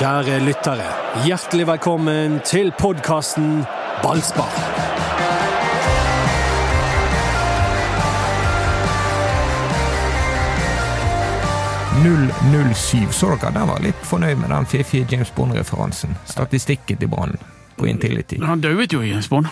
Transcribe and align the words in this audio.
Kjære 0.00 0.38
lyttere, 0.40 0.84
hjertelig 1.26 1.66
velkommen 1.68 2.38
til 2.48 2.70
podkasten 2.78 3.66
Ballspar. 4.00 4.48
«007», 12.00 13.12
så 13.12 13.26
dere? 13.36 13.50
Den 13.52 13.68
var 13.68 13.82
litt 13.84 14.04
fornøyd 14.08 14.38
med 14.40 14.48
den 14.54 14.68
fiffige 14.70 15.04
James 15.10 15.32
Bond-referansen. 15.36 16.14
Statistikken 16.24 16.96
til 16.96 17.10
Brann 17.12 17.36
på 17.76 17.90
Intility. 17.90 18.38
Han 18.40 18.62
døde 18.64 18.86
jo 18.88 19.02
i 19.02 19.10
James 19.10 19.28
Bond. 19.28 19.50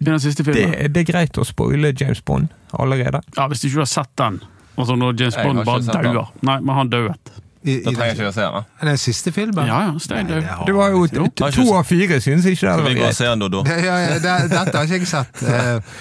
I 0.00 0.04
den 0.08 0.20
siste 0.20 0.42
Det, 0.42 0.54
filmen. 0.54 0.92
det 0.94 1.02
er 1.04 1.10
greit 1.12 1.36
å 1.36 1.44
spoile 1.44 1.92
James 2.00 2.24
Bond 2.24 2.48
allerede. 2.72 3.20
Ja, 3.36 3.46
Hvis 3.52 3.60
du 3.60 3.68
ikke 3.68 3.84
har 3.84 3.92
sett 3.92 4.16
den. 4.16 4.40
Altså 4.78 4.96
når 4.96 5.20
James 5.20 5.36
Bond 5.36 5.64
bare 5.68 6.00
dauer. 6.00 6.32
Nei, 6.40 6.60
men 6.60 6.74
han 6.74 6.88
dauet. 6.88 7.39
I, 7.60 7.74
Da 7.84 7.92
trenger 7.92 8.06
jeg 8.06 8.16
ikke 8.16 8.28
å 8.30 8.32
se 8.32 8.44
den. 8.46 8.68
Er 8.80 8.88
den 8.88 9.00
siste 9.02 9.32
filmen? 9.36 9.66
Ja, 9.68 9.80
ja, 9.90 9.98
Stein 10.00 10.26
Nei, 10.30 10.38
det 10.40 10.54
Det 10.66 10.74
var 10.78 10.94
jo 10.94 11.02
to 11.12 11.66
av 11.76 11.84
fire 11.84 12.16
syns 12.24 12.46
ikke 12.48 12.54
det 12.54 12.56
Skal 12.56 12.80
var 12.80 12.88
vi 12.88 12.94
gå 12.96 13.02
og 13.02 13.04
greit. 13.10 13.18
se 13.18 13.28
den, 13.28 13.42
Dodo? 13.44 13.60
Ja, 13.68 13.76
ja, 13.84 13.98
ja, 14.06 14.14
det, 14.24 14.36
dette 14.54 14.76
har 14.78 14.88
ikke 14.88 15.00
jeg 15.02 15.10
sett. 15.10 15.42
Eh, 15.44 15.98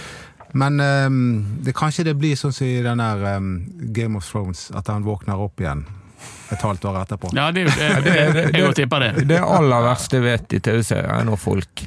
Men 0.53 0.79
eh, 0.79 1.09
det, 1.67 1.75
kanskje 1.77 2.07
det 2.07 2.15
blir 2.17 2.39
sånn 2.39 2.55
som 2.55 2.65
i 2.65 2.79
den 2.85 3.03
der 3.03 3.25
eh, 3.35 3.39
Game 3.99 4.17
of 4.17 4.25
Thrones, 4.31 4.69
at 4.73 4.87
han 4.89 5.03
våkner 5.05 5.37
opp 5.43 5.59
igjen 5.61 5.83
et 6.49 6.63
halvt 6.65 6.85
år 6.89 7.01
etterpå. 7.03 7.29
Ja, 7.37 7.51
det 7.53 7.67
jeg, 7.67 7.75
jeg, 7.77 8.05
jeg, 8.07 8.53
jeg 8.57 8.75
tipper 8.79 9.03
det. 9.05 9.27
Det 9.29 9.37
aller 9.43 9.83
verste 9.85 10.17
jeg 10.17 10.25
vet 10.25 10.55
i 10.57 10.59
TV-serier, 10.65 11.11
er 11.19 11.27
når 11.27 11.37
folk 11.39 11.83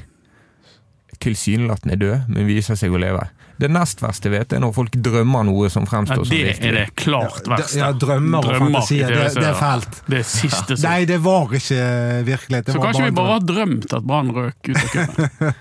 tilsynelatende 1.22 1.96
er 1.96 2.00
døde, 2.00 2.20
men 2.28 2.46
viser 2.48 2.78
seg 2.78 2.94
å 2.94 3.00
leve. 3.02 3.24
Det 3.60 3.68
nest 3.70 4.00
verste 4.02 4.28
jeg 4.30 4.32
vet, 4.38 4.52
er 4.56 4.60
når 4.60 4.72
folk 4.74 4.90
drømmer 4.96 5.44
noe 5.44 5.68
som 5.70 5.84
Ja, 5.84 5.90
fremstår 5.90 6.24
som 6.26 6.36
det 6.36 6.58
er 6.64 6.72
det 6.72 6.86
klart 6.96 7.46
verste. 7.46 7.76
ja, 7.78 7.92
drømmer 7.92 8.38
og 8.38 8.56
fantasier, 8.58 9.08
det- 9.08 9.34
det 9.34 9.44
er 9.44 9.54
fælt. 9.54 10.00
Det 10.08 10.18
er 10.18 10.22
siste 10.22 10.76
som 10.76 10.90
Nei, 10.90 11.04
det 11.04 11.20
var 11.22 11.46
ikke 11.52 12.24
virkelighet. 12.24 12.64
Det 12.66 12.74
Så 12.74 12.78
var 12.80 12.86
kanskje 12.92 13.04
vi 13.04 13.10
bare 13.10 13.32
har 13.32 13.40
drømt 13.40 13.92
at 13.92 14.02
Brann 14.06 14.30
røk 14.32 14.68
ut 14.68 14.76
av 14.76 14.88
cupen. 14.94 15.54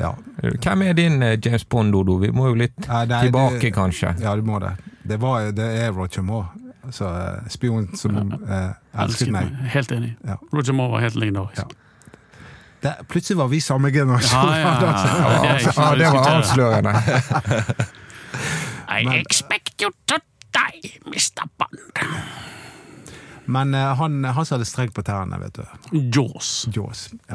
ja. 0.00 0.12
Hvem 0.42 0.82
er 0.82 0.92
din 0.94 1.22
eh, 1.22 1.36
James 1.44 1.64
Bond, 1.64 1.92
Dodo? 1.92 2.18
Vi 2.18 2.30
må 2.30 2.48
jo 2.48 2.54
litt 2.54 2.72
Ja, 2.86 3.04
nei, 3.04 3.22
tilbake, 3.30 3.60
det- 3.60 3.74
kanskje. 3.74 4.14
Ja, 4.20 4.34
du 4.36 4.42
må 4.42 4.60
det. 4.60 4.72
Det, 5.06 5.18
var, 5.20 5.50
det 5.52 5.64
er 5.84 5.92
Roger 5.92 6.22
Moore. 6.22 6.46
Altså, 6.86 7.04
eh, 7.10 7.48
spion 7.48 7.88
som 7.96 8.16
eh, 8.48 8.72
elsket 9.02 9.28
meg. 9.34 9.50
Helt 9.74 9.90
enig. 9.92 10.14
Ja. 10.24 10.36
Roger 10.54 10.72
Moore 10.72 10.90
var 10.92 11.00
helt 11.00 11.16
legendarisk. 11.16 11.74
Det, 12.80 12.96
plutselig 13.08 13.38
var 13.38 13.48
vi 13.48 13.60
samme 13.60 13.90
generasjon. 13.90 14.52
Ja, 14.52 14.58
ja, 14.58 14.80
ja. 14.80 15.40
Det 15.46 15.48
ikke 15.60 15.72
Ja, 15.76 15.94
det 15.96 16.10
var 16.12 16.28
avslørende. 16.36 16.92
I 18.96 18.98
expect 19.20 19.82
you 19.82 19.90
to 20.06 20.14
die, 20.54 20.92
Mr. 21.06 21.48
Bond. 21.58 21.78
Men 23.44 23.74
eh, 23.74 23.94
han, 23.96 24.24
han 24.24 24.46
som 24.46 24.54
hadde 24.56 24.64
på 24.94 25.02
tærne, 25.02 25.38
vet 25.40 25.54
du. 25.58 25.64
Jaws. 26.14 26.68
Jaws. 26.74 27.10
Ja. 27.28 27.34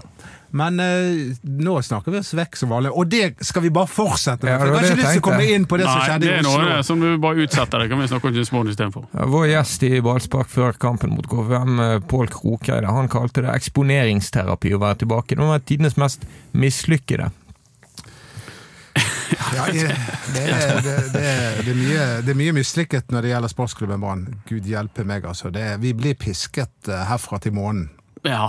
Men 0.51 0.79
eh, 0.83 1.37
nå 1.43 1.77
snakker 1.85 2.11
vi 2.11 2.19
oss 2.19 2.33
vekk 2.35 2.57
som 2.59 2.73
vanlig, 2.73 2.91
og 2.91 3.07
det 3.07 3.45
skal 3.47 3.63
vi 3.63 3.71
bare 3.73 3.87
fortsette 3.87 4.43
med. 4.43 4.51
Ja, 4.51 4.59
for 4.59 4.67
jeg 4.67 4.75
har 4.75 4.87
ikke 4.87 4.99
lyst 4.99 5.15
til 5.15 5.23
å 5.23 5.25
komme 5.29 5.47
inn 5.47 5.67
på 5.69 5.79
det 5.79 5.87
som 5.87 6.01
skjedde 6.03 6.07
Nei, 6.07 6.11
skjedde 6.11 6.27
det 6.27 6.37
er 6.37 6.47
noe 6.47 6.63
Oslo. 6.65 6.87
som 6.89 7.03
du 7.03 7.09
bare 7.23 7.45
utsetter 7.45 7.83
det. 7.83 7.89
Kan 7.91 8.03
vi 8.03 8.09
snakke 8.11 8.31
om 8.31 8.39
Bond 8.51 8.73
istedenfor? 8.73 9.05
Vår 9.35 9.45
gjest 9.53 9.85
i 9.87 9.91
ballspark 10.03 10.51
før 10.51 10.79
kampen 10.81 11.13
mot 11.15 11.27
KVM, 11.31 11.79
eh, 11.85 11.99
Pål 12.11 12.31
Krokeide, 12.33 12.91
han 12.91 13.11
kalte 13.11 13.45
det 13.45 13.53
eksponeringsterapi 13.55 14.73
å 14.75 14.81
være 14.81 15.03
tilbake. 15.05 15.39
Det 15.39 15.51
var 15.53 15.63
tidenes 15.63 15.95
mest 16.01 16.27
mislykkede. 16.51 17.31
Ja, 19.55 19.65
det, 19.71 19.87
det, 20.33 20.41
er, 20.43 20.81
det, 20.83 20.93
det, 21.13 21.21
det, 21.63 21.71
er 21.71 21.75
mye, 21.75 22.03
det 22.23 22.33
er 22.33 22.37
mye 22.39 22.53
mislykket 22.55 23.11
når 23.11 23.23
det 23.25 23.31
gjelder 23.31 23.51
sportsklubben 23.51 24.03
Brann. 24.03 24.25
Gud 24.47 24.67
hjelpe 24.67 25.05
meg, 25.07 25.25
altså. 25.27 25.51
Det, 25.51 25.63
vi 25.81 25.93
blir 25.97 26.15
pisket 26.19 26.91
eh, 26.91 27.05
herfra 27.07 27.39
til 27.43 27.55
månen. 27.55 27.89
Ja. 28.27 28.47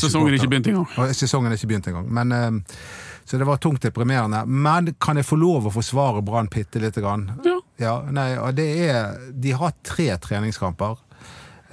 Sesongen 0.00 0.32
er 0.32 0.38
ikke 0.38 0.52
begynt 0.52 0.70
engang. 0.72 1.14
Sesongen 1.16 1.52
er 1.52 1.58
ikke 1.58 1.72
begynt 1.74 1.88
engang. 1.90 2.08
Men, 2.08 2.32
eh, 2.32 2.76
så 3.24 3.40
det 3.40 3.48
var 3.48 3.60
tungt 3.60 3.84
deprimerende. 3.84 4.44
Men 4.46 4.94
kan 5.00 5.16
jeg 5.16 5.28
få 5.28 5.36
lov 5.40 5.68
å 5.68 5.74
forsvare 5.74 6.22
Brann 6.24 6.48
bitte 6.52 6.80
lite 6.82 7.04
grann? 7.04 7.30
Ja. 7.44 7.58
Ja, 7.80 7.94
nei, 8.06 8.36
det 8.54 8.66
er 8.86 9.16
De 9.34 9.50
har 9.52 9.72
tre 9.82 10.12
treningskamper. 10.22 11.00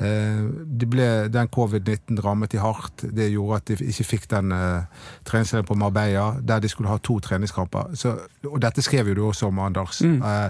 De 0.02 0.56
Det 0.82 0.88
ble, 0.90 1.08
den 1.30 1.48
covid-19 1.48 2.22
rammet 2.24 2.52
de 2.52 2.58
hardt. 2.58 3.04
Det 3.14 3.30
gjorde 3.30 3.60
at 3.60 3.66
de 3.70 3.90
ikke 3.92 4.08
fikk 4.08 4.30
den 4.32 4.52
uh, 4.52 4.88
treningsleiren 5.28 5.68
på 5.68 5.78
Marbella, 5.78 6.40
der 6.42 6.60
de 6.60 6.70
skulle 6.72 6.90
ha 6.90 6.98
to 6.98 7.20
treningskamper. 7.20 7.94
Så, 7.94 8.16
og 8.50 8.58
dette 8.64 8.82
skrev 8.82 9.12
jo 9.12 9.14
du 9.14 9.22
også 9.28 9.52
om, 9.52 9.60
Anders. 9.62 10.02
Eh, 10.02 10.50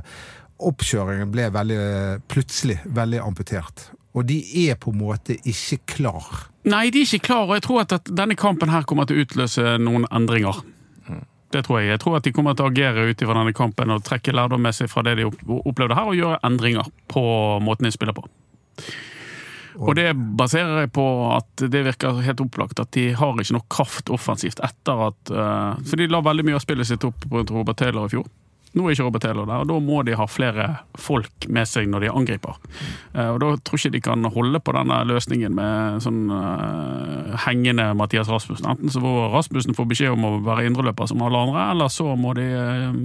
oppkjøringen 0.62 1.32
ble 1.34 1.50
veldig 1.52 1.80
eh, 1.82 2.22
plutselig 2.32 2.78
veldig 2.86 3.20
amputert. 3.26 3.90
Og 4.16 4.26
de 4.30 4.40
er 4.68 4.80
på 4.80 4.94
en 4.94 5.02
måte 5.02 5.36
ikke 5.48 5.82
klar. 5.98 6.48
Nei, 6.70 6.90
de 6.94 7.02
er 7.02 7.10
ikke 7.10 7.26
klar, 7.32 7.48
og 7.48 7.56
jeg 7.58 7.66
tror 7.66 7.82
at, 7.82 7.96
at 7.98 8.12
denne 8.14 8.38
kampen 8.38 8.70
her 8.70 8.86
kommer 8.90 9.08
til 9.10 9.18
å 9.18 9.26
utløse 9.26 9.78
noen 9.82 10.06
endringer. 10.14 10.62
Det 11.52 11.66
tror 11.66 11.82
jeg. 11.82 11.90
Jeg 11.92 12.00
tror 12.00 12.18
at 12.18 12.28
de 12.28 12.32
kommer 12.32 12.56
til 12.56 12.64
å 12.64 12.72
agere 12.72 13.10
ut 13.10 13.22
ifra 13.22 13.36
denne 13.36 13.56
kampen 13.56 13.92
og 13.92 14.04
trekke 14.08 14.34
lærdom 14.36 14.62
med 14.64 14.76
seg 14.76 14.88
fra 14.92 15.04
det 15.04 15.18
de 15.20 15.28
opplevde 15.28 15.98
her, 15.98 16.08
og 16.08 16.16
gjøre 16.16 16.40
endringer 16.48 16.88
på 17.12 17.24
måten 17.66 17.90
de 17.90 17.92
spiller 17.92 18.16
på. 18.16 18.24
Og 19.82 19.96
det 19.96 20.10
baserer 20.38 20.84
jeg 20.84 20.92
på 20.94 21.06
at 21.32 21.64
det 21.74 21.84
virker 21.88 22.20
helt 22.26 22.44
opplagt 22.44 22.80
at 22.84 22.92
de 22.96 23.12
har 23.18 23.40
ikke 23.40 23.56
nok 23.56 23.68
kraft 23.72 24.12
offensivt 24.14 24.60
etter 24.64 25.06
at 25.08 25.32
eh, 25.32 25.80
For 25.88 26.00
de 26.00 26.10
la 26.12 26.20
veldig 26.24 26.44
mye 26.48 26.58
av 26.60 26.64
spillet 26.64 26.90
sitt 26.90 27.06
opp 27.08 27.24
på 27.24 27.44
Robert 27.50 27.80
Taylor 27.80 28.10
i 28.10 28.14
fjor. 28.14 28.28
Nå 28.72 28.86
er 28.88 28.94
ikke 28.96 29.04
Robert 29.04 29.26
Taylor 29.26 29.48
der, 29.50 29.64
og 29.66 29.68
da 29.68 29.78
må 29.84 29.98
de 30.08 30.14
ha 30.16 30.26
flere 30.32 30.68
folk 30.96 31.48
med 31.52 31.68
seg 31.68 31.90
når 31.92 32.06
de 32.06 32.12
angriper. 32.22 32.60
Eh, 33.14 33.28
Og 33.34 33.40
Da 33.44 33.50
tror 33.60 33.80
jeg 33.82 33.92
ikke 33.92 33.98
de 33.98 34.04
kan 34.06 34.30
holde 34.32 34.62
på 34.64 34.76
denne 34.78 35.02
løsningen 35.10 35.56
med 35.58 36.00
sånn 36.06 36.22
uh, 36.32 37.36
hengende 37.48 37.90
Mathias 38.00 38.32
Rasmussen. 38.32 38.70
Enten 38.72 38.94
så 38.94 39.04
får 39.04 39.28
Rasmussen 39.36 39.76
få 39.76 39.84
beskjed 39.90 40.16
om 40.16 40.24
å 40.24 40.32
være 40.46 40.70
indreløper 40.70 41.12
som 41.12 41.22
alle 41.26 41.44
andre, 41.48 41.66
eller 41.74 41.92
så 41.92 42.16
må 42.16 42.32
de 42.40 42.48
uh, 42.48 42.96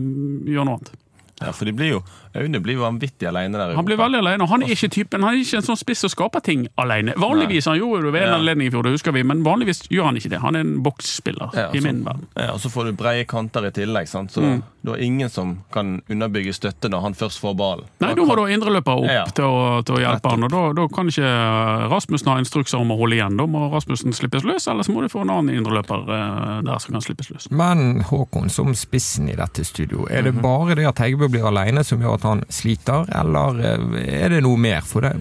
gjøre 0.47 0.69
noe 0.69 0.79
annet. 0.79 0.95
Ja, 1.43 1.51
for 1.53 1.69
de 1.69 1.75
blir 1.77 1.91
jo 1.99 2.05
Aune 2.43 2.61
blir 2.61 2.77
vanvittig 2.81 3.29
alene 3.29 3.59
der. 3.59 3.75
Han 3.77 3.85
blir 3.89 3.97
veldig 4.01 4.19
alene, 4.23 4.43
og 4.43 4.49
han 4.53 4.63
er 4.63 4.73
ikke 4.75 4.91
typen, 4.93 5.23
han 5.25 5.35
er 5.35 5.43
ikke 5.43 5.57
en 5.61 5.67
sånn 5.69 5.79
spiss 5.81 6.05
som 6.05 6.11
skaper 6.13 6.41
ting 6.45 6.67
alene. 6.79 7.15
Vanligvis 7.17 7.67
han 7.71 7.79
gjorde 7.81 8.03
det 8.09 8.13
ved 8.13 8.23
en 8.23 8.29
Ja. 8.29 8.39
anledning 8.39 8.69
i 8.69 8.71
fjor, 8.71 8.83
det 8.85 8.93
husker 8.97 9.13
vi, 9.13 9.23
men 9.23 9.43
vanligvis 9.45 9.83
gjør 9.89 10.05
han 10.11 10.17
ikke 10.17 10.31
det. 10.31 10.41
Han 10.41 10.57
er 10.57 10.61
en 10.61 10.83
boksspiller, 10.83 11.51
Ja, 11.55 11.71
i 11.73 11.81
min 11.81 12.05
verden. 12.05 12.27
Ja, 12.37 12.53
og 12.53 12.61
så 12.61 12.69
får 12.71 12.85
du 12.91 12.93
breie 12.93 13.25
kanter 13.25 13.67
i 13.67 13.71
tillegg, 13.71 14.09
sant? 14.09 14.31
så 14.33 14.41
Mm. 14.43 14.63
du 14.85 14.91
har 14.91 14.99
ingen 14.99 15.29
som 15.31 15.65
kan 15.73 16.03
underbygge 16.11 16.53
støtte 16.55 16.89
når 16.91 17.01
han 17.03 17.15
først 17.15 17.41
får 17.41 17.57
ballen. 17.57 17.85
Nei, 18.01 18.15
da 18.15 18.23
må 18.23 18.35
du 18.37 18.43
ha 18.43 18.49
indreløpere 18.49 18.99
opp 19.03 19.11
Ja. 19.11 19.25
til, 19.25 19.45
å, 19.45 19.83
til 19.85 19.97
å 19.97 19.99
hjelpe 19.99 20.31
han, 20.31 20.45
og 20.45 20.51
da, 20.51 20.73
da 20.73 20.87
kan 20.89 21.07
ikke 21.09 21.91
Rasmussen 21.91 22.29
ha 22.33 22.39
instrukser 22.39 22.79
om 22.81 22.91
å 22.95 22.99
holde 22.99 23.17
igjen. 23.19 23.37
Da 23.37 23.47
må 23.47 23.71
Rasmussen 23.73 24.13
slippes 24.13 24.45
løs, 24.45 24.67
eller 24.71 24.83
så 24.87 24.93
må 24.95 25.03
du 25.03 25.09
få 25.13 25.23
en 25.23 25.31
annen 25.35 25.55
indreløper 25.57 26.07
eh, 26.09 26.63
der 26.67 26.79
som 26.83 26.93
kan 26.97 27.05
slippes 27.05 27.31
løs. 27.33 27.49
Men 27.51 28.03
Håkon, 28.07 28.51
som 28.53 28.73
spissen 28.79 29.29
i 29.33 29.37
dette 29.39 29.65
studio, 29.67 30.07
er 30.11 30.23
det 30.29 30.35
bare 30.43 30.75
det 30.79 30.87
at 30.87 30.97
Heggebø 31.03 31.29
blir 31.31 31.47
alene 31.49 31.85
som 31.87 32.01
gjør 32.03 32.15
at 32.19 32.26
han 32.27 32.43
sliter, 32.53 33.07
eller 33.21 33.61
eh, 33.63 33.97
er 34.27 34.35
det 34.37 34.43
noe 34.45 34.59
mer? 34.61 34.85
For 34.87 35.07
det 35.07 35.15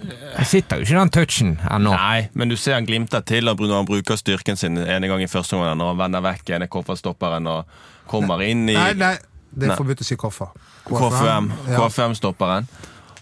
sitter 0.50 0.82
jo 0.82 0.88
ikke 0.88 1.00
den 1.00 1.14
touchen 1.16 1.54
ennå. 1.72 1.94
Nei, 1.96 2.28
men 2.34 2.52
du 2.52 2.58
ser 2.60 2.78
han 2.80 2.88
glimter 2.90 3.24
til 3.26 3.50
og 3.52 3.62
når 3.64 3.78
han 3.82 3.90
bruker 3.90 4.20
styrken 4.20 4.60
sin 4.60 4.78
ene 4.82 5.10
gang 5.12 5.24
i 5.24 5.30
første 5.32 5.58
omgang, 5.58 5.78
når 5.80 5.94
han 5.94 6.04
vender 6.06 6.26
vekk 6.26 6.54
ene 6.58 6.70
kofferstopperen 6.72 7.48
og 7.52 7.78
kommer 8.10 8.44
inn 8.46 8.68
i 8.70 8.78
Nei, 8.78 8.92
nei, 9.00 9.16
det 9.56 9.72
er 9.72 9.80
forbudt 9.80 10.04
å 10.04 10.08
si 10.08 10.18
koffer. 10.20 10.52
KFM, 10.86 11.50
Ja. 11.72 11.80
KFM-stopperen 11.80 12.68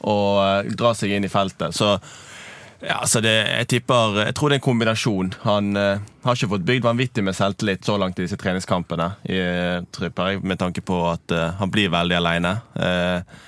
og 0.03 0.41
eh, 0.43 0.71
drar 0.75 0.97
seg 0.99 1.13
inn 1.15 1.23
i 1.23 1.31
feltet. 1.31 1.75
Så 1.77 1.93
ja, 2.83 2.97
så 3.07 3.21
det, 3.23 3.31
jeg 3.31 3.67
tipper 3.71 4.17
Jeg 4.25 4.35
tror 4.35 4.51
det 4.51 4.57
er 4.57 4.59
en 4.59 4.65
kombinasjon. 4.65 5.29
Han 5.45 5.77
eh, 5.79 6.01
har 6.25 6.35
ikke 6.35 6.49
fått 6.51 6.65
bygd 6.67 6.83
vanvittig 6.83 7.23
med 7.23 7.37
selvtillit 7.37 7.85
så 7.87 7.95
langt 8.01 8.19
i 8.19 8.25
disse 8.25 8.35
treningskampene, 8.39 9.07
i, 9.31 9.39
tipper 9.95 10.33
jeg, 10.33 10.43
med 10.43 10.59
tanke 10.59 10.83
på 10.83 10.97
at 11.13 11.31
eh, 11.31 11.53
han 11.61 11.71
blir 11.71 11.93
veldig 11.93 12.17
aleine. 12.19 12.57
Eh, 12.75 13.39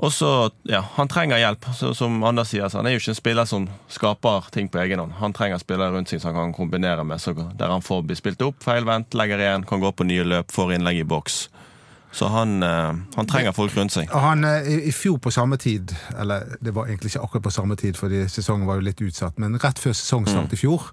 og 0.00 0.12
så, 0.12 0.50
ja, 0.64 0.80
Han 0.96 1.08
trenger 1.08 1.38
hjelp. 1.38 1.66
Så, 1.76 1.92
som 1.94 2.22
Anders 2.24 2.48
sier, 2.54 2.68
så 2.72 2.80
han 2.80 2.88
er 2.88 2.96
jo 2.96 3.02
ikke 3.02 3.12
en 3.12 3.18
spiller 3.18 3.48
som 3.48 3.66
skaper 3.92 4.48
ting 4.54 4.70
på 4.72 4.80
egen 4.80 5.02
hånd. 5.02 5.12
Han 5.20 5.34
trenger 5.36 5.60
spillere 5.60 5.92
rundt 5.92 6.08
seg 6.08 6.22
som 6.22 6.32
han 6.32 6.50
kan 6.50 6.56
kombinere 6.56 7.04
med, 7.04 7.20
så, 7.20 7.34
der 7.36 7.68
han 7.72 7.84
får 7.84 8.06
bli 8.08 8.16
spilt 8.16 8.40
opp, 8.46 8.62
feilvendt, 8.64 9.16
legger 9.18 9.42
igjen, 9.42 9.66
kan 9.68 9.82
gå 9.82 9.92
på 9.92 10.08
nye 10.08 10.24
løp, 10.24 10.54
får 10.54 10.78
innlegg 10.78 11.02
i 11.02 11.08
boks. 11.08 11.42
Så 12.12 12.26
han, 12.32 12.62
eh, 12.62 12.94
han 13.14 13.28
trenger 13.28 13.52
folk 13.54 13.76
rundt 13.76 13.94
seg. 13.94 14.08
Han, 14.10 14.44
eh, 14.44 14.88
i, 14.88 14.92
fjor 14.92 15.20
på 15.22 15.30
samme 15.30 15.60
tid, 15.60 15.92
eller 16.18 16.56
det 16.60 16.74
var 16.74 16.88
egentlig 16.88 17.12
ikke 17.12 17.22
akkurat 17.26 17.44
på 17.44 17.52
samme 17.54 17.76
tid, 17.76 18.00
fordi 18.00 18.24
sesongen 18.28 18.66
var 18.66 18.80
jo 18.80 18.88
litt 18.88 19.04
utsatt, 19.04 19.38
men 19.38 19.60
rett 19.62 19.78
før 19.78 19.94
sesongstart 19.94 20.56
i 20.56 20.58
fjor, 20.58 20.90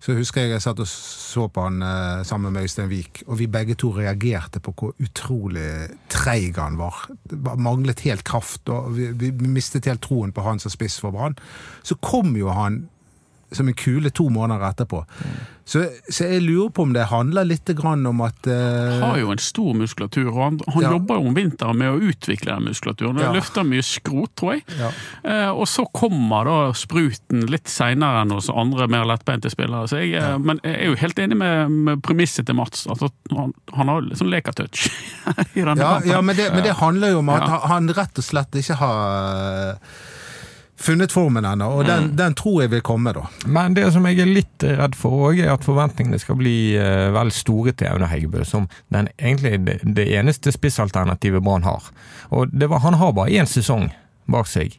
så 0.00 0.14
husker 0.16 0.40
jeg 0.46 0.54
jeg 0.54 0.62
satt 0.64 0.80
og 0.80 0.88
så 0.88 1.46
på 1.52 1.64
han 1.66 1.82
eh, 1.84 2.22
sammen 2.24 2.54
med 2.54 2.64
Øystein 2.64 2.88
Wiik, 2.88 3.22
og 3.26 3.38
vi 3.38 3.46
begge 3.52 3.74
to 3.76 3.90
reagerte 3.92 4.60
på 4.64 4.72
hvor 4.72 4.94
utrolig 5.00 5.90
treig 6.08 6.56
han 6.56 6.78
var. 6.80 7.02
Det 7.28 7.38
var- 7.44 7.56
manglet 7.60 8.00
helt 8.00 8.24
kraft, 8.24 8.68
og 8.68 8.94
vi, 8.96 9.10
vi 9.12 9.30
mistet 9.30 9.84
helt 9.90 10.00
troen 10.02 10.32
på 10.32 10.42
han 10.46 10.58
som 10.58 10.72
spiss 10.72 10.96
for 11.00 11.12
Brann. 11.12 11.36
Så 11.82 11.98
kom 12.00 12.32
jo 12.36 12.48
han 12.48 12.88
som 13.52 13.68
en 13.68 13.74
kule 13.74 14.10
to 14.14 14.28
måneder 14.32 14.68
etterpå. 14.70 15.04
Så, 15.70 15.84
så 16.10 16.26
jeg 16.26 16.42
lurer 16.42 16.70
på 16.74 16.82
om 16.82 16.92
det 16.96 17.04
handler 17.12 17.46
litt 17.46 17.68
grann 17.78 18.02
om 18.08 18.20
at 18.26 18.46
Han 18.48 19.02
har 19.04 19.18
jo 19.20 19.28
en 19.30 19.38
stor 19.42 19.76
muskulatur, 19.78 20.30
og 20.32 20.40
han, 20.42 20.56
han 20.74 20.82
Ja. 20.82 20.90
jobber 20.96 21.20
jo 21.20 21.28
om 21.30 21.36
vinteren 21.36 21.78
med 21.78 21.92
å 21.92 22.00
utvikle 22.10 22.56
den 22.56 22.66
muskulaturen. 22.66 23.20
Ja. 23.22 23.30
Løfter 23.36 23.62
mye 23.68 23.84
skrot, 23.86 24.32
tror 24.40 24.56
jeg. 24.56 24.64
ja. 24.80 24.90
Uh, 25.22 25.50
og 25.60 25.68
så 25.70 25.84
kommer 25.94 26.48
da 26.48 26.56
spruten 26.74 27.44
litt 27.52 27.70
seinere 27.70 28.24
enn 28.24 28.34
hos 28.34 28.50
andre 28.50 28.88
mer 28.90 29.06
lettbeinte 29.06 29.50
spillere. 29.52 29.86
Jeg, 29.94 30.14
eh, 30.18 30.38
Men 30.42 30.58
jeg 30.64 30.74
er 30.74 30.90
jo 30.90 30.98
helt 31.04 31.18
enig 31.22 31.38
med, 31.38 31.70
med 31.70 32.02
premisset 32.02 32.46
til 32.50 32.58
Mats. 32.58 32.86
At 32.90 33.04
han, 33.30 33.54
han 33.76 33.92
har 33.92 34.02
litt 34.06 34.18
sånn 34.18 34.32
lekertouch. 34.32 34.88
Ja, 35.54 35.74
men, 36.22 36.34
det, 36.36 36.50
men 36.54 36.62
det 36.64 36.72
handler 36.80 37.12
jo 37.14 37.20
om 37.20 37.28
at 37.32 37.46
han 37.70 37.88
rett 37.94 38.18
og 38.18 38.24
slett 38.24 38.56
ikke 38.58 38.76
har 38.80 39.78
funnet 40.80 41.12
formen 41.12 41.44
ennå, 41.44 41.66
og 41.76 41.84
den, 41.84 42.06
den 42.16 42.34
tror 42.38 42.62
jeg 42.62 42.70
vil 42.72 42.80
komme, 42.86 43.12
da. 43.12 43.26
Men 43.46 43.74
det 43.76 43.86
som 43.92 44.06
jeg 44.08 44.18
er 44.22 44.30
litt 44.30 44.64
redd 44.64 44.94
for 44.96 45.26
òg, 45.28 45.42
er 45.44 45.52
at 45.52 45.64
forventningene 45.66 46.18
skal 46.22 46.38
bli 46.40 46.54
uh, 46.80 47.10
vel 47.12 47.32
store 47.36 47.74
til 47.76 47.90
Aune 47.92 48.08
Heggebø, 48.08 48.44
som 48.48 48.64
den, 48.94 49.10
egentlig 49.20 49.58
det, 49.66 49.78
det 49.84 50.06
eneste 50.16 50.52
spissalternativet 50.56 51.44
Brann 51.44 51.66
har. 51.68 51.90
Og 52.32 52.48
det 52.52 52.70
var, 52.72 52.80
han 52.86 52.96
har 53.00 53.12
bare 53.16 53.36
én 53.42 53.50
sesong 53.50 53.90
bak 54.30 54.48
seg 54.48 54.78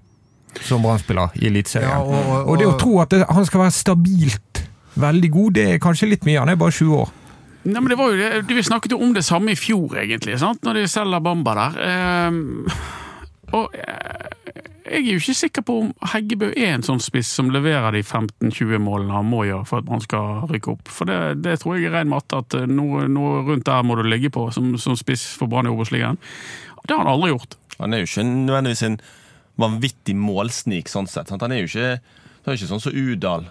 som 0.66 0.82
Brann-spiller 0.84 1.38
i 1.40 1.46
Eliteserien. 1.48 1.90
Ja, 1.94 2.02
og- 2.02 2.28
og- 2.34 2.50
og, 2.50 2.58
det 2.60 2.68
å 2.68 2.78
tro 2.82 2.98
at 3.00 3.14
det, 3.14 3.22
han 3.30 3.46
skal 3.48 3.62
være 3.68 3.72
stabilt 3.78 4.64
veldig 5.00 5.30
god, 5.32 5.54
det 5.54 5.68
er 5.70 5.80
kanskje 5.80 6.10
litt 6.10 6.26
mye. 6.28 6.40
Han 6.42 6.50
er 6.50 6.58
bare 6.60 6.72
20 6.76 6.98
år. 6.98 7.12
Nei, 7.64 7.78
men 7.80 7.90
det 7.94 7.98
var 8.00 8.10
jo 8.10 8.18
det, 8.18 8.48
Vi 8.50 8.64
snakket 8.66 8.92
jo 8.92 8.98
om 9.06 9.14
det 9.14 9.24
samme 9.24 9.52
i 9.54 9.56
fjor, 9.56 9.94
egentlig, 10.02 10.40
sant? 10.42 10.60
når 10.66 10.74
de 10.82 10.88
selger 10.90 11.22
Bamba 11.22 11.54
der. 11.54 11.78
Ehm, 11.86 12.66
og 13.54 13.70
eh, 13.78 14.41
jeg 14.92 15.06
er 15.06 15.16
jo 15.16 15.22
ikke 15.22 15.38
sikker 15.38 15.64
på 15.66 15.76
om 15.86 15.92
Heggebø 16.12 16.52
er 16.52 16.74
en 16.74 16.84
sånn 16.86 17.02
spiss 17.04 17.30
som 17.38 17.52
leverer 17.54 17.96
de 17.96 18.02
15-20 18.04 18.82
målene 18.84 19.16
han 19.16 19.30
må 19.30 19.46
gjøre 19.48 19.68
for 19.70 19.82
at 19.82 19.90
man 19.92 20.04
skal 20.04 20.44
rykke 20.52 20.74
opp. 20.74 20.92
For 20.92 21.08
det, 21.10 21.18
det 21.46 21.58
tror 21.62 21.78
jeg 21.78 21.88
er 21.90 21.96
ren 21.96 22.12
matte, 22.12 22.42
at 22.44 22.58
eh, 22.58 22.68
noe, 22.70 23.06
noe 23.12 23.42
rundt 23.48 23.68
der 23.70 23.86
må 23.88 23.98
du 24.00 24.04
ligge 24.08 24.32
på 24.34 24.50
som, 24.56 24.74
som 24.82 24.98
spiss 25.00 25.24
for 25.40 25.52
Brann 25.52 25.70
i 25.70 25.74
Obos-ligaen. 25.74 26.20
Det 26.84 26.94
har 26.96 27.04
han 27.04 27.12
aldri 27.14 27.32
gjort. 27.32 27.58
Han 27.80 27.96
er 27.96 28.04
jo 28.04 28.10
ikke 28.10 28.28
nødvendigvis 28.28 28.86
en 28.90 29.00
vanvittig 29.62 30.16
målsnik, 30.18 30.92
sånn 30.92 31.10
sett. 31.10 31.32
Sant? 31.32 31.44
Han 31.46 31.56
er 31.56 31.64
jo 31.64 31.72
ikke, 31.72 31.90
er 32.46 32.58
ikke 32.58 32.72
sånn 32.72 32.84
som 32.84 32.96
Udal. 32.96 33.48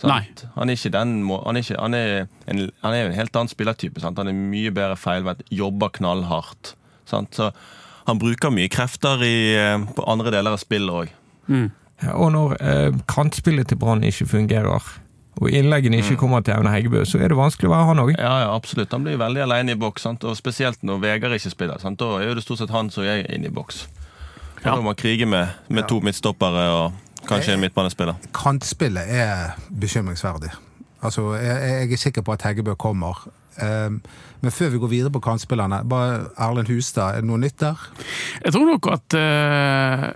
sant? 0.00 0.10
Nei. 0.12 0.48
Han 0.56 0.70
er 0.70 0.78
ikke 0.78 0.94
den 0.94 1.14
Han 1.30 1.56
er, 1.56 1.62
ikke, 1.62 1.78
han 1.80 1.94
er, 1.98 2.26
en, 2.46 2.64
han 2.82 2.96
er 2.96 3.06
en 3.06 3.16
helt 3.16 3.36
annen 3.38 3.52
spillertype. 3.52 4.02
Sant? 4.02 4.18
Han 4.18 4.30
er 4.30 4.36
mye 4.36 4.74
bedre 4.74 4.98
feilvendt, 4.98 5.46
jobber 5.50 5.94
knallhardt. 5.98 6.74
Sant? 7.08 7.38
Så 7.38 7.52
han 8.06 8.18
bruker 8.18 8.50
mye 8.54 8.68
krefter 8.72 9.22
i, 9.26 9.36
eh, 9.56 9.78
på 9.96 10.04
andre 10.10 10.32
deler 10.34 10.56
av 10.56 10.60
spillet 10.62 10.90
òg. 11.02 11.12
Ja, 12.02 12.12
Og 12.18 12.32
når 12.34 12.56
eh, 12.60 12.90
kantspillet 13.08 13.68
til 13.70 13.78
Brann 13.78 14.02
ikke 14.04 14.26
fungerer, 14.26 14.82
og 15.40 15.48
innleggene 15.48 15.96
ikke 16.02 16.16
kommer 16.20 16.42
til 16.44 16.52
Aune 16.54 16.70
Heggebø, 16.70 17.04
så 17.08 17.18
er 17.22 17.30
det 17.32 17.36
vanskelig 17.38 17.70
å 17.70 17.72
være 17.72 17.86
han 17.88 18.02
òg. 18.02 18.10
Ja, 18.18 18.32
ja, 18.44 18.48
absolutt. 18.54 18.92
Han 18.92 19.04
blir 19.06 19.16
veldig 19.20 19.42
alene 19.46 19.72
i 19.72 19.78
boks. 19.80 20.02
Sant? 20.04 20.24
Og 20.28 20.36
spesielt 20.36 20.82
når 20.84 21.00
Vegard 21.00 21.32
ikke 21.38 21.50
spiller. 21.54 21.78
Sant? 21.80 21.98
Da 22.02 22.18
er 22.20 22.34
det 22.36 22.44
stort 22.44 22.60
sett 22.60 22.74
han 22.74 22.90
som 22.92 23.06
er 23.08 23.24
inne 23.32 23.48
i 23.48 23.54
boks. 23.54 23.86
Ja. 24.60 24.72
Da 24.72 24.76
må 24.76 24.90
man 24.90 24.98
krige 24.98 25.26
med, 25.26 25.48
med 25.72 25.88
to 25.90 26.00
midtstoppere 26.04 26.66
og 26.76 26.92
kanskje 27.26 27.54
en 27.56 27.62
midtbanespiller. 27.64 28.18
Kantspillet 28.36 29.08
er 29.08 29.56
bekymringsverdig. 29.70 30.52
Altså, 31.02 31.32
jeg, 31.40 31.70
jeg 31.70 31.96
er 31.96 32.02
sikker 32.04 32.22
på 32.22 32.36
at 32.36 32.44
Heggebø 32.46 32.76
kommer. 32.78 33.24
Um, 33.60 33.98
men 34.42 34.50
før 34.50 34.72
vi 34.72 34.78
går 34.82 34.90
videre 34.90 35.12
på 35.14 35.20
kantspillerne, 35.22 35.82
bare 35.86 36.32
Erlend 36.40 36.70
Hustad, 36.72 37.14
er 37.14 37.22
det 37.22 37.28
noe 37.28 37.38
nytt 37.38 37.60
der? 37.62 37.78
Jeg 38.42 38.54
tror 38.56 38.66
nok 38.66 38.88
at 38.90 39.14
eh, 39.14 40.06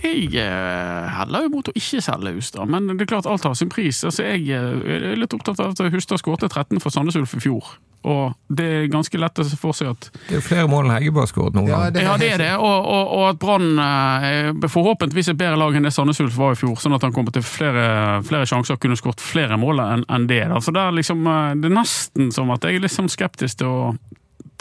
Jeg 0.00 0.30
eh, 0.40 1.16
heller 1.18 1.44
jo 1.44 1.52
mot 1.52 1.68
å 1.68 1.74
ikke 1.76 2.00
selge 2.04 2.32
Hustad, 2.38 2.70
men 2.72 2.88
det 2.94 3.04
er 3.04 3.10
klart 3.10 3.28
alt 3.28 3.44
har 3.44 3.58
sin 3.58 3.72
pris. 3.72 4.00
Altså, 4.06 4.24
jeg 4.24 4.48
er 4.56 5.18
litt 5.20 5.36
opptatt 5.36 5.60
av 5.60 5.74
at 5.74 5.92
Hustad 5.92 6.22
skårte 6.22 6.48
13 6.48 6.80
for 6.80 6.94
Sandnes 6.94 7.20
Ulf 7.20 7.36
i 7.36 7.42
fjor. 7.44 7.76
Og 8.06 8.34
det 8.54 8.66
er 8.70 8.84
ganske 8.90 9.18
lett 9.18 9.40
å 9.42 9.44
se 9.46 9.56
for 9.58 9.74
seg 9.74 9.90
at 9.90 10.08
Det 10.14 10.36
er 10.36 10.38
jo 10.38 10.44
flere 10.46 10.68
mål 10.70 10.86
enn 10.86 10.94
Heggebø 10.94 11.24
har 11.24 11.30
skåret 11.30 11.56
noen 11.56 11.66
Ja, 11.66 11.78
gang. 11.90 12.04
Ja, 12.06 12.14
det 12.20 12.28
er 12.36 12.42
det, 12.44 12.50
og, 12.62 12.86
og, 12.86 13.14
og 13.16 13.24
at 13.32 13.40
Brann 13.42 13.80
eh, 13.82 14.68
forhåpentligvis 14.70 15.32
er 15.32 15.34
et 15.34 15.40
bedre 15.40 15.58
lag 15.58 15.74
enn 15.74 15.88
det 15.88 15.92
Sandnes 15.96 16.20
Ulf 16.22 16.36
var 16.38 16.54
i 16.54 16.60
fjor, 16.60 16.76
sånn 16.82 16.94
at 16.94 17.06
han 17.06 17.14
kommer 17.16 17.34
til 17.34 17.42
flere, 17.46 17.86
flere 18.26 18.46
sjanser 18.46 18.76
og 18.76 18.84
kunne 18.84 18.98
skåret 19.00 19.24
flere 19.24 19.58
mål 19.58 19.82
enn 19.82 20.06
en 20.06 20.28
det. 20.30 20.44
Da. 20.52 20.60
Så 20.62 20.74
det 20.76 20.84
er 20.84 20.94
liksom 20.94 21.26
eh, 21.26 21.56
Det 21.62 21.72
er 21.72 21.78
nesten 21.80 22.30
som 22.36 22.54
at 22.54 22.68
jeg 22.68 22.78
er 22.78 22.86
litt 22.86 22.94
sånn 22.94 23.10
skeptisk 23.10 23.64
til 23.64 23.72
å, 23.72 23.80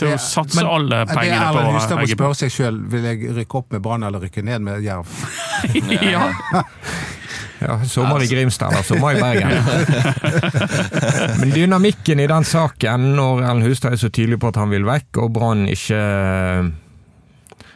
til 0.02 0.16
å 0.16 0.18
satse 0.20 0.58
men 0.58 0.72
alle 0.72 1.04
Det 1.06 1.14
pengene 1.14 1.52
på 1.52 1.62
Erlend 1.62 1.78
Hustad 1.78 2.02
må 2.02 2.10
spørre 2.16 2.40
seg 2.42 2.56
sjøl 2.58 2.82
vil 2.96 3.10
jeg 3.12 3.36
rykke 3.38 3.62
opp 3.62 3.78
med 3.78 3.86
Brann 3.86 4.10
eller 4.10 4.26
rykke 4.26 4.42
ned 4.46 4.66
med 4.66 4.82
Jerv. 4.90 5.14
ja. 6.16 6.26
Ja, 7.66 7.76
sommer 7.90 8.22
i 8.24 8.28
Grimstad 8.30 8.72
eller 8.74 8.84
sommer 8.86 9.16
i 9.16 9.22
Bergen. 9.22 9.52
Men 11.40 11.50
dynamikken 11.56 12.20
i 12.20 12.28
den 12.30 12.44
saken, 12.46 13.12
når 13.18 13.42
Ellen 13.44 13.66
Hustad 13.66 13.94
er 13.96 14.02
så 14.02 14.10
tydelig 14.14 14.40
på 14.44 14.52
at 14.52 14.60
han 14.62 14.70
vil 14.74 14.86
vekk, 14.88 15.18
og 15.24 15.32
Brann 15.36 15.66
ikke 15.72 16.00
eh, 16.00 16.68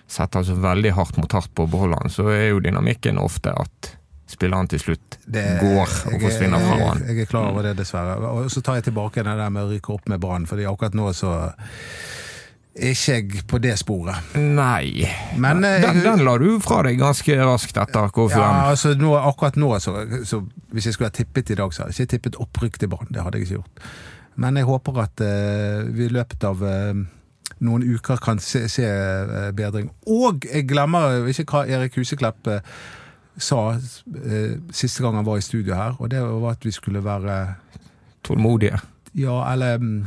setter 0.10 0.42
altså 0.42 0.58
veldig 0.62 0.92
hardt 0.98 1.18
mot 1.22 1.32
hardt 1.38 1.52
på 1.56 1.66
å 1.68 1.72
beholde 1.72 2.00
han, 2.02 2.10
så 2.14 2.28
er 2.34 2.48
jo 2.52 2.62
dynamikken 2.66 3.20
ofte 3.22 3.54
at 3.54 3.96
spilleren 4.30 4.68
til 4.70 4.80
slutt 4.84 5.18
Det- 5.26 5.58
går 5.62 5.82
og 5.82 6.12
jeg- 6.14 6.22
forsvinner 6.22 6.62
fra 6.62 6.78
jeg- 6.78 7.08
Jeg 7.16 7.20
er 7.26 7.30
klar 7.32 7.50
over 7.50 7.64
det, 7.66 7.76
dessverre. 7.78 8.18
Og 8.30 8.50
så 8.54 8.62
tar 8.62 8.76
jeg 8.78 8.84
tilbake 8.92 9.24
det 9.26 9.38
der 9.38 9.50
med 9.50 9.64
å 9.66 9.72
rykke 9.74 9.94
opp 9.94 10.08
med 10.08 10.20
Brann, 10.22 10.46
fordi 10.46 10.66
akkurat 10.70 10.94
nå 10.94 11.10
så 11.18 11.32
er 12.80 12.96
ikke 12.96 13.18
jeg 13.18 13.44
på 13.50 13.60
det 13.64 13.76
sporet. 13.82 14.36
Nei. 14.36 15.06
Men 15.38 15.64
den, 15.64 15.84
Den, 15.84 16.02
den 16.06 16.26
la 16.26 16.38
du 16.42 16.60
fra 16.64 16.82
deg 16.88 17.00
ganske 17.02 17.38
raskt 17.44 17.78
etter 17.78 18.10
KFUM. 18.16 18.36
Ja, 18.38 18.70
altså 18.72 18.94
nå, 18.98 19.14
akkurat 19.20 19.60
nå, 19.60 19.74
så, 19.84 20.02
så 20.26 20.42
hvis 20.74 20.90
jeg 20.90 20.98
skulle 20.98 21.12
ha 21.12 21.16
tippet 21.16 21.54
i 21.54 21.60
dag, 21.60 21.74
så 21.74 21.84
hadde 21.84 21.96
jeg 21.96 22.08
ikke 22.08 22.16
tippet 22.16 22.42
opprykk 22.42 22.80
til 22.80 22.92
Brann. 22.92 23.12
Det 23.14 23.24
hadde 23.24 23.40
jeg 23.40 23.48
ikke 23.50 23.62
gjort. 23.62 23.88
Men 24.40 24.58
jeg 24.58 24.70
håper 24.70 25.02
at 25.04 25.26
uh, 25.26 25.88
vi 25.96 26.08
i 26.08 26.14
løpet 26.16 26.46
av 26.48 26.64
uh, 26.64 27.02
noen 27.66 27.84
uker 27.84 28.22
kan 28.24 28.40
se, 28.44 28.66
se 28.72 28.88
uh, 28.88 29.50
bedring. 29.56 29.92
Og 30.08 30.48
jeg 30.48 30.68
glemmer 30.70 31.28
ikke 31.28 31.48
hva 31.52 31.66
Erik 31.68 32.00
Huseklepp 32.00 32.48
eh, 32.48 32.64
sa 33.40 33.74
eh, 33.74 34.56
siste 34.72 35.04
gang 35.04 35.16
han 35.20 35.28
var 35.28 35.40
i 35.40 35.44
studio 35.46 35.76
her, 35.76 35.98
og 36.00 36.12
det 36.12 36.22
var 36.22 36.52
at 36.52 36.66
vi 36.66 36.72
skulle 36.76 37.04
være 37.04 37.56
Tålmodige. 38.24 38.80
Ja, 39.16 39.42
eller 39.54 39.80
um, 39.80 40.06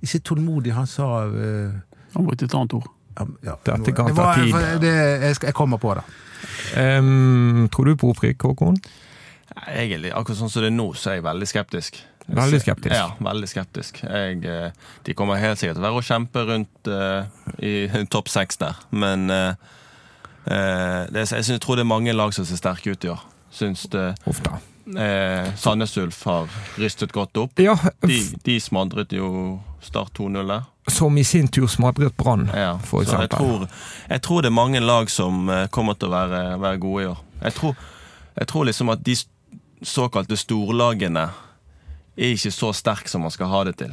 Ikke 0.00 0.18
tålmodig, 0.18 0.72
han 0.74 0.86
sa 0.88 1.26
eh, 1.28 1.76
Han 2.14 2.26
brukte 2.26 2.44
et 2.48 2.54
annet 2.54 2.74
ord. 2.78 2.88
ja, 3.18 3.26
ja, 3.44 3.54
Dette 3.66 3.92
kan 3.96 4.14
ta 4.16 4.34
tid. 4.38 4.54
Det, 4.82 4.94
jeg, 5.22 5.34
skal, 5.38 5.50
jeg 5.52 5.54
kommer 5.58 5.78
på 5.82 5.94
det. 5.98 6.04
Um, 6.76 7.68
tror 7.72 7.90
du 7.90 7.96
på 8.00 8.10
opprykk, 8.14 8.42
Håkon? 8.50 8.78
Egentlig, 9.68 10.12
akkurat 10.14 10.38
sånn 10.38 10.50
som 10.52 10.62
det 10.64 10.70
er 10.70 10.76
nå, 10.76 10.86
så 10.96 11.10
er 11.12 11.18
jeg 11.18 11.24
veldig 11.26 11.48
skeptisk. 11.50 11.98
Veldig 12.30 12.60
skeptisk. 12.62 12.94
Ja, 12.94 13.08
veldig 13.26 13.48
skeptisk. 13.50 13.98
Jeg, 14.06 14.38
eh, 14.46 14.70
de 15.04 15.14
kommer 15.18 15.40
helt 15.42 15.58
sikkert 15.58 15.76
til 15.80 15.82
å 15.82 15.88
være 15.88 15.98
å 16.00 16.06
kjempe 16.06 16.44
rundt 16.46 16.90
uh, 16.92 17.26
i 17.58 17.72
topp 18.14 18.30
seks 18.30 18.60
der, 18.62 18.78
men 18.94 19.26
eh, 19.34 19.54
eh, 20.46 21.10
det, 21.10 21.24
jeg, 21.24 21.30
synes, 21.32 21.50
jeg 21.56 21.62
tror 21.64 21.80
det 21.80 21.84
er 21.84 21.90
mange 21.90 22.14
lag 22.14 22.32
som 22.36 22.46
ser 22.46 22.60
sterke 22.60 22.94
ut 22.94 23.04
i 23.08 23.10
år. 23.12 23.24
Syns 23.50 23.82
det 23.90 24.04
Uff 24.30 24.38
da. 24.46 24.60
eh, 24.94 25.50
Sandnes 25.58 25.96
Ulf 25.98 26.22
har 26.30 26.46
rystet 26.78 27.10
godt 27.12 27.36
opp. 27.42 27.58
Ja, 27.58 27.74
De, 28.06 28.20
de 28.46 28.60
smadret 28.62 29.10
jo 29.18 29.58
Start 29.80 30.12
2-0 30.18 30.46
der. 30.48 30.62
som 30.88 31.16
i 31.18 31.22
sin 31.24 31.48
tur 31.48 31.66
smadret 31.68 32.16
Brann, 32.16 32.50
Ja, 32.54 32.76
for 32.78 33.04
så 33.04 33.12
jeg 33.16 33.24
eksempel. 33.30 33.38
tror, 33.38 33.68
jeg 34.10 34.22
tror 34.22 34.42
det 34.42 34.48
er 34.50 34.54
mange 34.58 34.80
lag 34.80 35.10
som 35.10 35.48
eh, 35.48 35.66
kommer 35.68 35.94
til 35.94 36.08
å 36.08 36.12
være, 36.12 36.60
være 36.60 36.78
gode 36.82 37.02
i 37.02 37.06
år. 37.06 37.18
Jeg 37.42 37.54
tror, 37.54 37.76
jeg 38.36 38.46
tror 38.48 38.64
liksom 38.64 38.88
at 38.90 39.04
de 39.06 39.14
såkalte 39.82 40.36
storlagene 40.36 41.28
er 42.16 42.34
ikke 42.34 42.50
så 42.52 42.72
sterke 42.76 43.08
som 43.08 43.22
man 43.24 43.30
skal 43.32 43.48
ha 43.48 43.64
det 43.64 43.76
til. 43.80 43.92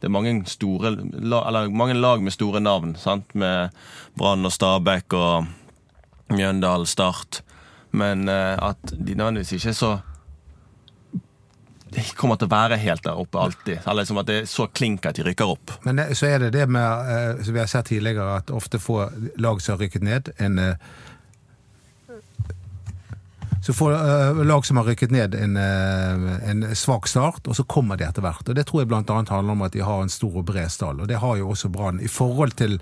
Det 0.00 0.08
er 0.08 0.14
mange, 0.16 0.32
store, 0.48 0.94
eller 1.20 1.68
mange 1.70 1.94
lag 1.94 2.22
med 2.24 2.32
store 2.32 2.60
navn, 2.60 2.96
sant? 2.96 3.34
med 3.34 3.70
Brann 4.16 4.44
og 4.48 4.52
Stabæk 4.52 5.12
og 5.12 5.46
Mjøndalen, 6.30 6.86
Start. 6.86 7.42
Men 7.92 8.28
eh, 8.28 8.56
at 8.62 8.78
de 8.94 9.14
nødvendigvis 9.14 9.52
ikke 9.58 9.68
er 9.68 9.78
så 9.78 9.92
De 11.90 12.04
kommer 12.16 12.38
til 12.38 12.46
å 12.46 12.52
være 12.52 12.78
helt 12.78 13.02
der 13.02 13.18
oppe 13.18 13.40
alltid. 13.42 13.80
Eller 13.82 14.04
liksom 14.04 14.20
at 14.22 14.28
det 14.30 14.40
er 14.42 14.50
så 14.50 14.68
klink 14.70 15.06
at 15.08 15.18
de 15.18 15.26
rykker 15.26 15.54
opp. 15.56 15.72
Men 15.86 15.98
det, 15.98 16.10
så 16.18 16.28
er 16.30 16.38
det 16.44 16.52
det 16.54 16.68
med, 16.70 17.10
eh, 17.10 17.44
som 17.44 17.56
vi 17.56 17.62
har 17.62 17.70
sett 17.70 17.90
tidligere, 17.90 18.36
at 18.38 18.52
ofte 18.54 18.78
får 18.78 19.38
lag 19.42 19.62
som 19.62 19.74
har 19.74 19.84
rykket 19.84 20.06
ned, 20.06 20.30
en 20.38 20.58
eh, 20.62 20.90
så 23.62 23.72
får 23.72 23.92
eh, 23.92 24.44
lag 24.44 24.66
som 24.66 24.76
har 24.76 24.84
rykket 24.84 25.10
ned 25.10 25.34
en, 25.34 25.56
eh, 25.56 26.50
en 26.50 26.76
svak 26.76 27.08
start, 27.08 27.46
og 27.46 27.56
så 27.56 27.64
kommer 27.64 27.96
de 27.96 28.06
etter 28.08 28.24
hvert. 28.24 28.48
Og 28.48 28.54
Det 28.56 28.64
tror 28.66 28.82
jeg 28.82 28.92
annet 28.92 29.28
handler 29.28 29.52
om 29.52 29.62
at 29.62 29.72
de 29.72 29.84
har 29.84 30.02
en 30.02 30.12
stor 30.12 30.40
og 30.40 30.46
bred 30.48 30.70
stall, 30.72 31.00
og 31.00 31.08
det 31.08 31.20
har 31.20 31.36
jo 31.36 31.50
også 31.52 31.68
Brann 31.68 32.00
i 32.00 32.08
forhold 32.08 32.56
til 32.56 32.80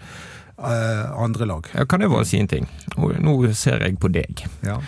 eh, 0.58 1.10
andre 1.18 1.46
lag. 1.46 1.66
Jeg 1.74 1.88
kan 1.88 2.00
jeg 2.00 2.10
bare 2.10 2.24
si 2.24 2.38
en 2.38 2.48
ting? 2.48 2.68
Nå 2.96 3.52
ser 3.52 3.82
jeg 3.82 3.98
på 3.98 4.08
deg. 4.08 4.44
Ja. 4.62 4.78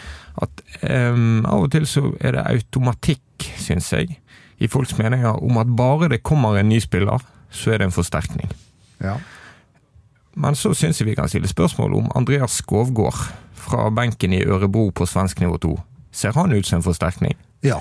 At 0.40 0.62
um, 0.86 1.44
av 1.44 1.66
og 1.66 1.72
til 1.74 1.86
så 1.90 2.14
er 2.20 2.38
det 2.38 2.46
automatikk, 2.46 3.20
syns 3.60 3.92
jeg, 3.92 4.18
i 4.60 4.68
folks 4.68 4.96
meninger 4.98 5.40
om 5.42 5.58
at 5.60 5.70
bare 5.76 6.08
det 6.12 6.22
kommer 6.22 6.58
en 6.58 6.68
ny 6.68 6.80
spiller, 6.82 7.22
så 7.50 7.72
er 7.72 7.80
det 7.80 7.88
en 7.90 7.94
forsterkning. 7.94 8.50
Ja. 9.00 9.16
Men 10.34 10.54
så 10.54 10.74
syns 10.76 11.00
jeg 11.00 11.08
vi 11.08 11.16
kan 11.18 11.28
stille 11.28 11.48
spørsmål 11.48 11.94
om 11.94 12.12
Andreas 12.14 12.60
Skovgård 12.60 13.18
fra 13.54 13.88
benken 13.90 14.32
i 14.32 14.44
Ørebro 14.44 14.90
på 14.90 15.06
svensk 15.06 15.40
nivå 15.40 15.56
2. 15.58 15.74
Ser 16.12 16.32
han 16.36 16.52
ut 16.52 16.66
som 16.66 16.78
en 16.78 16.86
forsterkning? 16.86 17.36
ja. 17.62 17.80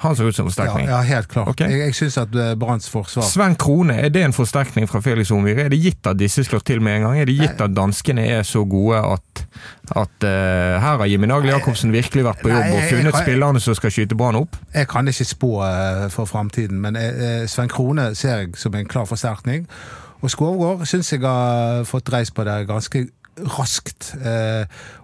Han 0.00 0.14
ser 0.16 0.24
ut 0.30 0.34
som 0.36 0.46
forsterkning. 0.48 0.86
ja 0.88 1.00
helt 1.04 1.28
klart. 1.28 1.48
Okay. 1.52 1.68
Jeg, 1.70 1.80
jeg 1.90 1.94
syns 1.98 2.16
at 2.22 2.34
eh, 2.34 2.54
Branns 2.56 2.88
forsvar 2.88 3.22
Sven 3.28 3.54
Krone, 3.60 3.98
er 4.00 4.08
det 4.08 4.22
en 4.24 4.32
forsterkning 4.32 4.88
fra 4.88 5.00
Felix 5.04 5.30
Omvir? 5.30 5.58
Er 5.60 5.68
det 5.68 5.80
gitt 5.82 6.06
at 6.08 6.16
disse 6.18 6.44
slår 6.44 6.62
til 6.64 6.80
med 6.82 6.96
en 6.96 7.02
gang? 7.08 7.18
Er 7.20 7.28
det 7.28 7.34
gitt 7.36 7.60
at 7.60 7.74
danskene 7.76 8.24
er 8.38 8.42
så 8.48 8.62
gode 8.64 8.96
at, 8.96 9.42
at 9.96 10.24
uh, 10.24 10.80
her 10.80 10.96
har 11.02 11.04
Jimmy 11.10 11.28
Nagel 11.28 11.52
Jacobsen 11.52 11.92
virkelig 11.92 12.24
vært 12.24 12.40
på 12.40 12.48
jobb 12.48 12.64
Nei, 12.64 12.70
og 12.72 12.80
jeg- 12.80 12.90
funnet 12.94 13.12
jeg- 13.14 13.22
spillerne 13.26 13.60
som 13.60 13.74
skal 13.76 13.90
skyte 13.92 14.16
Brann 14.16 14.36
opp? 14.40 14.56
Jeg 14.74 14.88
kan 14.88 15.08
ikke 15.12 15.24
spå 15.24 15.52
uh, 15.60 16.08
for 16.10 16.24
framtiden, 16.24 16.80
men 16.80 16.96
uh, 16.96 17.46
Sven 17.46 17.68
Krone 17.68 18.14
ser 18.14 18.36
jeg 18.44 18.56
som 18.56 18.74
en 18.74 18.88
klar 18.88 19.04
forsterkning. 19.04 19.66
Og 20.22 20.30
Skovgård 20.32 20.86
syns 20.88 21.12
jeg 21.12 21.20
har 21.24 21.84
fått 21.88 22.08
reist 22.12 22.34
på 22.36 22.44
det 22.44 22.66
ganske 22.68 23.06
raskt. 23.56 24.14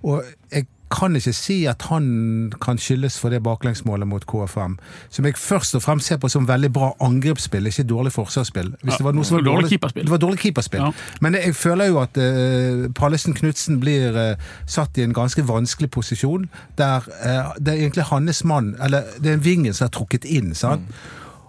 Og 0.03 0.23
jeg 0.53 0.67
kan 0.91 1.17
ikke 1.19 1.35
si 1.35 1.59
at 1.67 1.83
han 1.91 2.53
kan 2.63 2.79
skyldes 2.79 3.19
for 3.21 3.35
det 3.35 3.43
baklengsmålet 3.43 4.09
mot 4.09 4.27
KFM, 4.27 4.79
som 5.11 5.29
jeg 5.29 5.37
først 5.37 5.75
og 5.75 5.83
fremst 5.83 6.09
ser 6.09 6.21
på 6.23 6.31
som 6.33 6.49
veldig 6.49 6.73
bra 6.73 6.93
angrepsspill, 7.05 7.67
ikke 7.67 7.87
dårlig 7.89 8.13
forsvarsspill. 8.15 8.73
Hvis 8.83 9.01
det 9.01 9.05
var 9.05 9.17
noe 9.17 9.27
som 9.27 9.41
var 9.41 9.47
dårlig 9.49 9.67
dårlig, 9.67 9.71
keeperspill. 9.71 10.05
Det 10.05 10.11
var 10.11 10.19
dårlig 10.19 10.39
keeperspill. 10.39 10.81
Ja. 10.81 10.93
Men 11.21 11.35
jeg 11.35 11.55
føler 11.57 11.91
jo 11.91 12.01
at 12.03 12.17
uh, 12.17 12.87
Pallesen 12.95 13.35
Knutsen 13.35 13.81
blir 13.81 14.17
uh, 14.17 14.49
satt 14.67 14.99
i 14.99 15.05
en 15.07 15.15
ganske 15.17 15.43
vanskelig 15.49 15.91
posisjon, 15.91 16.49
der 16.79 17.07
uh, 17.07 17.55
det 17.59 17.75
er 17.75 17.85
egentlig 17.87 18.09
hans 18.11 18.45
mann, 18.45 18.75
eller 18.83 19.07
det 19.19 19.31
er 19.31 19.41
en 19.41 19.45
vingen 19.45 19.75
som 19.75 19.89
er 19.89 19.95
trukket 19.95 20.25
inn. 20.25 20.55
sant? 20.55 20.87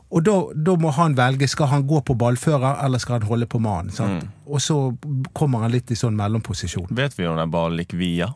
Og 0.08 0.24
da, 0.24 0.38
da 0.56 0.78
må 0.80 0.94
han 0.96 1.18
velge, 1.18 1.50
skal 1.52 1.68
han 1.68 1.88
gå 1.88 2.00
på 2.08 2.16
ballfører, 2.16 2.80
eller 2.86 3.02
skal 3.04 3.20
han 3.20 3.28
holde 3.28 3.46
på 3.46 3.60
mannen? 3.60 3.92
Mm. 3.92 4.30
Og 4.48 4.62
så 4.64 4.78
kommer 5.36 5.66
han 5.66 5.74
litt 5.74 5.92
i 5.92 6.00
sånn 6.00 6.16
mellomposisjon. 6.16 6.94
Vet 6.96 7.18
vi 7.18 7.28
om 7.28 7.36
den 7.36 7.52
ballen 7.52 7.84
gikk 7.84 7.98
via? 8.00 8.32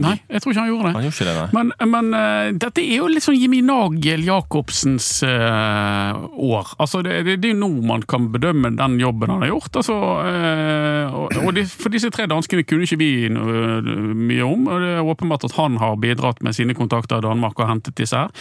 Nei, 0.00 0.14
jeg 0.30 0.40
tror 0.40 0.52
ikke 0.54 0.62
han 0.62 0.70
gjorde 0.70 0.86
det. 0.88 0.92
Han 0.96 1.04
gjorde 1.04 1.16
ikke 1.18 1.26
det, 1.28 1.34
nei. 1.36 1.48
Men, 1.58 1.72
men 1.92 2.14
uh, 2.16 2.52
dette 2.64 2.80
er 2.84 2.96
jo 3.02 3.08
litt 3.12 3.24
sånn 3.26 3.36
Jimmy 3.36 3.60
Nagel 3.66 4.22
Jacobsens 4.24 5.08
uh, 5.26 6.22
år. 6.32 6.72
Altså 6.80 7.02
det, 7.04 7.18
det, 7.26 7.36
det 7.42 7.50
er 7.50 7.54
jo 7.54 7.60
nå 7.60 7.70
man 7.86 8.02
kan 8.08 8.30
bedømme 8.32 8.72
den 8.78 8.96
jobben 9.02 9.30
han 9.34 9.44
har 9.44 9.52
gjort. 9.52 9.76
Altså, 9.82 9.96
uh, 9.98 11.18
og, 11.22 11.36
og 11.44 11.52
de, 11.58 11.66
for 11.68 11.92
disse 11.92 12.10
tre 12.14 12.26
danskene 12.30 12.64
kunne 12.64 12.86
ikke 12.88 13.00
vi 13.00 13.10
mye 13.32 14.44
om. 14.46 14.66
og 14.70 14.80
Det 14.82 14.90
er 14.96 15.10
åpenbart 15.12 15.44
at 15.48 15.56
han 15.58 15.76
har 15.82 15.96
bidratt 16.02 16.42
med 16.44 16.56
sine 16.56 16.74
kontakter 16.78 17.20
i 17.20 17.26
Danmark 17.26 17.58
og 17.60 17.68
hentet 17.68 17.96
disse 17.98 18.16
her. 18.18 18.32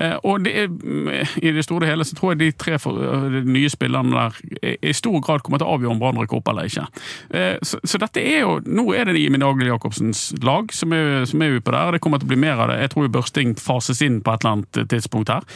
Eh, 0.00 0.16
og 0.26 0.44
det 0.44 0.54
er, 0.64 0.68
mm, 0.68 1.08
i 1.42 1.52
det 1.54 1.64
store 1.66 1.86
og 1.86 1.90
hele 1.92 2.06
så 2.06 2.16
tror 2.18 2.34
jeg 2.34 2.40
de 2.42 2.50
tre 2.58 2.78
for, 2.82 2.98
de 3.32 3.42
nye 3.48 3.70
spillerne 3.72 4.12
der 4.14 4.76
i- 4.82 4.92
stor 4.98 5.20
grad 5.24 5.42
kommer 5.46 5.60
til 5.62 5.68
å 5.68 5.76
avgjøre 5.76 5.92
om 5.94 6.00
Brann 6.02 6.18
rykker 6.20 6.40
opp 6.40 6.48
eller 6.52 6.68
ikke. 6.68 6.86
Eh, 7.34 7.56
så, 7.62 7.78
så 7.84 8.00
dette 8.02 8.22
er 8.22 8.40
jo 8.42 8.56
Nå 8.68 8.84
er 8.96 9.08
det 9.08 9.20
Jimmy 9.20 9.38
Nagel 9.40 9.68
Jacobsens 9.70 10.28
lag 10.44 10.72
som 10.74 10.92
er, 10.96 10.97
som 11.30 11.42
er 11.44 11.56
oppe 11.58 11.74
der. 11.74 11.96
Det 11.96 12.02
kommer 12.04 12.20
til 12.20 12.28
å 12.28 12.32
bli 12.34 12.40
mer 12.44 12.60
av 12.60 12.72
det. 12.72 12.78
Jeg 12.84 12.94
tror 12.94 13.10
Børsting 13.18 13.56
fases 13.60 14.02
inn 14.04 14.20
på 14.24 14.34
et 14.34 14.44
eller 14.44 14.58
annet 14.58 14.92
tidspunkt 14.92 15.32
her. 15.32 15.46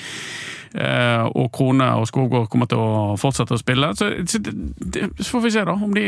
Eh, 0.73 1.25
og 1.37 1.51
Krone 1.53 1.89
og 2.01 2.07
Skogård 2.09 2.49
kommer 2.53 2.69
til 2.71 2.81
å 2.81 3.17
fortsette 3.21 3.57
å 3.57 3.61
spille. 3.61 3.93
Så, 3.99 4.09
så, 4.29 4.41
det, 4.41 5.11
så 5.21 5.29
får 5.35 5.45
vi 5.45 5.53
se 5.53 5.65
da 5.69 5.75
om, 5.77 5.93
de, 5.97 6.07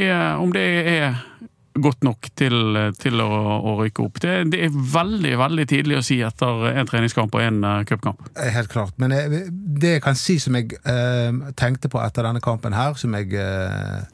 det 0.55 0.65
er 0.95 1.19
godt 1.75 2.05
nok 2.07 2.29
til, 2.39 2.79
til 3.03 3.21
å, 3.23 3.29
å 3.59 3.75
rykke 3.81 4.05
opp. 4.05 4.21
Det, 4.23 4.37
det 4.53 4.63
er 4.67 4.77
veldig 4.95 5.35
veldig 5.41 5.67
tidlig 5.71 5.99
å 5.99 6.05
si 6.07 6.21
etter 6.25 6.69
en 6.71 6.89
treningskamp 6.89 7.35
og 7.35 7.43
en 7.43 7.59
uh, 7.67 7.81
cupkamp. 7.89 8.23
Eh, 8.39 8.53
Helt 8.55 8.71
klart. 8.73 8.95
Men 9.03 9.15
jeg, 9.17 9.43
det 9.51 9.97
jeg 9.97 10.05
kan 10.05 10.19
si 10.19 10.39
som 10.43 10.57
jeg 10.59 10.79
uh, 10.87 11.51
tenkte 11.59 11.91
på 11.93 12.01
etter 12.03 12.29
denne 12.29 12.43
kampen 12.45 12.77
her, 12.77 12.95
som 13.01 13.17
jeg 13.19 13.35
uh, 13.35 14.07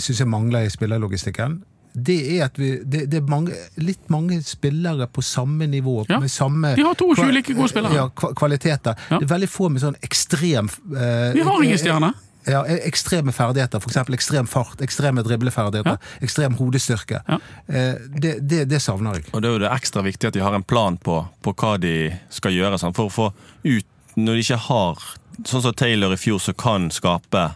syns 0.00 0.24
jeg 0.24 0.30
mangler 0.30 0.64
i 0.64 0.72
spillerlogistikken, 0.72 1.60
det 1.94 2.16
er 2.36 2.48
at 2.48 2.58
vi, 2.58 2.72
det, 2.82 3.04
det 3.06 3.20
er 3.20 3.26
mange, 3.30 3.54
litt 3.78 4.08
mange 4.10 4.40
spillere 4.42 5.06
på 5.06 5.22
samme 5.22 5.68
nivå. 5.70 6.00
Ja. 6.08 6.18
Med 6.20 6.30
samme 6.30 6.74
Vi 6.74 6.82
har 6.82 6.94
22 6.98 7.30
like 7.30 7.54
gode 7.54 7.70
spillere. 7.70 7.94
Ja, 7.94 8.08
kvaliteter. 8.10 8.98
Ja. 9.10 9.20
Det 9.20 9.28
er 9.28 9.30
veldig 9.36 9.50
få 9.50 9.70
med 9.70 9.84
sånn 9.84 9.98
ekstrem 10.02 10.70
eh, 10.90 11.30
Vi 11.36 11.44
har 11.46 11.62
ingen 11.62 11.78
stjerner. 11.78 12.18
Ja, 12.44 12.64
ekstreme 12.66 13.32
ferdigheter, 13.32 13.80
f.eks. 13.80 13.96
ekstrem 14.12 14.48
fart, 14.50 14.82
ekstreme 14.84 15.22
dribleferdigheter, 15.24 15.96
ekstrem 16.20 16.58
hodestyrke. 16.58 17.22
Ja. 17.24 17.38
Eh, 17.66 17.94
det, 18.10 18.34
det, 18.42 18.64
det 18.68 18.82
savner 18.84 19.16
jeg. 19.16 19.30
Og 19.32 19.40
det 19.40 19.48
er 19.48 19.56
jo 19.56 19.62
det 19.62 19.70
ekstra 19.72 20.02
viktig 20.04 20.28
at 20.28 20.36
de 20.36 20.42
har 20.44 20.58
en 20.58 20.66
plan 20.66 20.98
på, 21.00 21.22
på 21.46 21.54
hva 21.62 21.78
de 21.80 21.94
skal 22.34 22.52
gjøre. 22.58 22.82
Sånn, 22.82 22.96
For 22.96 23.08
å 23.08 23.14
få 23.14 23.30
ut 23.64 23.86
Når 24.18 24.36
de 24.36 24.42
ikke 24.44 24.60
har 24.68 25.00
Sånn 25.46 25.62
som 25.64 25.74
Taylor 25.74 26.12
i 26.14 26.18
fjor, 26.20 26.38
som 26.38 26.54
kan 26.54 26.90
skape, 26.94 27.48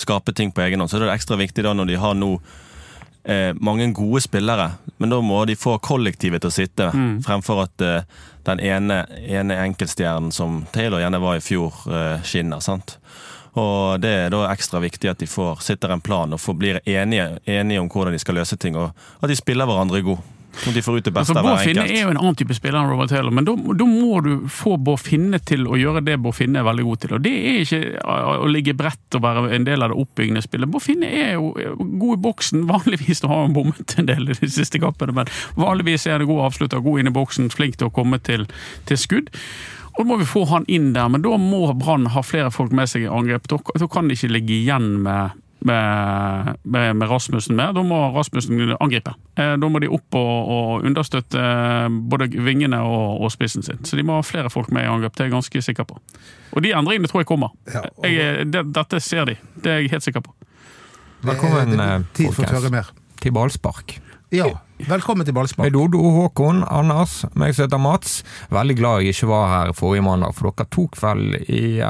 skape 0.00 0.32
ting 0.32 0.52
på 0.54 0.62
egen 0.64 0.80
hånd, 0.80 0.88
så 0.88 0.96
er 0.96 1.08
det 1.08 1.16
ekstra 1.18 1.36
viktig 1.36 1.64
da 1.66 1.74
når 1.76 1.90
de 1.90 1.98
har 2.00 2.14
nå 2.16 2.30
eh, 3.24 3.54
mange 3.54 3.92
gode 3.92 4.20
spillere. 4.24 4.70
Men 4.98 5.10
da 5.10 5.20
må 5.22 5.44
de 5.46 5.56
få 5.56 5.78
kollektivet 5.78 6.42
til 6.42 6.50
å 6.50 6.54
sitte, 6.54 6.90
fremfor 7.26 7.64
at 7.66 7.84
eh, 7.84 8.02
den 8.48 8.60
ene, 8.64 9.02
ene 9.26 9.58
enkeltstjernen 9.66 10.32
som 10.32 10.64
Taylor 10.72 11.02
gjerne 11.02 11.20
var 11.22 11.38
i 11.38 11.44
fjor, 11.44 11.74
eh, 11.92 12.22
skinner. 12.24 12.60
sant? 12.60 12.98
Og 13.58 14.00
Det 14.00 14.10
er 14.10 14.30
da 14.30 14.46
ekstra 14.52 14.80
viktig 14.80 15.10
at 15.10 15.18
de 15.18 15.26
får 15.26 15.62
sitter 15.66 15.90
en 15.90 16.00
plan 16.04 16.32
og 16.32 16.40
får, 16.40 16.54
blir 16.54 16.80
enige, 16.86 17.38
enige 17.46 17.80
om 17.80 17.88
hvordan 17.88 18.12
de 18.14 18.18
skal 18.22 18.38
løse 18.38 18.56
ting, 18.56 18.76
og 18.76 18.92
at 19.22 19.28
de 19.28 19.36
spiller 19.36 19.66
hverandre 19.66 20.02
god. 20.02 20.18
At 20.66 20.74
de 20.74 20.82
får 20.82 20.98
ut 20.98 21.06
det 21.06 21.12
beste 21.14 21.34
Altså, 21.34 21.38
av 21.38 21.46
Bård 21.46 21.62
Finne 21.62 21.84
er 21.86 22.02
jo 22.02 22.12
en 22.12 22.20
annen 22.20 22.38
type 22.38 22.56
spiller 22.56 22.80
enn 22.80 22.90
Robert 22.90 23.12
Taylor, 23.12 23.34
men 23.34 23.46
da, 23.46 23.54
da 23.54 23.86
må 23.88 24.20
du 24.24 24.30
få 24.52 24.76
Bård 24.80 25.02
Finne 25.04 25.40
til 25.44 25.68
å 25.68 25.78
gjøre 25.78 26.02
det 26.06 26.18
Bård 26.24 26.36
Finne 26.38 26.62
er 26.62 26.68
veldig 26.68 26.86
god 26.88 27.02
til. 27.04 27.14
Og 27.16 27.24
Det 27.24 27.34
er 27.38 27.62
ikke 27.62 27.80
å 28.42 28.50
ligge 28.50 28.76
bredt 28.78 29.18
og 29.18 29.24
være 29.24 29.46
en 29.56 29.68
del 29.68 29.86
av 29.86 29.92
det 29.92 30.00
oppbyggende 30.02 30.44
spillet. 30.44 30.70
Bård 30.72 30.86
Finne 30.86 31.08
er 31.08 31.34
jo 31.36 31.52
god 31.78 32.14
i 32.16 32.20
boksen. 32.28 32.66
Vanligvis 32.68 33.24
har 33.24 33.44
han 33.44 33.56
bommet 33.56 33.96
en 34.00 34.10
del 34.10 34.28
i 34.28 34.38
de 34.38 34.52
siste 34.52 34.82
kampene, 34.82 35.14
men 35.16 35.32
vanligvis 35.58 36.08
er 36.08 36.22
det 36.22 36.30
god 36.30 36.48
avslutter, 36.50 36.84
god 36.84 37.02
inn 37.02 37.12
i 37.12 37.16
boksen, 37.18 37.50
flink 37.54 37.78
til 37.78 37.90
å 37.90 37.94
komme 37.94 38.20
til, 38.24 38.48
til 38.90 39.00
skudd. 39.00 39.32
Og 39.98 40.04
da 40.04 40.08
må 40.12 40.20
vi 40.20 40.28
få 40.30 40.44
han 40.46 40.66
inn 40.70 40.92
der, 40.94 41.08
men 41.10 41.24
da 41.24 41.34
må 41.42 41.64
Brann 41.74 42.06
ha 42.14 42.22
flere 42.22 42.52
folk 42.54 42.70
med 42.76 42.86
seg 42.90 43.06
i 43.06 43.10
angrep. 43.10 43.48
Da 43.50 43.88
kan 43.90 44.06
de 44.06 44.14
ikke 44.14 44.30
ligge 44.30 44.54
igjen 44.54 45.00
med 45.02 45.34
med, 45.60 46.56
med, 46.62 46.96
med 46.96 47.10
Rasmussen 47.10 47.56
med. 47.58 47.74
Da 47.74 47.82
må 47.82 47.98
Rasmussen 48.14 48.60
angripe. 48.80 49.14
Eh, 49.36 49.56
Da 49.58 49.68
må 49.68 49.80
de 49.82 49.88
opp 49.90 50.14
og, 50.14 50.50
og 50.54 50.84
understøtte 50.86 51.38
eh, 51.40 51.88
både 52.10 52.28
vingene 52.44 52.78
og, 52.84 53.20
og 53.26 53.32
spissen 53.34 53.62
sin. 53.66 53.80
Så 53.84 53.96
de 53.98 54.04
må 54.06 54.18
ha 54.20 54.22
flere 54.26 54.50
folk 54.50 54.70
med 54.70 54.84
i 54.86 54.90
angrep, 54.90 55.16
det 55.16 55.24
er 55.26 55.30
jeg 55.30 55.36
ganske 55.38 55.62
sikker 55.70 55.84
på. 55.90 55.98
Og 56.54 56.62
de 56.64 56.72
endringene 56.72 57.08
tror 57.10 57.22
jeg 57.24 57.30
kommer. 57.30 57.50
Ja, 57.72 57.84
og- 57.96 58.04
Jeg, 58.06 58.16
er- 58.22 58.44
det, 58.44 58.66
dette 58.74 59.00
ser 59.00 59.24
de, 59.32 59.36
det 59.62 59.72
er 59.72 59.80
jeg 59.82 59.90
helt 59.96 60.02
sikker 60.06 60.20
på. 60.24 60.34
Velkommen, 61.26 61.70
Det 61.74 61.80
er 61.80 61.94
eh, 61.96 62.04
tid 62.14 62.32
for 62.34 62.44
å 62.46 62.52
høre 62.60 62.70
mer. 62.70 62.92
Til 63.18 63.32
ballspark. 63.34 63.96
Ja, 64.30 64.44
velkommen 64.86 65.24
til 65.26 65.32
ballspark. 65.34 65.64
Med 65.64 65.72
Dodo, 65.74 65.98
Håkon, 66.14 66.60
Anders, 66.68 67.24
meg 67.34 67.54
som 67.56 67.64
heter 67.64 67.80
Mats. 67.80 68.18
Veldig 68.52 68.76
glad 68.78 69.00
jeg 69.02 69.14
ikke 69.16 69.30
var 69.30 69.48
her 69.54 69.72
forrige 69.74 70.04
mandag, 70.04 70.34
for 70.36 70.52
dere 70.52 70.68
tok 70.70 70.98
vel 71.00 71.34
i 71.48 71.80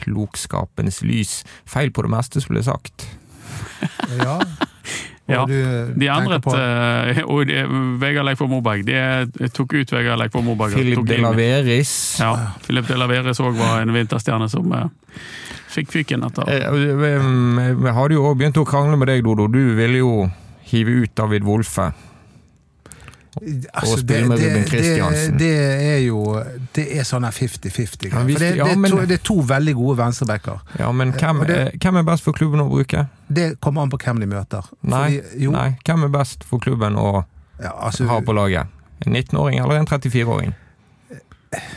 etterklokskapens 0.00 1.02
lys 1.06 1.40
feil 1.68 1.90
på 1.92 2.02
det 2.06 2.10
meste 2.12 2.40
som 2.42 2.56
jeg 2.56 2.64
sagt. 2.68 3.06
Ja. 4.18 4.40
Ja, 5.30 5.44
De 5.46 6.08
endret 6.10 6.42
på- 6.42 6.56
eh, 6.58 7.20
og 7.22 7.44
de, 7.46 7.60
Vegard 8.02 8.40
og 8.42 8.48
Moberg. 8.50 8.80
De 8.82 9.46
tok 9.54 9.76
ut 9.78 9.92
Vegard 9.94 10.18
Leikvoll 10.18 10.42
Moberg. 10.42 10.72
Philip 10.74 11.04
de 11.06 11.18
Laveris. 11.22 11.92
Ja, 12.18 12.32
Philip 12.64 12.88
de 12.88 12.96
Laveris 12.98 13.38
òg 13.38 13.54
var 13.54 13.78
en 13.84 13.92
vinterstjerne 13.94 14.48
som 14.50 14.66
eh, 14.74 14.88
fikk 15.70 15.92
fyken 15.94 16.26
etter 16.26 16.50
Eh, 16.50 16.66
Vi 16.74 17.12
vi 17.78 17.94
hadde 17.94 18.16
jo 18.18 18.24
òg 18.26 18.40
begynt 18.42 18.58
å 18.58 18.66
krangle 18.66 18.98
med 18.98 19.06
deg, 19.06 19.22
Dodo. 19.22 19.46
Du 19.46 19.60
ville 19.78 20.02
jo 20.02 20.26
hive 20.72 20.96
ut 21.04 21.14
David 21.14 21.46
Wolfe. 21.46 21.92
Altså, 23.38 23.92
og 23.94 23.98
spille 24.00 24.26
med 24.28 24.40
Ruben 24.42 24.64
Kristiansen. 24.66 25.36
Det, 25.38 25.38
det 25.38 25.90
er 25.94 25.98
jo 26.02 26.22
Det 26.74 26.86
er 26.98 27.04
sånn 27.06 27.22
50-50. 27.22 28.08
Ja, 28.10 28.24
det, 28.26 28.48
ja, 28.58 28.64
det, 28.66 29.14
er 29.14 29.22
to, 29.22 29.36
det 29.40 29.48
veldig 29.52 29.74
gode 29.78 29.96
venstrebacker. 30.00 30.58
Ja, 30.80 30.90
men 30.92 31.12
hvem, 31.12 31.44
det- 31.46 31.76
hvem 31.80 31.96
er 31.96 32.02
best 32.08 32.24
for 32.26 32.32
klubben 32.32 32.60
å 32.60 32.66
bruke? 32.68 33.04
Det 33.28 33.60
kommer 33.60 33.82
an 33.86 33.90
på 33.90 34.00
hvem 34.02 34.18
de 34.20 34.26
møter. 34.26 34.66
Nei, 34.82 35.20
Fordi, 35.20 35.44
jo, 35.44 35.52
nei, 35.54 35.68
hvem 35.86 36.04
er 36.08 36.08
best 36.18 36.42
for 36.44 36.58
klubben 36.58 36.98
å 36.98 37.24
Ja, 37.62 37.70
altså, 37.86 38.06
ha 38.10 38.18
på 38.20 38.34
laget? 38.34 38.66
En 39.06 39.12
19-åring 39.14 39.60
eller 39.62 39.78
en 39.78 39.86
34-åring? 39.86 40.52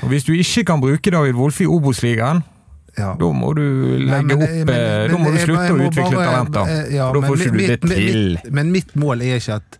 Og 0.03 0.09
Hvis 0.09 0.25
du 0.25 0.33
ikke 0.33 0.63
kan 0.65 0.81
bruke 0.81 1.11
David 1.11 1.33
Wolfe 1.37 1.63
i 1.63 1.67
Obos-ligaen, 1.69 2.41
ja. 2.97 3.13
da 3.17 3.29
må 3.33 3.53
du 3.57 3.61
Nei, 3.63 4.05
legge 4.09 4.35
men- 4.37 4.41
opp 4.43 4.49
men- 4.49 4.69
eh, 4.69 5.07
men- 5.07 5.11
Da 5.11 5.17
må 5.17 5.31
du 5.31 5.37
slutte 5.37 5.69
å 5.73 5.77
utvikle 5.87 6.15
bare- 6.17 6.31
talenter. 6.31 6.65
eh, 6.89 6.95
ja, 6.95 7.11
da 7.13 7.19
får 7.21 7.37
ikke 7.37 7.51
du 7.51 7.57
det 7.67 7.81
til. 7.81 8.33
Mitt, 8.43 8.51
men 8.53 8.71
mitt 8.71 8.95
mål 8.95 9.21
er 9.21 9.37
ikke 9.39 9.55
at 9.61 9.77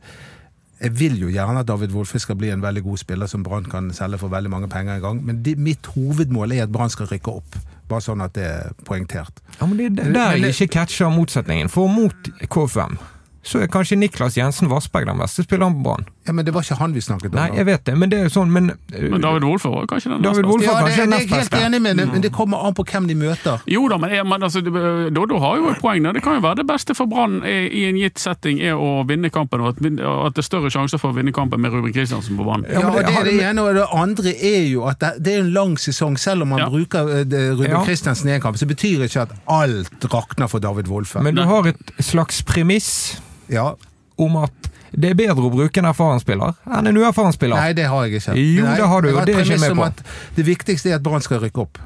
jeg 0.83 0.99
vil 0.99 1.15
jo 1.21 1.29
gjerne 1.31 1.61
at 1.63 1.67
David 1.67 1.93
Wolfe 1.95 2.19
skal 2.19 2.35
bli 2.35 2.49
en 2.51 2.63
veldig 2.63 2.83
god 2.83 2.99
spiller 2.99 3.29
som 3.31 3.43
Brann 3.45 3.67
kan 3.71 3.87
selge 3.95 4.19
for 4.19 4.33
veldig 4.33 4.51
mange 4.51 4.67
penger 4.71 4.97
en 4.97 5.05
gang, 5.05 5.21
men 5.25 5.39
de, 5.45 5.55
mitt 5.55 5.87
hovedmål 5.95 6.51
er 6.57 6.65
at 6.65 6.73
Brann 6.75 6.91
skal 6.91 7.07
rykke 7.11 7.37
opp. 7.39 7.57
Bare 7.87 8.03
sånn 8.03 8.23
at 8.23 8.35
det 8.35 8.45
er 8.47 8.75
poengtert. 8.87 9.39
Ja, 9.59 9.67
men 9.67 9.79
det 9.79 10.03
er 10.03 10.13
der 10.15 10.37
jeg 10.41 10.55
ikke 10.55 10.79
catcher 10.79 11.11
motsetningen. 11.13 11.71
For 11.71 11.91
mot 11.91 12.31
KFM 12.51 12.97
så 13.43 13.59
er 13.59 13.67
kanskje 13.67 13.97
Niklas 13.99 14.37
Jensen 14.37 14.69
Vassberg 14.71 15.05
den 15.09 15.17
beste 15.19 15.43
spilleren 15.43 15.73
på 15.75 15.83
Brann. 15.83 16.05
Ja, 16.25 16.31
Men 16.31 16.45
det 16.47 16.53
var 16.55 16.63
ikke 16.63 16.77
han 16.79 16.93
vi 16.95 17.01
snakket 17.03 17.33
om. 17.33 17.35
Nei, 17.35 17.49
jeg 17.57 17.65
vet 17.67 17.83
det, 17.85 17.97
men 17.99 18.09
det 18.09 18.19
er 18.19 18.23
jo 18.29 18.31
sånn, 18.31 18.51
men, 18.55 18.69
Men 18.95 19.21
David 19.21 19.43
Wolff 19.43 19.65
var 19.67 19.87
kanskje 19.91 20.13
den 20.13 20.21
David 20.23 20.45
neste 20.45 20.59
beste. 20.61 20.71
Ja, 20.71 20.85
det, 20.85 20.93
kanskje 20.93 21.03
det 21.03 21.17
er 21.17 21.27
jeg 21.27 21.33
helt 21.41 21.57
enig 21.67 21.81
med, 21.83 21.99
men 22.13 22.21
det 22.23 22.31
kommer 22.31 22.63
an 22.63 22.73
på 22.77 22.85
hvem 22.87 23.09
de 23.09 23.17
møter. 23.19 23.59
Jo 23.67 23.81
da, 23.91 23.97
men, 23.99 24.13
men 24.31 24.45
altså, 24.47 24.61
Doddo 24.63 25.39
har 25.43 25.57
jo 25.59 25.67
et 25.73 25.81
poeng 25.83 26.07
der. 26.07 26.15
Det 26.15 26.23
kan 26.23 26.37
jo 26.39 26.43
være 26.45 26.61
det 26.61 26.67
beste 26.71 26.95
for 26.95 27.11
Brann 27.11 27.41
i 27.43 27.83
en 27.89 27.99
gitt 27.99 28.21
setting 28.23 28.61
er 28.63 28.79
å 28.79 29.03
vinne 29.09 29.27
kampen, 29.35 29.59
og 29.65 29.73
at, 29.73 29.83
at 29.83 30.37
det 30.39 30.43
er 30.45 30.47
større 30.47 30.71
sjanser 30.71 31.01
for 31.01 31.11
å 31.11 31.17
vinne 31.17 31.35
kampen 31.35 31.59
med 31.59 31.75
Ruben 31.75 31.91
Kristiansen 31.95 32.39
på 32.39 32.47
banen. 32.47 32.69
Ja, 32.71 32.85
men 32.87 32.95
det 32.95 33.03
det 33.11 33.17
er 33.19 33.27
det 33.27 33.35
ene, 33.49 33.67
og 33.67 33.75
det 33.75 33.85
andre 33.91 34.35
er 34.39 34.63
jo 34.71 34.87
at 34.87 35.03
det, 35.03 35.11
det 35.27 35.35
er 35.35 35.43
en 35.43 35.51
lang 35.59 35.75
sesong. 35.81 36.15
Selv 36.17 36.47
om 36.47 36.53
man 36.55 36.63
Ja. 36.63 36.69
bruker 36.71 37.11
eh, 37.19 37.23
det- 37.27 37.43
Ruben 37.57 37.71
Ja. 37.75 37.83
Kristiansen 37.83 38.29
i 38.29 38.37
en 38.37 38.41
kamp, 38.41 38.55
så 38.57 38.65
betyr 38.65 39.03
det 39.03 39.11
ikke 39.11 39.27
at 39.27 39.35
alt 39.51 40.07
rakner 40.13 40.47
for 40.47 40.59
David 40.63 40.87
Wolff. 40.87 41.15
Men 41.19 41.35
du 41.35 41.43
har 41.43 41.67
et 41.67 41.91
slags 41.99 42.41
premiss 42.41 43.19
ja, 43.51 43.75
om 44.17 44.35
at 44.43 44.69
det 44.93 45.09
er 45.09 45.15
bedre 45.17 45.47
å 45.47 45.49
bruke 45.49 45.81
en 45.81 45.87
erfaren 45.89 46.21
spiller 46.21 46.53
enn 46.69 46.87
en 46.91 46.97
uerfaren 47.01 47.33
spiller. 47.33 47.57
Nei, 47.57 47.73
det 47.73 47.87
har 47.89 48.05
jeg 48.05 48.19
ikke. 48.21 48.35
Jo, 48.37 48.67
Nei, 48.67 48.75
det 48.77 48.89
har 48.91 49.01
du, 49.01 49.09
og 49.09 49.25
det 49.25 49.35
er 49.35 49.47
ikke 49.47 49.61
med 49.63 49.75
på. 49.79 49.87
at 49.87 50.03
Det 50.37 50.45
viktigste 50.45 50.91
er 50.91 50.99
at 50.99 51.05
Brann 51.05 51.23
skal 51.25 51.41
rykke 51.41 51.63
opp. 51.65 51.79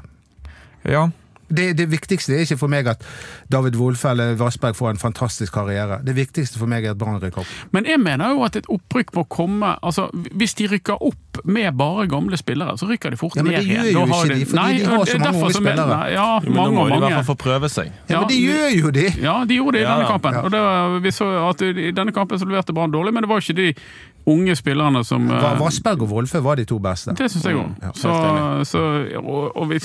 Ja, 0.88 1.06
Det, 1.48 1.76
det 1.78 1.86
viktigste 1.90 2.34
er 2.36 2.44
ikke 2.44 2.58
for 2.60 2.68
meg 2.68 2.86
at 2.92 3.02
David 3.50 3.76
Wolfe 3.80 4.10
eller 4.10 4.34
Vassberg 4.36 4.76
får 4.76 4.90
en 4.90 4.98
fantastisk 5.00 5.52
karriere. 5.54 6.00
Det 6.04 6.14
viktigste 6.16 6.58
for 6.60 6.66
meg 6.68 6.84
er 6.84 6.90
at 6.92 6.98
Brann 7.00 7.20
rykker 7.22 7.40
opp. 7.40 7.52
Men 7.72 7.86
jeg 7.88 8.00
mener 8.00 8.34
jo 8.34 8.42
at 8.44 8.56
et 8.60 8.68
opprykk 8.68 9.14
må 9.16 9.24
komme 9.32 9.70
altså 9.82 10.08
Hvis 10.36 10.54
de 10.58 10.66
rykker 10.68 11.00
opp 11.02 11.40
med 11.44 11.72
bare 11.78 12.06
gamle 12.10 12.36
spillere, 12.36 12.76
så 12.78 12.88
rykker 12.90 13.10
de 13.10 13.16
fort 13.16 13.36
Ja, 13.36 13.42
men 13.42 13.52
det 13.54 13.64
gjør 13.64 13.88
jo 13.92 14.04
ikke 14.04 14.34
de, 14.34 14.44
fordi 14.50 14.78
de 14.78 14.84
har 14.90 15.04
så 15.06 15.18
mange 15.18 15.38
unge 15.38 15.52
spillere. 15.54 15.86
nei, 15.88 16.10
Ja, 16.12 16.28
Men 16.42 16.52
mange, 16.52 16.68
nå 16.68 16.74
må 16.74 16.88
mange. 16.88 17.00
de 17.00 17.06
i 17.06 17.14
hvert 17.14 17.24
fall 17.24 17.34
få 17.34 17.38
prøve 17.44 17.68
seg. 17.72 17.92
Ja, 18.08 18.14
Ja, 18.14 18.20
men 18.20 18.28
de 18.28 18.38
gjør 18.42 18.68
jo 18.80 18.90
de! 18.90 19.06
Ja, 19.22 19.36
de 19.48 19.54
gjorde 19.60 19.72
det 19.78 19.80
i 19.80 19.86
Ja, 19.86 19.94
denne 19.94 20.04
ja. 20.04 20.10
kampen. 20.12 20.36
Og 20.44 20.50
det, 20.50 20.60
var- 20.60 21.00
vi 21.00 21.10
så 21.14 21.28
at 21.48 21.62
I 21.62 21.90
denne 21.92 22.12
kampen 22.12 22.38
så 22.38 22.44
leverte 22.48 22.74
Brann 22.74 22.90
dårlig, 22.92 23.14
men 23.14 23.22
det 23.22 23.28
var 23.30 23.40
ikke 23.40 23.56
de 23.56 23.74
unge 24.28 24.54
spillerne 24.58 25.00
som 25.06 25.26
eh, 25.32 25.48
Vassberg 25.60 26.04
og 26.06 26.12
Wolfe 26.12 26.40
var 26.44 26.60
de 26.60 26.64
to 26.68 26.78
beste. 26.82 27.14
Det 27.18 27.30
syns 27.32 27.44
jeg 27.48 27.56
òg. 27.58 27.74
Ja, 27.82 27.90
så, 27.96 28.14
så, 28.68 28.82
og, 29.22 29.56
og 29.56 29.68
vi, 29.70 29.78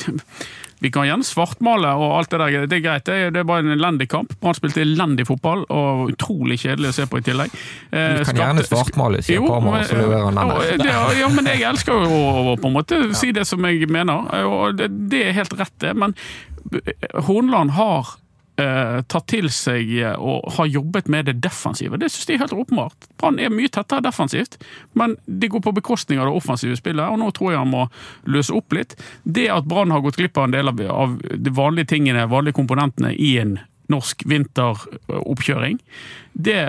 vi 0.83 0.91
kan 0.91 1.07
gjerne 1.07 1.23
svartmale 1.27 1.93
og 1.95 2.17
alt 2.19 2.33
det 2.33 2.39
der. 2.41 2.65
Det 2.67 2.77
er 2.79 2.83
greit, 2.85 3.05
det 3.07 3.17
er, 3.27 3.33
det 3.35 3.41
er 3.43 3.47
bare 3.47 3.63
en 3.63 3.73
elendig 3.75 4.09
kamp. 4.11 4.33
Brann 4.41 4.57
spilte 4.57 4.83
elendig 4.83 5.25
fotball 5.29 5.63
og 5.71 6.09
utrolig 6.11 6.59
kjedelig 6.65 6.91
å 6.91 6.95
se 6.99 7.07
på 7.11 7.21
i 7.21 7.25
tillegg. 7.29 7.55
Eh, 7.91 8.17
Du 8.19 8.25
kan 8.29 8.41
gjerne 8.43 8.65
svartmale, 8.67 9.21
sier 9.25 9.45
Parma, 9.47 9.79
så 9.87 9.99
leverer 10.01 10.27
han 10.29 10.41
Ja, 10.41 10.57
denne. 10.77 10.97
Ja, 11.21 11.29
men 11.37 11.51
jeg 11.53 11.63
elsker 11.69 12.03
jo 12.03 12.23
å 12.53 12.57
på 12.59 12.71
en 12.71 12.75
måte 12.79 13.03
si 13.17 13.31
det 13.35 13.47
som 13.49 13.63
jeg 13.69 13.87
mener, 13.91 14.27
og 14.49 14.75
det, 14.81 14.91
det 15.13 15.23
er 15.29 15.37
helt 15.39 15.55
rett 15.61 15.75
det. 15.83 15.95
Men 15.95 16.17
Hornland 17.27 17.71
har 17.77 18.15
eh, 18.61 19.01
tatt 19.07 19.27
til 19.31 19.49
seg 19.53 19.89
eh, 19.97 20.15
og 20.19 20.51
har 20.57 20.69
jobbet 20.69 21.09
med 21.11 21.29
det 21.29 21.37
defensive. 21.43 21.97
Det 21.99 22.11
synes 22.11 22.29
jeg 22.29 22.37
er 22.37 22.45
helt 22.45 22.55
åpenbart. 22.57 23.09
Brann 23.21 23.39
er 23.41 23.53
mye 23.53 23.71
tettere 23.71 24.03
defensivt, 24.05 24.59
men 24.99 25.17
det 25.25 25.51
går 25.53 25.63
på 25.65 25.75
bekostning 25.79 26.21
av 26.21 26.29
det 26.29 26.37
offensive 26.37 26.77
spillet, 26.79 27.05
og 27.05 27.19
nå 27.21 27.31
tror 27.35 27.53
jeg 27.53 27.61
han 27.63 27.73
må 27.73 27.87
løse 28.29 28.55
opp 28.55 28.75
litt. 28.77 28.97
Det 29.23 29.49
at 29.53 29.67
Brann 29.69 29.93
har 29.93 30.03
gått 30.05 30.19
glipp 30.21 30.37
av 30.37 30.49
en 30.49 30.55
del 30.55 30.73
av, 30.73 31.19
de 31.19 31.53
vanlige 31.53 31.93
tingene, 31.95 32.27
vanlige 32.31 32.59
komponentene 32.59 33.13
i 33.13 33.35
en 33.41 33.57
norsk 33.91 34.23
vinteroppkjøring. 34.25 35.77
Det 36.33 36.59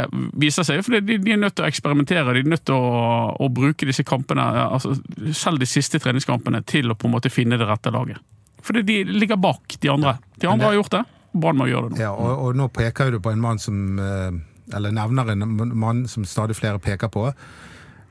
viser 0.40 0.66
seg, 0.66 0.82
for 0.84 0.98
de, 0.98 1.18
de 1.22 1.34
er 1.34 1.40
nødt 1.40 1.56
til 1.56 1.64
å 1.64 1.70
eksperimentere. 1.70 2.34
De 2.34 2.42
er 2.42 2.52
nødt 2.56 2.64
til 2.68 2.76
å, 2.76 3.32
å 3.38 3.48
bruke 3.54 3.86
disse 3.88 4.04
kampene, 4.06 4.44
altså 4.64 4.96
selv 5.32 5.62
de 5.62 5.68
siste 5.70 6.00
treningskampene, 6.02 6.64
til 6.68 6.90
å 6.90 6.98
på 6.98 7.08
en 7.08 7.14
måte 7.14 7.32
finne 7.32 7.58
det 7.60 7.68
rette 7.70 7.92
laget. 7.94 8.20
Fordi 8.64 8.82
de 8.82 9.02
ligger 9.04 9.38
bak 9.40 9.76
de 9.80 9.92
andre. 9.92 10.16
De 10.40 10.48
andre 10.48 10.70
har 10.70 10.78
gjort 10.78 10.96
det, 10.96 11.04
Brann 11.34 11.58
må 11.58 11.66
gjøre 11.66 11.90
det 11.90 11.98
nå. 11.98 12.02
Ja, 12.02 12.12
og, 12.14 12.46
og 12.46 12.56
nå 12.58 12.68
peker 12.70 13.10
du 13.10 13.20
på 13.22 13.32
en 13.34 13.42
mann 13.42 13.58
som 13.58 13.98
eh, 13.98 14.30
Eller 14.76 14.94
nevner 14.94 15.32
en 15.34 15.44
mann 15.76 16.04
som 16.08 16.24
stadig 16.24 16.56
flere 16.56 16.78
peker 16.78 17.10
på. 17.12 17.26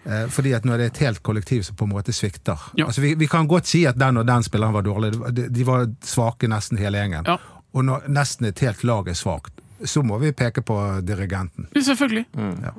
Eh, 0.03 0.25
Fordi 0.29 0.53
at 0.53 0.65
nå 0.67 0.75
er 0.75 0.83
det 0.83 0.89
et 0.91 1.01
helt 1.05 1.23
kollektiv 1.23 1.63
som 1.63 1.75
på 1.79 1.87
en 1.87 1.93
måte 1.95 2.13
svikter. 2.13 2.59
Ja. 2.77 2.85
Altså 2.89 3.01
vi, 3.01 3.13
vi 3.15 3.27
kan 3.31 3.47
godt 3.47 3.69
si 3.71 3.85
at 3.89 3.97
den 3.99 4.19
og 4.21 4.27
den 4.27 4.43
spilleren 4.45 4.75
var 4.75 4.85
dårlig. 4.85 5.13
De, 5.33 5.65
var 5.67 5.87
svake 6.05 6.49
nesten 6.51 6.77
hele 6.81 6.99
gjengen. 6.99 7.25
Ja. 7.27 7.39
Og 7.73 7.85
når 7.87 8.09
nesten 8.11 8.49
et 8.51 8.59
helt 8.61 8.83
lag 8.85 9.07
er 9.09 9.17
svakt, 9.17 9.63
så 9.83 10.03
må 10.05 10.19
vi 10.21 10.31
peke 10.35 10.61
på 10.61 10.77
dirigenten. 11.03 11.69
Ja, 11.73 11.81
Selvfølgelig. 11.81 12.25
Ja. 12.37 12.73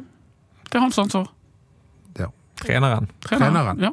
Det 0.68 0.78
er 0.78 0.84
hans 0.84 0.98
ansvar. 0.98 1.28
Ja. 2.18 2.28
Treneren. 2.60 3.08
Treneren. 3.26 3.80
Ja. 3.82 3.90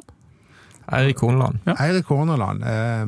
Eirik 0.92 1.20
Horneland. 1.22 1.58
Eirik 1.78 2.06
Horneland, 2.10 2.62
eh, 2.62 3.06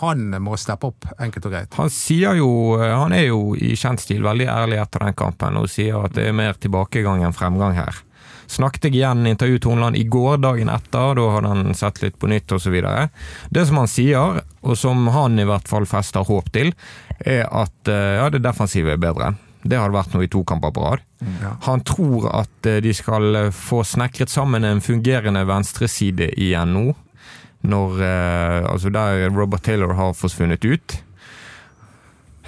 han 0.00 0.28
må 0.42 0.56
steppe 0.60 0.90
opp, 0.90 1.08
enkelt 1.18 1.48
og 1.48 1.54
greit. 1.54 1.74
Han 1.78 1.90
sier 1.92 2.38
jo, 2.38 2.50
han 2.78 3.14
er 3.16 3.26
jo 3.28 3.56
i 3.58 3.74
kjent 3.78 4.02
stil 4.02 4.22
veldig 4.24 4.46
ærlig 4.50 4.78
etter 4.82 5.06
den 5.06 5.16
kampen 5.18 5.58
og 5.60 5.70
sier 5.72 5.98
at 6.04 6.14
det 6.16 6.28
er 6.28 6.36
mer 6.36 6.58
tilbakegang 6.60 7.24
enn 7.26 7.36
fremgang 7.36 7.74
her. 7.78 7.98
Snakket 8.50 8.88
jeg 8.88 8.98
igjen 8.98 9.28
intervjuet 9.30 9.66
Horneland 9.68 9.98
i 9.98 10.06
går, 10.10 10.40
dagen 10.42 10.72
etter, 10.72 11.12
da 11.14 11.26
hadde 11.36 11.52
han 11.52 11.76
sett 11.78 12.00
litt 12.02 12.16
på 12.18 12.30
nytt 12.30 12.50
osv. 12.56 12.80
Det 13.54 13.66
som 13.68 13.78
han 13.78 13.90
sier, 13.90 14.40
og 14.60 14.78
som 14.78 15.06
han 15.14 15.38
i 15.38 15.46
hvert 15.46 15.70
fall 15.70 15.86
fester 15.86 16.26
håp 16.26 16.50
til, 16.54 16.72
er 17.20 17.44
at 17.46 17.90
eh, 17.90 18.16
ja, 18.18 18.26
det 18.32 18.42
defensive 18.42 18.96
er 18.96 19.02
bedre. 19.02 19.34
Det 19.62 19.76
har 19.76 19.92
det 19.92 19.98
vært 19.98 20.16
nå 20.16 20.24
i 20.24 20.30
to 20.32 20.42
kamper 20.48 20.72
på 20.74 20.82
rad. 20.82 21.04
Ja. 21.42 21.52
Han 21.68 21.84
tror 21.86 22.26
at 22.40 22.66
eh, 22.66 22.80
de 22.82 22.94
skal 22.96 23.52
få 23.54 23.84
snekret 23.86 24.32
sammen 24.32 24.66
en 24.66 24.82
fungerende 24.82 25.44
venstreside 25.46 26.32
igjen 26.34 26.74
nå. 26.74 26.84
Når 27.62 28.00
eh, 28.00 28.72
Altså 28.72 28.90
der 28.92 29.28
Robert 29.36 29.62
Taylor 29.62 29.94
har 29.94 30.12
forsvunnet 30.16 30.64
ut. 30.64 31.00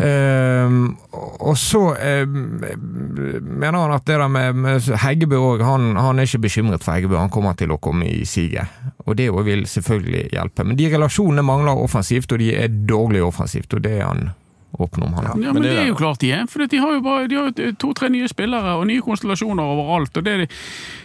Ehm, 0.01 0.97
og 1.13 1.57
så 1.61 1.83
eh, 2.01 2.25
mener 2.27 3.77
han 3.77 3.93
at 3.93 4.07
det 4.09 4.17
der 4.17 4.29
med, 4.33 4.57
med 4.57 4.89
Heggebø 5.03 5.37
òg, 5.37 5.65
han, 5.67 5.93
han 6.01 6.19
er 6.19 6.29
ikke 6.29 6.47
bekymret 6.47 6.85
for 6.85 6.97
Heggebø. 6.97 7.19
Han 7.21 7.33
kommer 7.33 7.57
til 7.59 7.75
å 7.75 7.81
komme 7.83 8.09
i 8.09 8.25
siget. 8.29 8.73
Og 9.05 9.19
det 9.21 9.29
òg 9.31 9.45
vil 9.51 9.67
selvfølgelig 9.69 10.31
hjelpe. 10.33 10.65
Men 10.65 10.81
de 10.81 10.89
relasjonene 10.95 11.45
mangler 11.47 11.83
offensivt, 11.85 12.33
og 12.33 12.41
de 12.41 12.55
er 12.57 12.73
dårlige 12.89 13.29
offensivt. 13.29 13.75
Og 13.77 13.85
det 13.85 13.99
er 13.99 14.09
han 14.09 14.31
åpen 14.79 15.03
om, 15.03 15.13
han. 15.15 15.25
Ja. 15.25 15.35
Men, 15.37 15.53
Men 15.55 15.63
det 15.63 15.71
det 15.73 15.79
er 15.83 15.87
jo 15.93 15.95
klart 15.99 16.19
de 16.21 16.31
er. 16.33 16.47
For 16.49 16.67
de 16.67 16.79
har 16.81 16.93
jo 16.97 17.01
bare 17.05 17.29
de 17.29 17.37
har 17.37 17.53
to-tre 17.79 18.09
nye 18.09 18.29
spillere 18.29 18.77
og 18.79 18.87
nye 18.89 19.03
konstellasjoner 19.05 19.63
overalt. 19.63 20.17
og 20.17 20.25
det 20.25 20.33
er 20.33 20.39
de, 20.45 20.47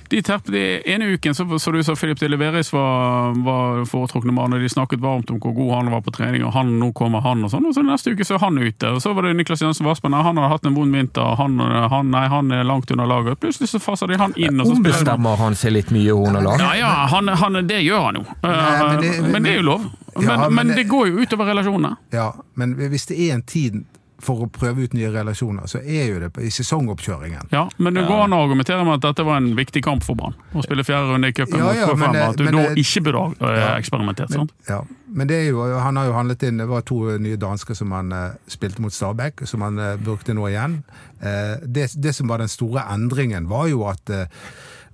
de 0.10 0.22
terp, 0.24 0.46
de 0.48 0.62
ene 0.88 1.10
uken 1.18 1.36
så, 1.36 1.44
så 1.60 1.72
du 1.76 1.82
sa 1.84 1.96
Filip 2.00 2.20
de 2.20 2.30
Leveris 2.32 2.72
var, 2.74 3.34
var 3.44 3.82
foretrukne 3.90 4.32
mann, 4.32 4.54
og 4.56 4.60
de 4.64 4.70
snakket 4.72 5.02
varmt 5.04 5.30
om 5.34 5.40
hvor 5.44 5.52
god 5.58 5.74
han 5.76 5.92
var 5.92 6.02
på 6.06 6.14
trening, 6.16 6.46
og 6.48 6.54
han, 6.56 6.72
nå 6.80 6.94
kommer 6.96 7.20
han 7.26 7.44
og 7.44 7.52
sånn. 7.52 7.68
Og 7.68 7.76
så 7.76 7.84
neste 7.84 8.14
uke 8.16 8.24
så 8.28 8.38
er 8.38 8.46
han 8.46 8.58
ute. 8.62 8.94
Og 8.96 9.02
så 9.04 9.12
var 9.14 9.28
det 9.28 9.36
Niklas 9.42 9.62
Jensen 9.66 9.86
Vassmann. 9.90 10.16
Nei, 10.16 10.24
han 10.24 10.38
har 10.40 10.48
hatt 10.56 10.66
en 10.66 10.78
vond 10.78 10.96
vinter, 10.96 11.36
han, 11.42 11.60
han, 11.60 12.12
nei, 12.14 12.26
han 12.32 12.52
er 12.56 12.64
langt 12.64 12.92
under 12.96 13.06
laget. 13.10 13.40
Plutselig 13.44 13.70
så 13.74 13.80
faser 13.84 14.08
de 14.08 14.18
han 14.22 14.34
inn. 14.40 14.60
og 14.64 14.68
så 14.72 14.78
Ombestemmer 14.80 15.36
han 15.44 15.56
seg 15.60 15.76
litt 15.76 15.92
mye, 15.92 16.16
under 16.16 16.42
laget? 16.42 16.64
Ja, 16.64 16.74
ja, 16.80 16.94
han, 17.12 17.28
han, 17.28 17.60
det 17.68 17.82
gjør 17.84 18.08
han 18.12 18.22
jo. 18.22 18.26
Nei, 18.48 18.58
men 18.88 19.02
det- 19.04 19.32
men, 19.32 19.44
det, 19.44 19.52
er 19.52 19.62
jo 19.62 19.68
lov. 19.74 19.86
Men, 20.18 20.28
Ja, 20.28 20.38
men, 20.48 20.56
men 20.56 20.74
det, 20.74 20.82
det- 20.82 20.90
går 20.90 21.08
jo 21.12 21.22
utover 21.24 21.46
relasjonene. 21.54 21.96
Ja, 22.12 22.34
men 22.54 22.76
hvis 22.76 23.08
det 23.10 23.20
er 23.20 23.38
en 23.38 23.46
tid 23.48 23.86
for 24.20 24.46
å 24.46 24.48
prøve 24.50 24.88
ut 24.88 24.96
nye 24.98 25.10
relasjoner, 25.14 25.68
så 25.70 25.78
er 25.78 26.08
jo 26.10 26.20
det 26.24 26.32
i 26.42 26.50
sesongoppkjøringen. 26.54 27.52
Ja, 27.54 27.68
Men 27.78 27.94
det 27.94 28.08
går 28.08 28.24
an 28.24 28.34
å 28.34 28.40
argumentere 28.48 28.86
med 28.86 28.98
at 28.98 29.04
dette 29.06 29.26
var 29.28 29.38
en 29.38 29.52
viktig 29.58 29.84
kamp 29.86 30.06
for 30.06 30.18
Brann. 30.18 30.34
Å 30.58 30.64
spille 30.66 30.86
fjerde 30.88 31.14
runde 31.14 31.30
i 31.30 31.36
cupen 31.38 31.60
Ja, 31.62 31.68
mot 31.68 31.78
ja, 31.78 31.90
K5. 31.92 32.18
At 32.24 32.40
du 32.42 32.48
da 32.50 32.64
ikke 32.82 33.04
burde 33.06 33.22
ha 33.28 33.52
eh, 33.52 33.68
eksperimentert. 33.78 34.34
Men, 34.34 34.48
sant? 34.48 34.56
ja, 34.70 34.80
men 35.20 35.30
det 35.30 35.38
er 35.44 35.52
jo, 35.52 35.62
han 35.78 36.02
har 36.02 36.10
jo 36.10 36.16
handlet 36.18 36.48
inn 36.50 36.58
Det 36.64 36.68
var 36.70 36.82
to 36.88 36.98
nye 37.22 37.38
dansker 37.40 37.78
som 37.78 37.94
han 37.94 38.10
uh, 38.16 38.24
spilte 38.50 38.82
mot 38.82 38.94
Stabæk, 38.94 39.46
som 39.46 39.62
han 39.66 39.78
uh, 39.78 39.94
brukte 40.02 40.34
nå 40.34 40.50
igjen. 40.50 40.80
Uh, 41.22 41.62
det, 41.62 41.92
det 42.02 42.16
som 42.18 42.34
var 42.34 42.42
den 42.42 42.52
store 42.52 42.88
endringen, 42.94 43.46
var 43.54 43.70
jo 43.70 43.86
at 43.86 44.18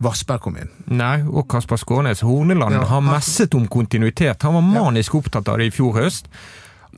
Vassberg 0.02 0.40
kom 0.42 0.58
inn. 0.58 0.70
Nei, 0.88 1.22
og 1.28 1.48
Kasper 1.50 1.76
Skånes. 1.78 2.22
Horneland 2.22 2.74
Ja, 2.76 2.84
har 2.86 3.02
messet 3.02 3.54
om 3.56 3.68
kontinuitet. 3.68 4.42
Han 4.44 4.54
var 4.54 4.62
manisk 4.62 5.16
opptatt 5.16 5.48
av 5.50 5.58
det 5.58 5.68
i 5.68 5.72
fjor 5.72 5.94
høst. 6.02 6.28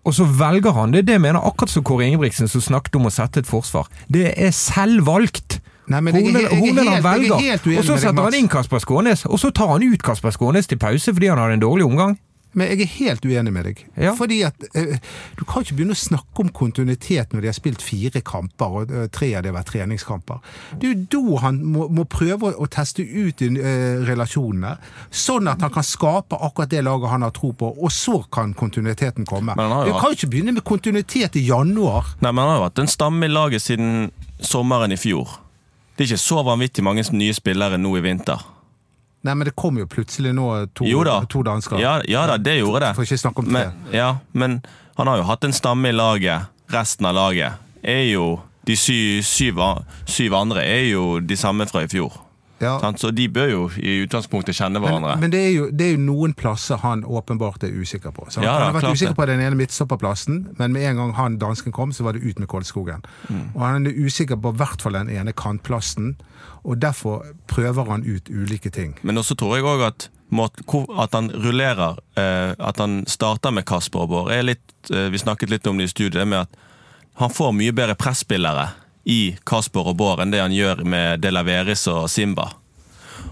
Og 0.06 0.14
så 0.14 0.26
velger 0.26 0.72
han 0.74 0.92
det. 0.92 1.06
Det 1.08 1.20
mener 1.22 1.40
akkurat 1.42 1.70
som 1.70 1.84
Kåre 1.84 2.06
Ingebrigtsen 2.06 2.48
som 2.48 2.62
snakket 2.62 2.96
om 2.96 3.06
å 3.08 3.12
sette 3.14 3.40
et 3.40 3.48
forsvar. 3.50 3.88
Det 4.12 4.34
er 4.38 4.52
selvvalgt. 4.52 5.60
Nei, 5.88 6.00
men 6.02 6.16
jeg 6.16 6.34
er 6.36 6.40
jeg 6.50 6.60
Horneland 6.60 6.90
helt- 6.90 6.90
jeg 6.90 6.98
er 6.98 7.02
velger. 7.02 7.40
helt 7.40 7.78
Og 7.80 7.84
så 7.86 7.98
setter 8.02 8.24
han 8.24 8.34
inn 8.34 8.48
Kasper 8.50 8.80
Skånes, 8.80 9.26
og 9.26 9.38
så 9.40 9.52
tar 9.54 9.68
han 9.68 9.84
ut 9.84 10.02
Kasper 10.04 10.32
Skånes 10.32 10.68
til 10.68 10.78
pause 10.78 11.14
fordi 11.14 11.28
han 11.30 11.38
hadde 11.38 11.54
en 11.54 11.60
dårlig 11.62 11.86
omgang. 11.86 12.18
Men 12.56 12.72
jeg 12.72 12.86
er 12.86 12.92
helt 12.96 13.26
uenig 13.28 13.52
med 13.54 13.68
deg. 13.68 13.82
Ja. 14.00 14.14
Fordi 14.16 14.40
at 14.48 14.64
eh, 14.74 14.98
Du 15.36 15.44
kan 15.44 15.66
ikke 15.66 15.76
begynne 15.80 15.96
å 15.96 16.00
snakke 16.00 16.46
om 16.46 16.52
kontinuitet 16.56 17.34
når 17.36 17.44
de 17.44 17.52
har 17.52 17.58
spilt 17.58 17.84
fire 17.84 18.22
kamper, 18.26 18.80
og 18.80 18.94
eh, 18.96 19.08
tre 19.14 19.34
av 19.36 19.44
det 19.44 19.52
har 19.52 19.58
vært 19.58 19.72
treningskamper. 19.74 20.40
Det 20.80 20.90
er 20.90 20.96
jo 20.96 21.06
da 21.16 21.42
han 21.46 21.60
må, 21.76 21.90
må 21.92 22.08
prøve 22.10 22.54
å, 22.56 22.70
teste 22.72 23.04
ut 23.04 23.44
eh, 23.44 24.02
relasjonene, 24.08 24.76
sånn 25.12 25.52
at 25.52 25.64
han 25.66 25.74
kan 25.76 25.86
skape 25.86 26.40
akkurat 26.40 26.72
det 26.72 26.84
laget 26.88 27.12
han 27.12 27.28
har 27.28 27.36
tro 27.36 27.52
på, 27.58 27.74
og 27.76 27.94
så 27.94 28.22
kan 28.32 28.56
kontinuiteten 28.58 29.28
komme. 29.28 29.56
Du 29.56 29.94
kan 29.94 30.12
jo 30.12 30.18
ikke 30.18 30.32
begynne 30.32 30.56
med 30.56 30.66
kontinuitet 30.68 31.36
i 31.40 31.46
januar. 31.50 32.16
Nei, 32.22 32.32
men 32.32 32.46
Han 32.46 32.52
har 32.52 32.60
jo 32.60 32.68
hatt 32.70 32.84
en 32.84 32.92
stamme 32.92 33.26
i 33.26 33.32
laget 33.32 33.64
siden 33.64 34.12
sommeren 34.40 34.94
i 34.94 35.00
fjor. 35.00 35.40
Det 35.96 36.04
er 36.04 36.12
ikke 36.12 36.24
så 36.26 36.44
vanvittig 36.44 36.84
mange 36.84 37.06
nye 37.16 37.34
spillere 37.34 37.80
nå 37.80 37.94
i 37.98 38.04
vinter. 38.04 38.42
Nei, 39.26 39.34
men 39.34 39.48
det 39.50 39.56
kom 39.58 39.78
jo 39.82 39.88
plutselig 39.90 40.36
nå 40.38 40.48
to, 40.78 40.86
Jo 40.86 41.04
da. 41.08 41.20
to 41.30 41.42
dansker. 41.46 41.80
Ja, 41.82 41.96
ja 42.06 42.26
da, 42.30 42.38
det 42.38 42.60
gjorde 42.60 42.84
det. 42.86 42.92
For 42.98 43.08
ikke 43.08 43.18
snakke 43.18 43.42
om 43.42 43.48
tre. 43.50 43.64
Men, 43.72 43.88
ja, 43.96 44.10
men 44.38 44.60
han 45.00 45.10
har 45.10 45.18
jo 45.18 45.26
hatt 45.32 45.48
en 45.48 45.56
stamme 45.56 45.90
i 45.90 45.96
laget. 45.96 46.46
Resten 46.74 47.06
av 47.10 47.18
laget 47.18 47.58
er 47.86 48.04
jo 48.12 48.40
de 48.66 48.78
syv, 48.78 49.24
syv, 49.26 49.60
syv 50.10 50.34
andre 50.38 50.64
er 50.66 50.86
jo 50.92 51.20
de 51.22 51.38
samme 51.38 51.66
fra 51.70 51.84
i 51.86 51.90
fjor. 51.90 52.14
Ja. 52.60 52.94
Så 52.98 53.12
de 53.12 53.28
bør 53.30 53.50
jo 53.52 53.64
i 53.78 53.98
utgangspunktet 54.06 54.56
kjenne 54.56 54.80
hverandre. 54.80 55.18
men 55.20 55.32
det, 55.32 55.42
er 55.44 55.52
jo, 55.52 55.66
det 55.72 55.88
er 55.90 55.92
jo 55.98 56.02
noen 56.06 56.34
plasser 56.38 56.80
han 56.84 57.04
åpenbart 57.04 57.64
er 57.68 57.74
usikker 57.76 58.14
på. 58.16 58.28
Ja, 58.38 58.54
han 58.54 58.70
har 58.70 58.78
vært 58.78 58.96
usikker 58.96 59.12
det. 59.12 59.20
på 59.20 59.28
den 59.28 59.44
ene 59.44 59.60
midtstopperplassen, 59.60 60.42
men 60.60 60.76
med 60.76 60.88
en 60.90 61.02
gang 61.02 61.14
han 61.20 61.38
dansken 61.42 61.76
kom, 61.76 61.92
så 61.94 62.08
var 62.08 62.16
det 62.16 62.24
ut 62.24 62.40
med 62.40 62.48
Koldskogen. 62.48 63.04
Mm. 63.28 63.50
Og 63.56 63.62
han 63.66 63.88
er 63.88 64.00
usikker 64.06 64.40
på 64.40 64.54
i 64.56 64.60
hvert 64.62 64.82
fall 64.86 64.96
den 64.96 65.12
ene 65.12 65.36
kantplassen, 65.36 66.16
og 66.64 66.80
derfor 66.82 67.26
prøver 67.52 67.92
han 67.92 68.06
ut 68.08 68.30
ulike 68.32 68.72
ting. 68.72 68.96
Men 69.04 69.18
også 69.18 69.36
tror 69.36 69.58
jeg 69.58 69.68
òg 69.68 69.84
at, 69.86 70.08
at 70.98 71.14
han 71.14 71.30
rullerer 71.30 72.00
eh, 72.18 72.56
At 72.58 72.80
han 72.82 73.04
starter 73.08 73.52
med 73.54 73.66
Kasper 73.70 74.08
og 74.08 74.10
Bård. 74.10 74.32
eh, 74.32 75.10
Vi 75.12 75.18
snakket 75.18 75.50
litt 75.50 75.68
om 75.68 75.78
det 75.78 75.84
i 75.84 75.94
studiet, 75.94 76.28
med 76.28 76.48
at 76.48 76.50
han 77.22 77.30
får 77.30 77.54
mye 77.56 77.72
bedre 77.72 77.96
presspillere 77.96 78.70
i 79.06 79.38
Kasper 79.46 79.92
og 79.92 79.98
Bård 80.00 80.24
enn 80.24 80.34
det 80.34 80.42
han 80.42 80.54
gjør 80.56 80.84
med 80.86 81.22
De 81.22 81.34
Laveris 81.34 81.86
og 81.92 82.08
Simba. 82.10 82.52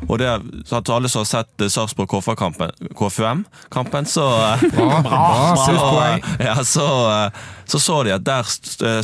Og 0.07 0.19
det, 0.19 0.41
så 0.65 0.79
at 0.79 0.89
alle 0.91 1.09
som 1.12 1.23
har 1.23 1.29
sett 1.29 1.63
eh, 1.63 1.69
Sarpsborg 1.71 2.09
KFUM-kampen, 2.12 4.05
så 4.09 4.25
eh, 4.41 4.65
ja, 6.47 6.57
så, 6.65 6.88
eh, 7.12 7.31
så 7.65 7.79
så 7.79 8.01
de 8.03 8.15
at 8.15 8.25
der 8.25 8.43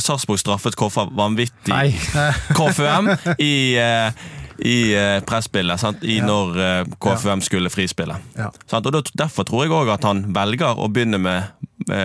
Sarpsborg 0.00 0.38
straffet 0.42 0.76
KFA 0.76 1.08
vanvittig. 1.16 1.74
KFUM 2.58 3.10
i, 3.38 3.78
i 4.58 4.78
presspillet, 5.26 5.80
sant? 5.80 6.04
I 6.04 6.20
når 6.24 6.84
KFUM 7.00 7.40
skulle 7.44 7.72
frispille. 7.72 8.20
Og 8.36 9.02
Derfor 9.14 9.48
tror 9.48 9.64
jeg 9.64 9.74
òg 9.74 9.94
at 9.96 10.04
han 10.08 10.26
velger 10.36 10.78
å 10.78 10.90
begynne 10.92 11.22
med, 11.22 11.56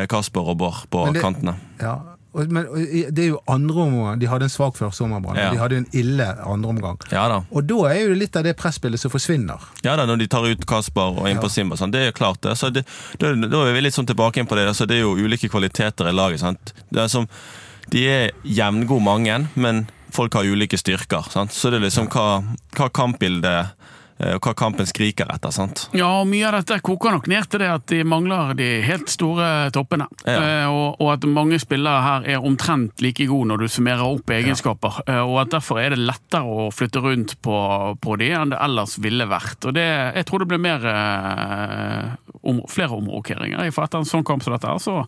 Kasper 0.09 0.53
og 0.53 0.59
Bård 0.61 0.85
på 0.89 1.03
kantene. 1.19 1.57
Ja. 1.83 2.14
Og, 2.35 2.51
men 2.51 2.65
og, 2.67 2.81
det 3.15 3.23
er 3.23 3.29
jo 3.29 3.37
andre 3.47 3.85
omgang. 3.85 4.19
De 4.19 4.27
hadde 4.27 4.47
en 4.49 4.51
svak 4.51 4.75
førsteomgang, 4.75 5.37
Ja. 5.39 5.49
de 5.53 5.59
hadde 5.61 5.77
en 5.79 5.87
ille 5.95 6.27
andreomgang. 6.43 6.99
Ja 7.11 7.27
da. 7.31 7.37
Og 7.51 7.63
da 7.69 7.77
er 7.93 8.01
jo 8.09 8.17
litt 8.19 8.35
av 8.35 8.43
det 8.43 8.57
presspillet 8.59 8.99
som 8.99 9.11
forsvinner. 9.13 9.61
Ja 9.85 9.95
da, 9.95 10.05
Når 10.05 10.19
de 10.19 10.27
tar 10.27 10.45
ut 10.49 10.65
Kasper 10.67 11.21
og 11.21 11.29
inn 11.29 11.39
på 11.39 11.49
Simba. 11.49 11.77
Sånn, 11.79 11.91
det 11.95 12.01
er 12.01 12.09
jo 12.11 12.17
klart 12.19 12.41
det. 12.43 12.57
Så 12.59 12.71
det, 12.75 12.83
da, 13.21 13.33
da 13.35 13.63
er 13.69 13.73
vi 13.77 13.85
litt 13.87 13.95
sånn 13.95 14.09
tilbake 14.09 14.43
inn 14.43 14.47
på 14.51 14.55
det. 14.59 14.67
Altså, 14.67 14.85
det 14.85 14.97
er 14.99 15.05
jo 15.07 15.15
ulike 15.15 15.49
kvaliteter 15.49 16.09
i 16.11 16.15
laget. 16.15 16.43
Sant? 16.43 16.73
Det 16.91 17.01
er 17.05 17.07
som, 17.07 17.27
de 17.93 18.03
er 18.09 18.31
jevngode 18.43 19.03
mange, 19.05 19.39
men 19.55 19.85
folk 20.15 20.33
har 20.35 20.43
ulike 20.47 20.77
styrker. 20.79 21.27
Sant? 21.31 21.51
Så 21.55 21.71
det 21.71 21.79
er 21.79 21.87
liksom 21.87 22.07
hva, 22.11 22.41
hva 22.75 22.89
kampbildet 22.91 23.71
hva 24.17 24.53
kampen 24.55 24.87
skriker 24.87 25.27
etter. 25.33 25.51
sant? 25.51 25.89
Ja, 25.95 26.07
og 26.21 26.29
mye 26.31 26.47
av 26.47 26.59
dette 26.59 26.79
koker 26.85 27.11
nok 27.15 27.27
ned 27.27 27.49
til 27.51 27.59
det 27.63 27.69
at 27.71 27.87
de 27.91 28.01
mangler 28.07 28.53
de 28.55 28.69
helt 28.85 29.11
store 29.11 29.69
toppene. 29.75 30.07
Ja. 30.23 30.37
Eh, 30.39 30.67
og, 30.71 31.01
og 31.03 31.11
at 31.15 31.27
mange 31.27 31.59
spillere 31.59 32.03
her 32.05 32.29
er 32.35 32.47
omtrent 32.47 33.03
like 33.03 33.27
gode 33.27 33.49
når 33.51 33.65
du 33.65 33.67
summerer 33.71 34.05
opp 34.07 34.31
egenskaper. 34.31 35.01
Ja. 35.07 35.23
og 35.25 35.41
at 35.43 35.51
derfor 35.55 35.81
er 35.81 35.95
det 35.95 36.03
lettere 36.03 36.47
å 36.47 36.69
flytte 36.73 37.03
rundt 37.03 37.35
på, 37.43 37.57
på 38.01 38.17
de 38.21 38.31
enn 38.35 38.53
det 38.53 38.61
ellers 38.63 38.97
ville 39.03 39.27
vært. 39.29 39.67
Og 39.67 39.75
det, 39.75 39.85
jeg 40.15 40.27
tror 40.29 40.43
det 40.43 40.49
blir 40.53 40.63
mer 40.63 40.87
eh, 40.91 42.15
om, 42.45 42.61
flere 42.69 42.95
omrokeringer. 42.95 43.63
For 43.75 43.85
etter 43.87 44.01
en 44.03 44.07
sånn 44.09 44.23
kamp 44.27 44.43
som 44.45 44.53
dette 44.55 44.69
her, 44.69 44.77
så, 44.83 44.99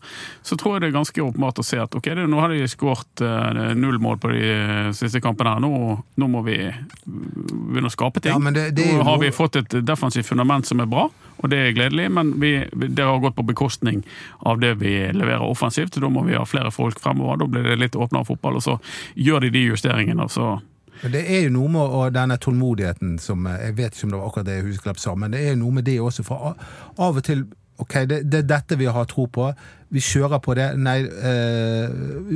så 0.45 0.57
tror 0.59 0.75
jeg 0.77 0.81
det 0.83 0.89
er 0.91 0.97
ganske 0.97 1.21
åpenbart 1.23 1.61
å 1.61 1.65
se 1.65 1.79
at 1.81 1.95
ok, 1.97 2.09
det, 2.17 2.25
nå 2.31 2.39
har 2.41 2.49
de 2.53 2.67
skåret 2.71 3.21
eh, 3.23 3.73
null 3.77 3.99
mål 4.03 4.17
på 4.23 4.31
de 4.33 4.49
siste 4.97 5.21
kampene 5.23 5.55
her. 5.55 5.63
Nå, 5.63 5.71
nå 6.17 6.29
må 6.33 6.41
vi 6.47 6.57
begynne 7.05 7.91
å 7.91 7.93
skape 7.93 8.21
ting. 8.23 8.33
Ja, 8.35 8.51
det- 8.51 8.75
det 8.75 8.87
nå 8.97 9.03
har 9.07 9.17
vi 9.21 9.31
fått 9.31 9.55
et 9.61 9.77
defensivt 9.85 10.27
fundament 10.27 10.65
som 10.65 10.79
er 10.83 10.89
bra, 10.89 11.07
og 11.37 11.49
det 11.49 11.57
er 11.67 11.75
gledelig, 11.77 12.07
men 12.11 12.33
vi, 12.41 12.53
det 12.73 13.03
har 13.05 13.19
gått 13.21 13.35
på 13.37 13.45
bekostning 13.45 14.03
av 14.45 14.59
det 14.59 14.75
vi 14.81 14.95
leverer 15.13 15.45
offensivt. 15.45 15.99
Da 16.01 16.09
må 16.09 16.23
vi 16.25 16.33
ha 16.35 16.45
flere 16.45 16.71
folk 16.73 16.99
fremover. 16.99 17.37
Da 17.43 17.45
blir 17.47 17.63
det 17.63 17.77
litt 17.79 17.95
åpnere 17.95 18.25
fotball, 18.25 18.57
og 18.57 18.65
så 18.65 18.79
gjør 19.15 19.45
de 19.45 19.49
de 19.53 19.67
justeringene. 19.69 20.23
og 20.25 20.31
så 20.33 20.55
Men 21.03 21.13
Det 21.13 21.23
er 21.29 21.45
jo 21.45 21.53
noe 21.53 21.69
med 21.69 21.95
og 21.99 22.15
denne 22.15 22.37
tålmodigheten 22.41 23.17
som 23.21 23.45
eh, 23.47 23.67
Jeg 23.67 23.77
vet 23.77 23.95
ikke 23.95 24.07
om 24.07 24.13
det 24.15 24.19
var 24.19 24.27
akkurat 24.31 24.49
det 24.49 24.57
Husklepp 24.65 24.99
sa, 25.01 25.15
men 25.15 25.31
det 25.35 25.43
er 25.43 25.55
jo 25.55 25.61
noe 25.63 25.77
med 25.79 25.87
det 25.87 25.99
også. 26.01 26.25
For 26.27 26.53
av 26.53 27.21
og 27.21 27.23
til 27.23 27.47
Ok, 27.77 27.93
det, 28.09 28.23
det 28.25 28.39
er 28.39 28.45
dette 28.49 28.73
vi 28.79 28.87
har 28.89 29.05
tro 29.05 29.27
på. 29.29 29.51
Vi 29.93 30.01
kjører 30.01 30.39
på 30.41 30.55
det. 30.57 30.71
Nei, 30.81 30.95
eh, 31.05 31.91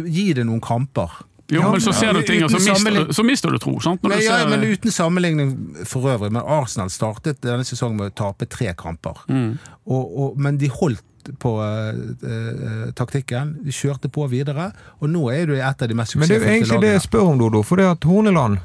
gi 0.05 0.27
det 0.37 0.45
noen 0.45 0.61
kamper. 0.61 1.15
Jo, 1.51 1.61
Ja, 1.65 1.71
men 1.71 1.83
så 1.83 1.91
ser 1.91 2.15
du 2.15 2.21
ting, 2.23 2.43
og 2.45 2.51
så 2.53 2.61
mister, 2.63 2.91
du- 2.95 3.13
så 3.13 3.23
mister 3.27 3.51
du 3.51 3.57
tro. 3.59 3.79
sant? 3.83 4.01
Når 4.01 4.09
Nei, 4.09 4.17
du 4.17 4.23
ja, 4.23 4.47
men 4.47 4.63
uten 4.63 4.91
sammenligning 4.91 5.49
for 5.85 6.07
øvrig. 6.07 6.31
Men 6.31 6.43
Arsenal 6.47 6.89
startet 6.89 7.41
denne 7.43 7.65
sesongen 7.67 7.97
med 7.97 8.13
å 8.13 8.15
tape 8.15 8.47
tre 8.47 8.73
kamper. 8.73 9.19
Mm. 9.27 9.57
Og, 9.85 10.17
og, 10.17 10.37
men 10.39 10.57
de 10.57 10.69
holdt 10.71 11.03
på 11.39 11.51
uh, 11.59 11.91
eh, 12.23 12.91
taktikken. 12.97 13.57
De 13.65 13.71
kjørte 13.75 14.09
på 14.09 14.25
videre. 14.31 14.71
Og 15.01 15.11
nå 15.11 15.27
er 15.33 15.45
du 15.45 15.55
et 15.57 15.83
av 15.83 15.87
de 15.87 15.97
mest 15.97 16.15
Men 16.15 16.27
det 16.27 16.39
er 16.39 16.45
jo 16.45 16.53
egentlig 16.55 16.81
det 16.81 16.93
jeg 16.95 17.03
spør 17.09 17.33
om, 17.33 17.41
Dodo. 17.41 17.63
For 17.67 17.81
det 17.81 17.89
at 17.91 18.07
Horneland 18.07 18.57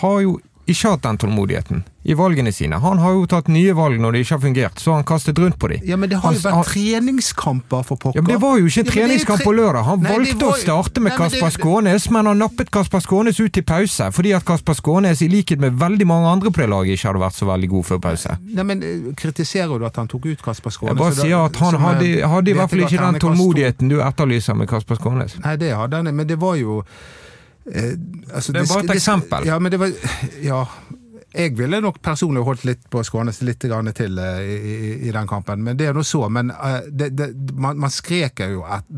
har 0.00 0.20
jo 0.24 0.38
ikke 0.68 0.90
hatt 0.94 1.02
den 1.02 1.18
tålmodigheten 1.18 1.84
i 2.08 2.14
valgene 2.16 2.52
sine. 2.54 2.78
Han 2.80 2.98
har 3.02 3.12
jo 3.12 3.26
tatt 3.28 3.48
nye 3.52 3.72
valg 3.76 3.98
når 4.00 4.12
det 4.16 4.20
ikke 4.24 4.34
har 4.36 4.40
fungert, 4.40 4.78
så 4.80 4.90
har 4.92 5.00
han 5.02 5.04
kastet 5.08 5.38
rundt 5.42 5.58
på 5.60 5.68
dem. 5.68 5.80
Ja, 5.84 5.96
men 6.00 6.08
det 6.08 6.18
har 6.22 6.32
jo 6.32 6.38
Han- 6.48 6.62
vært 6.62 6.70
treningskamper 6.72 7.82
for 7.84 7.96
pokker. 7.96 8.16
Ja, 8.18 8.22
men 8.22 8.32
Det 8.32 8.40
var 8.40 8.58
jo 8.58 8.66
ikke 8.66 8.80
en 8.80 8.86
Ja, 8.86 8.92
treningskamp 8.92 9.38
tre- 9.40 9.44
på 9.46 9.52
lørdag. 9.52 9.84
Han 9.84 10.00
Nei, 10.02 10.10
valgte 10.12 10.40
var 10.46 10.52
å 10.52 10.56
starte 10.62 11.00
med 11.00 11.12
Nei, 11.12 11.18
Kasper 11.18 11.50
det- 11.50 11.52
Skånes, 11.58 12.10
men 12.10 12.26
han 12.26 12.38
nappet 12.38 12.70
Kasper 12.70 13.00
Skånes 13.00 13.40
ut 13.40 13.56
i 13.58 13.62
pause. 13.62 14.10
Fordi 14.12 14.32
at 14.36 14.44
Kasper 14.44 14.74
Skånes, 14.74 15.20
i 15.22 15.28
likhet 15.28 15.58
med 15.58 15.72
veldig 15.78 16.06
mange 16.06 16.26
andre 16.32 16.50
på 16.50 16.56
det 16.62 16.68
laget, 16.70 16.92
ikke 16.98 17.08
hadde 17.12 17.20
vært 17.20 17.34
så 17.36 17.46
veldig 17.46 17.68
god 17.68 17.84
før 17.84 17.98
pause. 18.00 18.38
Nei, 18.54 18.62
men 18.62 18.82
eh, 18.82 19.12
Kritiserer 19.14 19.78
du 19.78 19.84
at 19.84 19.96
han 19.96 20.08
tok 20.08 20.26
ut 20.26 20.42
Kasper 20.42 20.70
Skånes? 20.70 20.96
Jeg 20.96 20.98
bare 20.98 21.14
sier 21.14 21.44
at 21.44 21.56
han 21.56 21.70
som, 21.72 21.82
eh, 21.82 21.88
hadde, 21.88 22.28
hadde 22.28 22.48
i 22.48 22.54
hvert 22.54 22.70
fall 22.70 22.80
ikke 22.80 23.12
den 23.12 23.20
tålmodigheten 23.20 23.88
du 23.88 23.98
etterlyser 24.00 24.56
med 24.56 24.68
Kasper 24.68 24.96
Skånes. 24.96 25.38
Nei, 25.44 25.56
det 25.56 25.74
hadde 25.74 25.92
han, 25.96 26.16
men 26.16 26.26
det 26.26 26.38
var 26.38 26.54
jo 26.56 26.84
eh, 27.72 27.94
altså, 28.34 28.52
Det 28.52 28.62
er 28.62 28.70
bare 28.72 28.84
et 28.84 28.94
eksempel. 28.96 29.46
Ja, 29.46 29.58
men 29.58 29.72
det 29.72 29.80
var 29.80 29.92
Ja. 30.42 30.64
Jeg 31.38 31.58
ville 31.58 31.76
nok 31.84 31.98
personlig 32.02 32.40
holdt 32.40 32.62
litt 32.64 32.86
på 32.88 33.02
Skånes 33.04 33.42
litt 33.44 33.60
grann 33.68 33.92
til 33.94 34.16
eh, 34.18 34.38
i, 34.48 34.76
i, 35.08 35.10
den 35.12 35.28
kampen, 35.28 35.60
men 35.62 35.76
det 35.76 35.90
er 35.90 35.96
nå 35.96 36.02
så. 36.02 36.22
Men 36.32 36.50
eh, 36.50 36.88
det, 36.88 37.10
det, 37.18 37.28
man, 37.52 37.76
man 37.78 37.92
skreker 37.92 38.54
jo 38.54 38.64
et, 38.64 38.88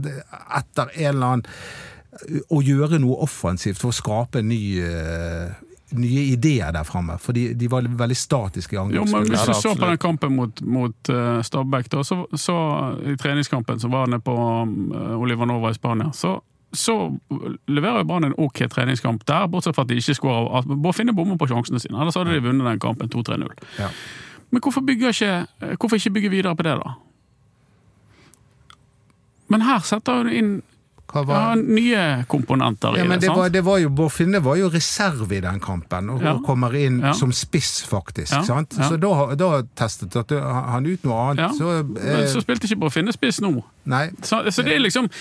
etter 0.61 0.95
en 0.95 1.09
eller 1.11 1.33
annen 1.35 2.45
Å 2.51 2.61
gjøre 2.63 2.99
noe 3.03 3.19
offensivt 3.27 3.79
for 3.83 3.91
å 3.91 3.97
skape 3.97 4.41
en 4.43 4.49
ny 4.51 4.63
eh, 4.83 5.51
nye 5.91 6.21
ideer 6.33 6.73
der 6.73 6.85
framme. 6.85 7.19
For 7.19 7.37
de, 7.37 7.53
de 7.55 7.69
var 7.71 7.87
veldig 7.87 8.17
statiske 8.17 8.77
i 8.77 8.79
angrepsspillet. 8.79 9.31
Hvis 9.31 9.47
du 9.47 9.55
så 9.63 9.75
på 9.75 9.87
den 9.87 9.99
kampen 9.99 10.37
mot, 10.37 10.63
mot 10.63 11.11
uh, 11.11 11.41
Stabæk, 11.43 11.91
da, 11.91 12.05
så, 12.05 12.23
så 12.35 12.57
i 13.07 13.17
treningskampen 13.19 13.81
som 13.81 13.95
var 13.95 14.11
nede 14.11 14.23
på 14.25 14.37
eh, 14.37 15.17
Oliver 15.19 15.51
Nova 15.51 15.71
i 15.71 15.79
Spania, 15.79 16.13
så, 16.15 16.39
så 16.73 17.19
leverer 17.69 18.05
Brann 18.07 18.25
en 18.25 18.35
ok 18.39 18.63
treningskamp 18.71 19.25
der, 19.27 19.47
bortsett 19.51 19.75
fra 19.75 19.83
at 19.83 19.89
de 19.91 19.97
ikke 19.99 20.15
skårer. 20.15 20.67
Bare 20.77 20.93
Finne 20.95 21.15
bommer 21.17 21.37
på 21.41 21.49
sjansene 21.51 21.81
sine, 21.83 21.99
ellers 22.01 22.15
hadde 22.19 22.33
de 22.37 22.43
vunnet 22.45 22.67
den 22.67 22.79
kampen 22.83 23.09
2-3-0. 23.11 23.49
Ja. 23.79 23.89
Men 24.51 24.61
hvorfor, 24.63 24.83
ikke, 24.89 25.47
hvorfor 25.79 25.97
ikke 25.97 26.11
bygge 26.11 26.31
videre 26.31 26.57
på 26.57 26.63
det, 26.67 26.77
da? 26.79 26.95
Men 29.51 29.63
her 29.67 29.81
setter 29.87 30.21
hun 30.23 30.29
inn 30.31 30.51
ja, 31.11 31.55
nye 31.59 32.03
komponenter 32.31 32.95
Ja, 32.95 33.03
i 33.03 33.09
men 33.09 33.19
det. 33.19 33.27
sant? 33.27 33.39
var, 33.41 33.49
det 33.51 33.65
var 33.67 33.81
jo, 33.83 33.89
Bård 33.91 34.13
Finne 34.15 34.39
var 34.45 34.55
jo 34.61 34.69
reserve 34.71 35.35
i 35.35 35.41
den 35.43 35.59
kampen, 35.61 36.11
og, 36.15 36.23
Ja. 36.23 36.37
kommer 36.47 36.71
inn 36.79 37.01
Ja. 37.03 37.13
som 37.13 37.33
spiss, 37.33 37.83
faktisk. 37.83 38.31
Sant? 38.47 38.71
Så 38.79 38.97
da, 38.97 39.35
da 39.35 39.63
testet 39.75 40.15
at 40.17 40.31
han 40.31 40.87
ut 40.87 41.03
noe 41.03 41.19
annet. 41.33 41.39
Ja. 41.39 41.49
Så, 41.51 41.83
Men 41.83 41.97
eh, 42.23 42.27
så 42.31 42.41
spilte 42.45 42.69
ikke 42.71 42.79
Bård 42.79 42.93
Finne 42.93 43.13
spiss 43.13 43.41
nå. 43.41 43.65
nei. 43.87 44.11
Så, 44.23 44.39
så 44.55 44.63
det 44.63 44.77
er 44.77 44.79
liksom 44.79 45.09
det 45.09 45.19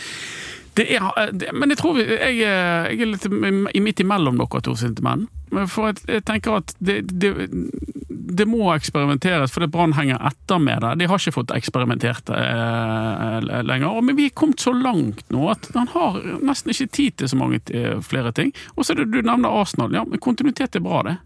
er, 0.77 1.32
det, 1.34 1.49
Men 1.53 1.69
jeg 1.73 1.77
tror 1.82 1.95
vi, 1.97 2.03
jeg, 2.05 2.41
er- 2.45 2.89
jeg 2.91 3.01
er 3.01 3.10
litt 3.13 3.27
midt 3.84 3.99
imellom 4.03 4.38
dere 4.38 4.62
to 4.62 4.75
sinte 4.75 5.01
menn. 5.05 5.27
For 5.67 5.88
jeg, 5.89 6.03
jeg 6.08 6.23
tenker 6.27 6.60
at 6.60 6.73
det, 6.77 6.99
det, 7.10 7.32
det 8.39 8.45
må 8.47 8.67
eksperimenteres, 8.75 9.49
for 9.51 9.65
det 9.65 9.71
Brann 9.73 9.95
henger 9.97 10.19
etter 10.29 10.60
med 10.62 10.84
det. 10.86 10.91
De 11.01 11.08
har 11.10 11.17
ikke 11.17 11.34
fått 11.39 11.53
eksperimentert 11.55 12.29
eh, 12.29 13.39
lenger. 13.65 14.01
Men 14.05 14.15
vi 14.19 14.27
er 14.29 14.36
kommet 14.38 14.62
så 14.62 14.73
langt 14.75 15.23
nå 15.34 15.47
at 15.51 15.71
han 15.73 15.89
har 15.95 16.19
nesten 16.45 16.69
ikke 16.75 16.89
tid 16.99 17.17
til 17.23 17.32
så 17.34 17.39
mange 17.39 17.60
eh, 17.73 17.97
flere 18.05 18.32
ting. 18.38 18.53
Og 18.77 18.86
så 18.86 18.93
du 18.93 19.03
nevner 19.10 19.49
Arsenal. 19.49 19.93
Ja, 19.97 20.05
men 20.05 20.21
kontinuitet 20.21 20.77
er 20.77 20.86
bra, 20.86 21.01
det. 21.08 21.17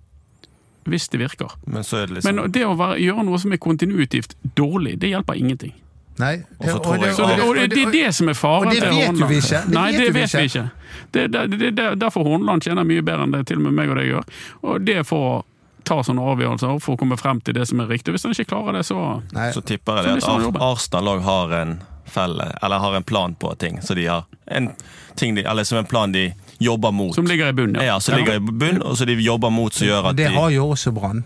Hvis 0.88 1.06
det 1.12 1.19
virker. 1.21 1.51
Men 1.67 1.84
så 1.88 2.01
det 2.06 2.17
liksom 2.17 2.36
Men 2.36 2.51
det 2.51 2.65
å 2.67 2.73
være, 2.79 2.97
gjøre 3.03 3.23
noe 3.27 3.38
som 3.39 3.53
er 3.56 3.62
kontinuitivt 3.63 4.34
dårlig, 4.60 4.97
det 4.99 5.13
hjelper 5.13 5.39
ingenting. 5.39 5.75
Nei. 6.19 6.43
Og 6.60 6.65
så 6.67 6.76
Og 6.76 6.84
tror 6.84 6.97
det- 7.02 7.15
Så 7.15 7.28
det, 7.28 7.39
og 7.43 7.56
det, 7.56 7.69
det 7.69 7.84
er 7.88 7.91
det 7.91 8.13
som 8.15 8.30
er 8.30 8.34
faren 8.34 8.67
og 8.67 8.73
det 8.73 8.82
vet 8.84 9.19
jo 9.19 9.26
vi 9.28 9.38
ikke. 9.39 9.62
Det 9.65 9.73
Nei, 9.73 9.91
det 9.91 10.13
vet 10.13 10.34
vi 10.34 10.43
ikke. 10.49 10.65
Det, 11.13 11.32
det, 11.32 11.41
det, 11.60 11.76
det 11.76 11.86
er 11.86 11.95
derfor 11.95 12.23
Hornland 12.23 12.62
tjener 12.63 12.84
mye 12.86 13.02
bedre 13.02 13.23
enn 13.23 13.32
det 13.32 13.47
til 13.47 13.58
og 13.58 13.63
med 13.63 13.73
meg 13.73 13.89
og 13.89 13.97
deg 13.97 14.08
gjør. 14.12 14.23
Og 14.63 14.86
det 14.86 14.97
er 14.97 15.04
for 15.04 15.30
å 15.32 15.43
ta 15.84 15.97
sånne 16.04 16.21
avgjørelser 16.21 16.78
for 16.82 16.95
å 16.95 16.97
komme 17.02 17.17
frem 17.19 17.41
til 17.41 17.54
det 17.58 17.67
som 17.67 17.80
er 17.84 17.88
riktig. 17.91 18.13
Hvis 18.13 18.23
han 18.23 18.32
ikke 18.32 18.45
klarer 18.54 18.73
det, 18.78 18.86
så 18.88 19.21
Nei. 19.34 19.49
Så 19.52 19.62
tipper 19.65 19.99
jeg 20.04 20.21
det 20.21 20.23
at 20.23 20.62
Arsenal 20.62 21.10
òg 21.17 21.21
har 21.26 21.52
en 21.62 21.73
felle, 22.06 22.52
eller 22.63 22.80
har 22.80 22.95
en 22.95 23.04
plan 23.04 23.36
på 23.36 23.56
ting. 23.58 23.80
Så 23.82 23.95
de 23.95 24.06
har 24.06 24.23
en 24.47 24.71
ting 25.15 25.36
de, 25.36 25.43
eller 25.43 25.63
som 25.63 25.78
en 25.78 25.86
plan 25.86 26.12
de 26.12 26.34
jobber 26.60 26.91
mot. 26.91 27.13
som 27.15 27.26
ligger 27.26 27.47
i 27.49 27.54
bunnen. 27.54 27.82
ja, 27.84 27.99
som 27.99 28.15
ligger 28.17 28.36
i 28.36 28.39
bunn, 28.39 28.82
og 28.82 28.95
så 28.97 29.06
de 29.06 29.13
jobber 29.21 29.49
mot 29.49 29.73
som 29.73 29.88
gjør 29.88 30.06
Og 30.10 30.15
de 30.15 30.23
det 30.23 30.32
har 30.34 30.49
jo 30.49 30.69
også 30.71 30.91
Brann. 30.93 31.23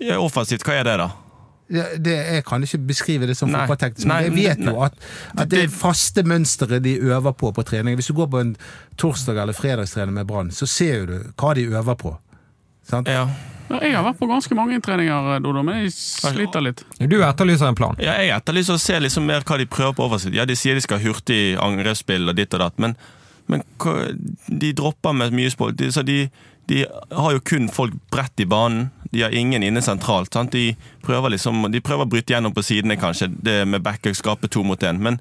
ja, 0.00 0.18
Offensivt, 0.18 0.62
hva 0.64 0.72
er 0.78 0.84
det, 0.84 0.98
da? 0.98 1.08
Det, 1.68 1.82
det, 2.04 2.14
jeg 2.34 2.44
kan 2.48 2.62
ikke 2.64 2.78
beskrive 2.88 3.26
det 3.28 3.34
som 3.36 3.50
fotballteknisk, 3.52 4.06
men 4.08 4.24
jeg 4.24 4.32
vet 4.38 4.62
jo 4.70 4.78
at, 4.86 4.94
at 5.36 5.50
det 5.52 5.58
er 5.66 5.68
faste 5.68 6.22
mønsteret 6.24 6.80
de 6.82 6.94
øver 7.10 7.34
på 7.36 7.50
på 7.52 7.64
trening. 7.68 7.94
Hvis 8.00 8.08
du 8.08 8.14
går 8.16 8.30
på 8.32 8.40
en 8.40 8.54
torsdag- 8.96 9.42
eller 9.42 9.52
fredagstrening 9.52 10.14
med 10.16 10.26
Brann, 10.26 10.50
så 10.50 10.66
ser 10.66 11.04
du 11.06 11.18
hva 11.36 11.52
de 11.54 11.66
øver 11.68 11.94
på. 12.00 12.14
Sant? 12.88 13.08
Ja. 13.12 13.26
Ja, 13.68 13.82
Jeg 13.84 13.94
har 13.98 14.04
vært 14.06 14.16
på 14.18 14.26
ganske 14.30 14.54
mange 14.56 14.80
treninger, 14.80 15.42
Dodo, 15.44 15.60
men 15.62 15.82
jeg 15.84 15.92
sliter 15.92 16.62
litt. 16.64 16.80
Du 17.04 17.18
etterlyser 17.20 17.68
en 17.68 17.76
plan. 17.76 17.96
Ja, 18.00 18.14
jeg 18.16 18.32
etterlyser 18.32 18.78
å 18.78 18.80
se 18.80 18.96
liksom 19.04 19.26
mer 19.28 19.44
hva 19.44 19.58
de 19.60 19.66
prøver 19.68 19.92
på 19.98 20.06
oversikt. 20.08 20.32
Ja, 20.34 20.46
De 20.48 20.56
sier 20.56 20.74
de 20.74 20.80
skal 20.80 20.96
ha 21.02 21.04
hurtig 21.04 21.58
angrepsspill 21.60 22.28
og 22.32 22.36
ditt 22.40 22.54
og 22.56 22.60
datt, 22.64 22.78
men, 22.80 22.96
men 23.46 23.60
de 24.48 24.72
dropper 24.72 25.12
med 25.12 25.36
mye 25.36 25.50
sport. 25.52 25.76
De, 25.76 25.90
så 25.92 26.00
de, 26.02 26.30
de 26.72 26.86
har 27.12 27.32
jo 27.36 27.40
kun 27.44 27.68
folk 27.68 27.92
bredt 28.10 28.40
i 28.40 28.48
banen. 28.48 28.88
De 29.10 29.22
har 29.24 29.34
ingen 29.34 29.62
inne 29.64 29.82
sentralt. 29.84 30.32
Sant? 30.34 30.52
De, 30.52 30.74
prøver 31.04 31.34
liksom, 31.34 31.66
de 31.72 31.80
prøver 31.84 32.06
å 32.06 32.10
bryte 32.10 32.34
gjennom 32.34 32.54
på 32.54 32.64
sidene, 32.66 32.98
kanskje, 33.00 33.30
det 33.30 33.62
med 33.68 33.84
backer, 33.84 34.16
skape 34.16 34.50
to 34.52 34.64
mot 34.66 34.82
én. 34.84 35.00
Men 35.04 35.20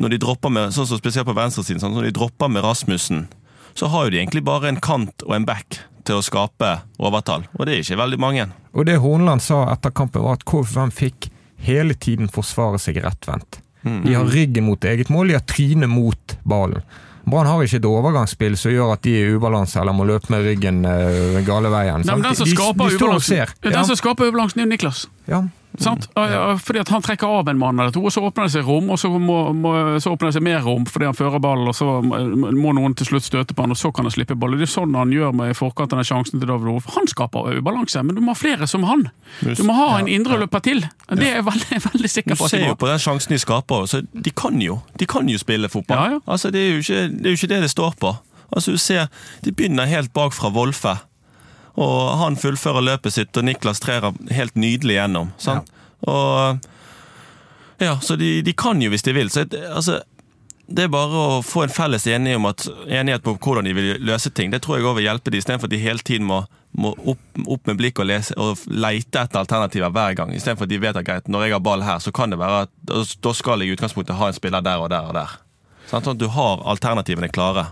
når 0.00 0.14
de 0.14 0.20
dropper 0.26 0.52
med, 0.54 0.74
sånn 0.74 0.88
som 0.90 1.00
spesielt 1.00 1.28
på 1.28 1.36
venstresiden, 1.36 1.82
sånn, 1.82 1.96
når 1.96 2.08
de 2.08 2.14
dropper 2.18 2.52
med 2.52 2.64
Rasmussen, 2.66 3.26
så 3.74 3.90
har 3.90 4.06
jo 4.06 4.14
de 4.14 4.22
egentlig 4.22 4.44
bare 4.46 4.70
en 4.70 4.80
kant 4.82 5.26
og 5.26 5.34
en 5.36 5.46
back 5.48 5.80
til 6.06 6.20
å 6.20 6.24
skape 6.24 6.70
overtall. 7.02 7.46
Og 7.58 7.66
det 7.66 7.74
er 7.74 7.84
ikke 7.84 8.00
veldig 8.02 8.20
mange. 8.22 8.48
Og 8.74 8.86
det 8.86 9.00
Horneland 9.02 9.42
sa 9.42 9.64
etter 9.72 9.94
kampen, 9.94 10.22
var 10.26 10.38
at 10.38 10.46
KFUM 10.48 10.92
fikk 10.94 11.30
hele 11.64 11.96
tiden 11.96 12.30
forsvare 12.30 12.78
seg 12.82 13.00
rettvendt. 13.02 13.60
De 13.84 14.14
har 14.16 14.24
ryggen 14.32 14.64
mot 14.64 14.84
eget 14.84 15.10
mål, 15.12 15.28
de 15.28 15.36
har 15.36 15.44
trynet 15.44 15.90
mot 15.92 16.36
ballen. 16.48 16.84
Brann 17.24 17.48
har 17.48 17.62
ikke 17.64 17.80
et 17.80 17.88
overgangsspill 17.88 18.56
som 18.60 18.72
gjør 18.74 18.94
at 18.94 19.02
de 19.06 19.14
er 19.16 19.30
i 19.30 19.36
ubalanse 19.38 19.80
eller 19.80 19.96
må 19.96 20.04
løpe 20.08 20.28
med 20.34 20.44
ryggen 20.44 20.84
eh, 20.84 21.40
gale 21.46 21.70
veien. 21.72 22.04
Nei, 22.04 22.16
men 22.18 22.26
den 22.28 22.36
som 22.36 22.48
de, 22.48 22.54
skaper 22.56 22.90
de 22.92 22.98
ubalansen, 23.00 23.54
den 23.64 23.86
som 23.88 24.00
skaper 24.00 24.32
ubalansen, 24.32 24.60
er 24.60 24.68
jo 24.68 24.72
Niklas. 24.74 25.06
ja. 25.30 25.44
Sant? 25.78 26.06
Ja, 26.14 26.56
Fordi 26.60 26.80
at 26.84 26.90
han 26.92 27.02
trekker 27.02 27.26
av 27.26 27.48
en 27.50 27.58
mann 27.58 27.80
eller 27.80 27.90
to, 27.94 28.04
og 28.06 28.12
så 28.14 28.22
åpner 28.22 28.46
det 28.46 28.54
seg 28.54 28.66
rom, 28.68 28.90
og 28.94 28.98
så, 29.00 29.10
må, 29.10 29.38
må, 29.56 29.72
så 30.02 30.12
åpner 30.14 30.30
det 30.30 30.36
seg 30.36 30.44
mer 30.46 30.60
rom 30.62 30.84
fordi 30.86 31.08
han 31.08 31.16
fører 31.18 31.42
ballen, 31.42 31.66
og 31.70 31.74
så 31.74 31.88
må 32.04 32.74
noen 32.76 32.94
til 32.98 33.08
slutt 33.08 33.26
støte 33.26 33.56
på 33.56 33.64
han, 33.64 33.74
og 33.74 33.80
så 33.80 33.90
kan 33.94 34.06
han 34.06 34.14
slippe 34.14 34.36
ballen. 34.38 34.60
Det 34.60 34.68
er 34.68 34.74
sånn 34.74 34.94
han 34.98 35.14
gjør 35.14 35.34
med 35.34 35.50
i 35.50 35.56
forkant 35.58 35.96
av 35.96 36.04
sjansen 36.06 36.38
til 36.38 36.50
David 36.50 36.70
Olf. 36.76 36.90
Han 36.94 37.10
skaper 37.10 37.58
ubalanse, 37.58 38.04
men 38.06 38.14
du 38.18 38.22
må 38.22 38.34
ha 38.34 38.38
flere 38.38 38.68
som 38.70 38.86
han. 38.88 39.08
Du 39.42 39.64
må 39.66 39.74
ha 39.78 39.88
en 39.98 40.10
indre 40.10 40.38
løper 40.44 40.62
til. 40.64 40.84
Det 41.10 41.26
er 41.26 41.40
jeg 41.40 41.48
veldig, 41.48 41.80
veldig 41.90 42.12
sikker 42.12 42.38
på. 42.38 42.46
Du 42.46 42.54
ser 42.54 42.68
jo 42.68 42.76
på 42.78 42.90
den 42.90 43.02
sjansen 43.02 43.34
de 43.34 43.40
skaper, 43.42 43.88
så 43.90 44.04
de 44.04 44.34
kan 44.36 44.60
jo, 44.62 44.78
de 45.00 45.08
kan 45.10 45.28
jo 45.30 45.40
spille 45.42 45.70
fotball. 45.72 45.98
Ja, 45.98 46.18
ja. 46.18 46.22
Altså, 46.26 46.52
det, 46.54 46.62
er 46.62 46.78
ikke, 46.84 47.02
det 47.10 47.26
er 47.26 47.34
jo 47.34 47.40
ikke 47.42 47.52
det 47.56 47.60
det 47.66 47.72
står 47.74 47.98
på. 47.98 48.14
Altså, 48.54 48.76
du 48.76 48.78
ser, 48.78 49.10
De 49.42 49.52
begynner 49.52 49.90
helt 49.90 50.12
bak 50.14 50.34
fra 50.36 50.52
Wolfe, 50.54 50.94
og 51.74 51.98
han 52.20 52.38
fullfører 52.38 52.84
løpet 52.86 53.16
sitt, 53.16 53.36
og 53.36 53.46
Niklas 53.48 53.82
trer 53.82 54.12
helt 54.30 54.54
nydelig 54.54 55.00
gjennom. 55.00 55.34
Sant? 55.42 55.70
Og 56.06 56.70
Ja, 57.82 58.00
så 58.00 58.14
de, 58.16 58.42
de 58.46 58.52
kan 58.54 58.82
jo 58.82 58.90
hvis 58.92 59.02
de 59.02 59.12
vil. 59.12 59.30
Så 59.30 59.42
altså, 59.50 59.98
det 60.66 60.86
er 60.86 60.92
bare 60.92 61.18
å 61.18 61.40
få 61.44 61.64
en 61.64 61.72
felles 61.72 62.06
enighet, 62.06 62.38
om 62.38 62.46
at, 62.48 62.66
enighet 62.86 63.24
på 63.24 63.34
hvordan 63.36 63.66
de 63.66 63.74
vil 63.76 63.90
løse 64.06 64.30
ting. 64.30 64.52
Det 64.52 64.62
tror 64.64 64.78
jeg 64.78 64.86
også 64.86 64.98
vil 65.00 65.08
hjelpe 65.08 65.32
dem, 65.32 65.42
istedenfor 65.42 65.68
at 65.68 65.74
de 65.74 65.80
hele 65.82 66.06
tiden 66.06 66.28
må, 66.28 66.44
må 66.78 66.94
opp, 67.12 67.20
opp 67.44 67.68
med 67.68 67.80
blikk 67.80 68.00
og, 68.00 68.08
lese, 68.08 68.36
og 68.40 68.62
leite 68.70 69.26
etter 69.26 69.42
alternativer 69.42 69.92
hver 69.92 70.16
gang. 70.20 70.32
Istedenfor 70.36 70.68
at 70.68 70.72
de 70.72 70.80
vet 70.86 71.00
at 71.00 71.06
greit, 71.06 71.28
når 71.28 71.48
jeg 71.48 71.56
har 71.56 71.64
ball 71.66 71.84
her, 71.84 72.00
så 72.00 72.14
kan 72.14 72.32
det 72.32 72.40
være 72.40 72.64
at 72.68 73.18
da 73.26 73.34
skal 73.36 73.60
jeg 73.60 73.72
i 73.72 73.76
utgangspunktet 73.76 74.16
ha 74.20 74.30
en 74.30 74.38
spiller 74.38 74.64
der 74.64 74.86
og 74.86 74.92
der 74.94 75.10
og 75.10 75.18
der. 75.18 75.38
Sånn 75.90 76.14
at 76.14 76.20
du 76.20 76.30
har 76.32 76.62
alternativene 76.72 77.28
klare. 77.34 77.68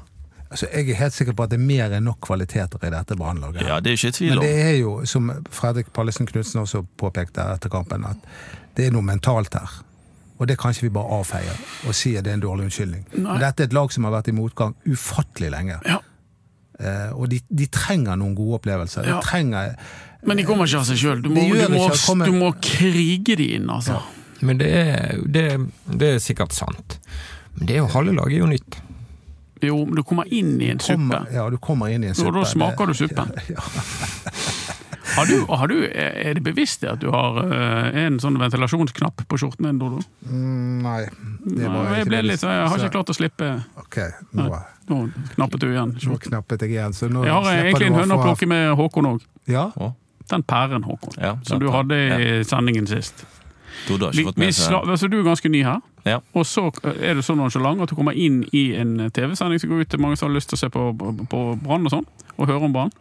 Altså, 0.53 0.67
jeg 0.73 0.91
er 0.93 0.99
helt 1.01 1.15
sikker 1.17 1.33
på 1.37 1.45
at 1.47 1.51
det 1.55 1.57
er 1.59 1.65
mer 1.65 1.95
enn 1.97 2.05
nok 2.05 2.19
kvaliteter 2.29 2.83
i 2.87 2.91
dette 2.93 3.17
brannlaget. 3.17 3.63
Ja, 3.65 3.79
det 3.81 3.95
er 3.95 3.97
ikke 3.99 4.13
tvil 4.19 4.35
Men 4.37 4.43
det 4.45 4.51
er 4.67 4.75
jo, 4.83 4.91
som 5.09 5.31
Fredrik 5.51 5.89
Pallesen 5.97 6.29
Knutsen 6.29 6.61
også 6.63 6.85
påpekte 7.01 7.47
etter 7.55 7.73
kampen, 7.73 8.05
at 8.05 8.21
det 8.77 8.87
er 8.91 8.93
noe 8.95 9.03
mentalt 9.07 9.55
her. 9.57 9.79
Og 10.39 10.49
det 10.51 10.59
kan 10.59 10.75
ikke 10.75 10.89
vi 10.89 10.93
bare 10.93 11.19
avfeie 11.21 11.53
og 11.87 11.95
si 11.95 12.17
at 12.19 12.25
det 12.27 12.33
er 12.33 12.39
en 12.41 12.45
dårlig 12.45 12.65
unnskyldning. 12.69 13.05
Nei. 13.15 13.21
Men 13.33 13.41
dette 13.45 13.63
er 13.65 13.71
et 13.71 13.77
lag 13.77 13.93
som 13.95 14.05
har 14.09 14.13
vært 14.19 14.29
i 14.33 14.35
motgang 14.37 14.73
ufattelig 14.91 15.51
lenge. 15.55 15.77
Ja. 15.87 15.99
Eh, 16.83 17.13
og 17.15 17.29
de, 17.31 17.39
de 17.49 17.67
trenger 17.73 18.17
noen 18.19 18.35
gode 18.37 18.59
opplevelser. 18.61 19.07
Ja. 19.07 19.21
Trenger 19.23 19.77
Men 20.27 20.37
de 20.41 20.45
kommer 20.49 20.67
ikke 20.69 20.81
av 20.83 20.89
seg 20.89 20.99
sjøl. 21.01 21.23
Du, 21.23 21.29
må- 21.31 21.45
du, 21.49 21.69
må- 21.77 21.89
kommer- 22.07 22.27
du 22.29 22.37
må 22.39 22.53
krige 22.65 23.37
de 23.39 23.49
inn, 23.57 23.69
altså. 23.71 24.01
Men 24.43 24.59
det 24.59 24.71
er, 24.75 25.21
det, 25.23 25.47
det 25.87 26.09
er 26.17 26.19
sikkert 26.23 26.53
sant. 26.57 26.99
Men 27.57 27.69
det 27.69 27.77
er 27.77 27.85
jo 27.85 27.91
halve 27.95 28.15
laget 28.17 28.37
er 28.41 28.43
jo 28.43 28.51
nytt. 28.51 28.81
Jo, 29.63 29.77
men 29.87 29.95
du 29.95 30.03
kommer 30.03 30.27
inn 30.35 30.57
i 30.61 30.71
en 30.73 30.81
suppe. 30.83 31.21
ja, 31.33 31.45
du 31.51 31.57
kommer 31.63 31.89
inn 31.95 32.03
i 32.05 32.11
en 32.11 32.17
Og 32.17 32.23
suppe. 32.25 32.33
da 32.41 32.45
smaker 32.51 32.87
du 32.91 32.95
suppen. 32.99 33.33
Ja, 33.53 33.61
Har 35.17 35.27
du, 35.27 35.45
har 35.49 35.69
du, 35.69 35.75
er 35.93 36.35
det 36.39 36.41
bevisst 36.47 36.85
at 36.89 37.01
du 37.03 37.11
har 37.13 37.37
eh, 37.45 37.97
en 38.07 38.15
sånn 38.23 38.39
ventilasjonsknapp 38.41 39.25
på 39.29 39.37
skjorten 39.43 39.67
din, 39.69 39.81
Dodo? 39.83 39.99
Mm, 40.25 40.79
nei, 40.87 41.03
det 41.45 41.69
var 41.69 41.91
jeg, 41.99 42.07
ikke 42.07 42.23
litt, 42.25 42.41
sånn, 42.41 42.55
jeg 42.57 42.71
har 42.73 42.79
ikke 42.81 42.93
klart 42.95 43.13
å 43.13 43.17
slippe 43.19 43.51
Ok, 43.83 43.99
nå, 44.39 44.47
Nå 44.89 45.01
knappet 45.35 45.61
du 45.61 45.69
igjen. 45.69 45.93
nå 46.07 46.17
knappet 46.23 46.65
jeg 46.65 46.73
igjen. 46.79 46.97
Så 46.97 47.11
nå 47.13 47.27
Jeg 47.27 47.35
har 47.35 47.59
egentlig 47.61 47.91
en 47.91 47.99
høne 48.01 48.17
å 48.17 48.23
plukke 48.25 48.49
med 48.55 48.73
Håkon 48.81 49.11
òg. 49.11 49.27
Ja, 49.53 49.67
Den 50.33 50.47
pæren, 50.49 50.87
Håkon, 50.89 51.19
Ja, 51.21 51.35
som 51.45 51.61
du 51.61 51.69
hadde 51.75 51.99
i 52.17 52.33
sendingen 52.49 52.89
sist. 52.89 53.27
Dodo 53.89 54.07
har 54.07 54.13
Vi, 54.17 54.25
fått 54.25 54.37
vi 54.39 54.47
med 54.47 54.55
sla, 54.55 54.81
altså, 54.87 55.09
du 55.11 55.19
er 55.21 55.25
ganske 55.27 55.49
ny 55.51 55.63
her, 55.67 55.81
Ja. 56.05 56.19
og 56.35 56.45
så 56.47 56.67
er 56.97 57.15
du 57.15 57.23
så 57.23 57.35
nonchalant 57.37 57.81
at 57.83 57.89
du 57.89 57.95
kommer 57.99 58.13
inn 58.13 58.43
i 58.53 58.75
en 58.75 59.11
TV-sending 59.11 59.61
som 59.61 59.71
går 59.71 59.81
ut 59.87 59.89
til 59.91 60.01
mange 60.01 60.17
som 60.19 60.29
har 60.31 60.37
lyst 60.37 60.49
til 60.51 60.57
å 60.57 60.63
se 60.65 60.69
på, 60.71 60.91
på, 60.99 61.13
på 61.31 61.43
Brann 61.63 61.87
og 61.87 61.91
sånn, 61.95 62.07
og 62.39 62.47
høre 62.49 62.63
om 62.69 62.73
Brann. 62.73 62.93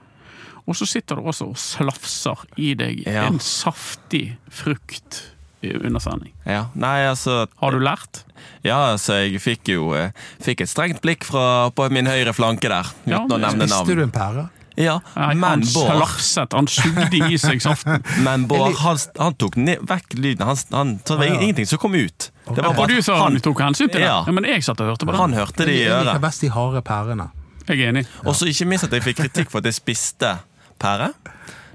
Og 0.68 0.76
så 0.78 0.86
sitter 0.86 1.18
du 1.18 1.22
også 1.26 1.48
og 1.50 1.58
slafser 1.58 2.38
i 2.58 2.74
deg 2.78 3.04
Ja. 3.08 3.26
en 3.28 3.40
saftig 3.40 4.38
frukt 4.50 5.24
i- 5.64 5.74
under 5.74 6.00
sending. 6.00 6.32
Ja. 6.46 6.68
Nei, 6.76 7.06
altså 7.10 7.48
Har 7.60 7.72
du 7.72 7.80
lært? 7.80 8.24
Ja, 8.64 8.92
altså, 8.94 9.14
jeg 9.30 9.42
fikk 9.42 9.68
jo 9.74 9.94
eh, 9.94 10.12
fikk 10.42 10.62
et 10.62 10.70
strengt 10.70 11.02
blikk 11.02 11.24
fra, 11.26 11.70
på 11.72 11.90
min 11.92 12.06
høyre 12.06 12.34
flanke 12.34 12.70
der, 12.70 12.86
Ja, 13.06 13.20
å 13.26 13.38
nevne 13.38 13.66
navn. 13.68 13.86
Spiste 13.86 13.96
du 13.96 14.04
en 14.04 14.12
pære? 14.12 14.50
Ja, 14.82 14.98
men 15.16 15.44
han 15.44 15.62
Bård 15.74 15.92
slafset, 15.96 16.54
han 16.58 16.68
sugde 16.68 17.22
i 17.32 17.38
seg 17.42 17.62
saften. 17.64 18.04
Men 18.26 18.48
Bård, 18.50 18.76
han, 18.82 18.98
han 19.20 19.36
tok 19.40 19.56
ned, 19.62 19.84
vekk 19.90 20.16
lyden. 20.18 20.46
Han, 20.48 20.58
han, 20.72 20.94
så 21.06 21.16
det 21.16 21.20
var 21.24 21.30
ja. 21.32 21.40
ingenting 21.42 21.68
som 21.70 21.82
kom 21.82 21.96
ut. 21.96 22.32
Det 22.48 22.58
var 22.58 22.72
Og 22.72 22.76
bare 22.82 22.96
du 22.98 23.02
sa 23.06 23.20
han 23.24 23.38
tok 23.44 23.62
hensyn 23.62 23.88
til 23.90 24.00
det, 24.02 24.08
Ja. 24.08 24.24
ja, 24.28 24.32
men 24.36 24.48
jeg 24.50 24.64
satt 24.66 24.80
og 24.82 24.92
hørte 24.94 25.06
på 25.06 25.12
det. 25.14 25.20
han 25.22 25.34
hørte 25.38 25.66
det 25.66 25.76
i 25.76 25.84
Jeg 25.84 25.92
liker 25.94 26.12
øret. 26.16 26.22
best 26.26 26.42
de 26.42 26.50
harde 26.50 26.82
pærene. 26.82 27.30
Jeg 27.68 27.80
er 27.80 27.90
enig. 27.94 28.06
Og 28.26 28.36
så 28.36 28.50
ikke 28.50 28.66
minst 28.68 28.84
at 28.90 28.94
jeg 28.98 29.04
fikk 29.06 29.22
kritikk 29.22 29.52
for 29.54 29.62
at 29.62 29.70
jeg 29.70 29.78
spiste 29.78 30.34
pære. 30.82 31.12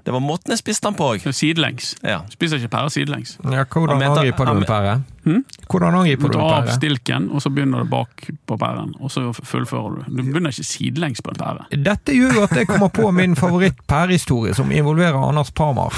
Det 0.07 0.13
var 0.15 0.21
måten 0.23 0.53
jeg 0.55 0.61
spiste 0.61 0.87
den 0.87 0.95
på 0.95 1.09
òg. 1.17 1.25
Sidelengs. 1.35 1.97
Ja. 2.07 2.21
Spiser 2.31 2.61
ikke 2.61 2.71
pære 2.77 2.91
sidelengs. 2.95 3.33
Ja, 3.43 3.65
hvordan 3.67 4.03
angriper 4.07 4.45
du 4.47 4.53
han- 4.53 4.63
en 4.63 4.69
pære? 4.69 4.93
Hm? 5.27 5.41
Hvordan 5.67 5.93
Du 5.93 5.99
angriper 5.99 6.29
du 6.31 6.39
en 6.39 6.45
tar 6.49 6.63
av 6.63 6.69
stilken, 6.77 7.27
og 7.35 7.43
så 7.43 7.51
begynner 7.51 7.83
du 7.83 7.91
bak 7.91 8.29
på 8.47 8.57
pæren. 8.57 8.93
Og 9.01 9.11
så 9.11 9.33
fullfører 9.35 9.97
du. 9.97 10.17
Du 10.17 10.23
begynner 10.23 10.55
ikke 10.55 10.65
sidelengs 10.65 11.21
på 11.27 11.35
en 11.35 11.41
pære. 11.43 11.67
Dette 11.83 12.15
gjør 12.15 12.35
jo 12.39 12.43
at 12.47 12.55
jeg 12.55 12.69
kommer 12.69 12.89
på 12.89 13.11
min 13.11 13.35
favoritt-pærehistorie, 13.37 14.55
som 14.55 14.71
involverer 14.71 15.19
Anders 15.29 15.51
Parmar. 15.51 15.93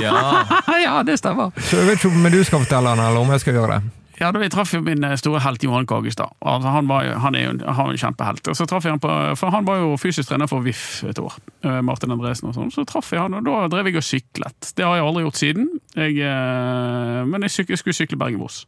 Ja. 0.00 0.44
ja, 0.86 1.02
det 1.02 1.18
stemmer. 1.18 1.50
Så 1.58 1.76
jeg 1.82 1.86
vet 1.86 2.04
ikke 2.04 2.14
om 2.14 2.30
du 2.32 2.44
skal 2.44 2.58
fortelle 2.62 2.94
den, 2.94 3.04
eller 3.08 3.20
om 3.20 3.30
jeg 3.34 3.40
skal 3.40 3.54
gjøre 3.58 3.72
det. 3.80 3.90
Ja, 4.18 4.32
da 4.34 4.40
Jeg 4.42 4.50
traff 4.50 4.72
jo 4.74 4.80
min 4.82 5.04
eh, 5.06 5.14
store 5.20 5.40
helt 5.44 5.62
Johan 5.62 5.86
Kagestad. 5.86 6.32
Altså, 6.42 6.72
han, 6.74 6.88
var, 6.90 7.06
han 7.22 7.36
er 7.38 7.44
jo 7.44 7.52
han 7.62 7.90
er 7.90 7.94
en 7.94 8.00
kjempehelt. 8.02 8.48
Og 8.50 8.56
så 8.58 8.66
traff 8.66 8.86
jeg 8.86 8.96
han 8.96 9.02
på, 9.02 9.10
for 9.38 9.54
Han 9.54 9.66
var 9.68 9.78
jo 9.78 9.92
fysisk 10.00 10.30
trener 10.30 10.50
for 10.50 10.64
VIF 10.64 11.04
et 11.08 11.18
år. 11.22 11.36
eh, 11.62 11.80
Martin 11.86 12.10
Andresen 12.14 12.48
og 12.50 12.56
sånn. 12.56 12.72
Så 12.74 12.84
traff 12.88 13.12
jeg 13.14 13.22
han, 13.22 13.36
og 13.38 13.46
da 13.46 13.68
drev 13.70 13.90
jeg 13.90 14.00
og 14.00 14.06
syklet. 14.06 14.72
Det 14.74 14.86
har 14.86 14.98
jeg 14.98 15.06
aldri 15.06 15.22
gjort 15.26 15.38
siden. 15.40 15.68
Jeg, 15.94 16.16
eh, 16.26 17.20
men 17.30 17.46
jeg, 17.46 17.54
syk, 17.54 17.70
jeg 17.74 17.82
skulle 17.82 17.98
sykle 17.98 18.18
Bergen-Voss. 18.18 18.58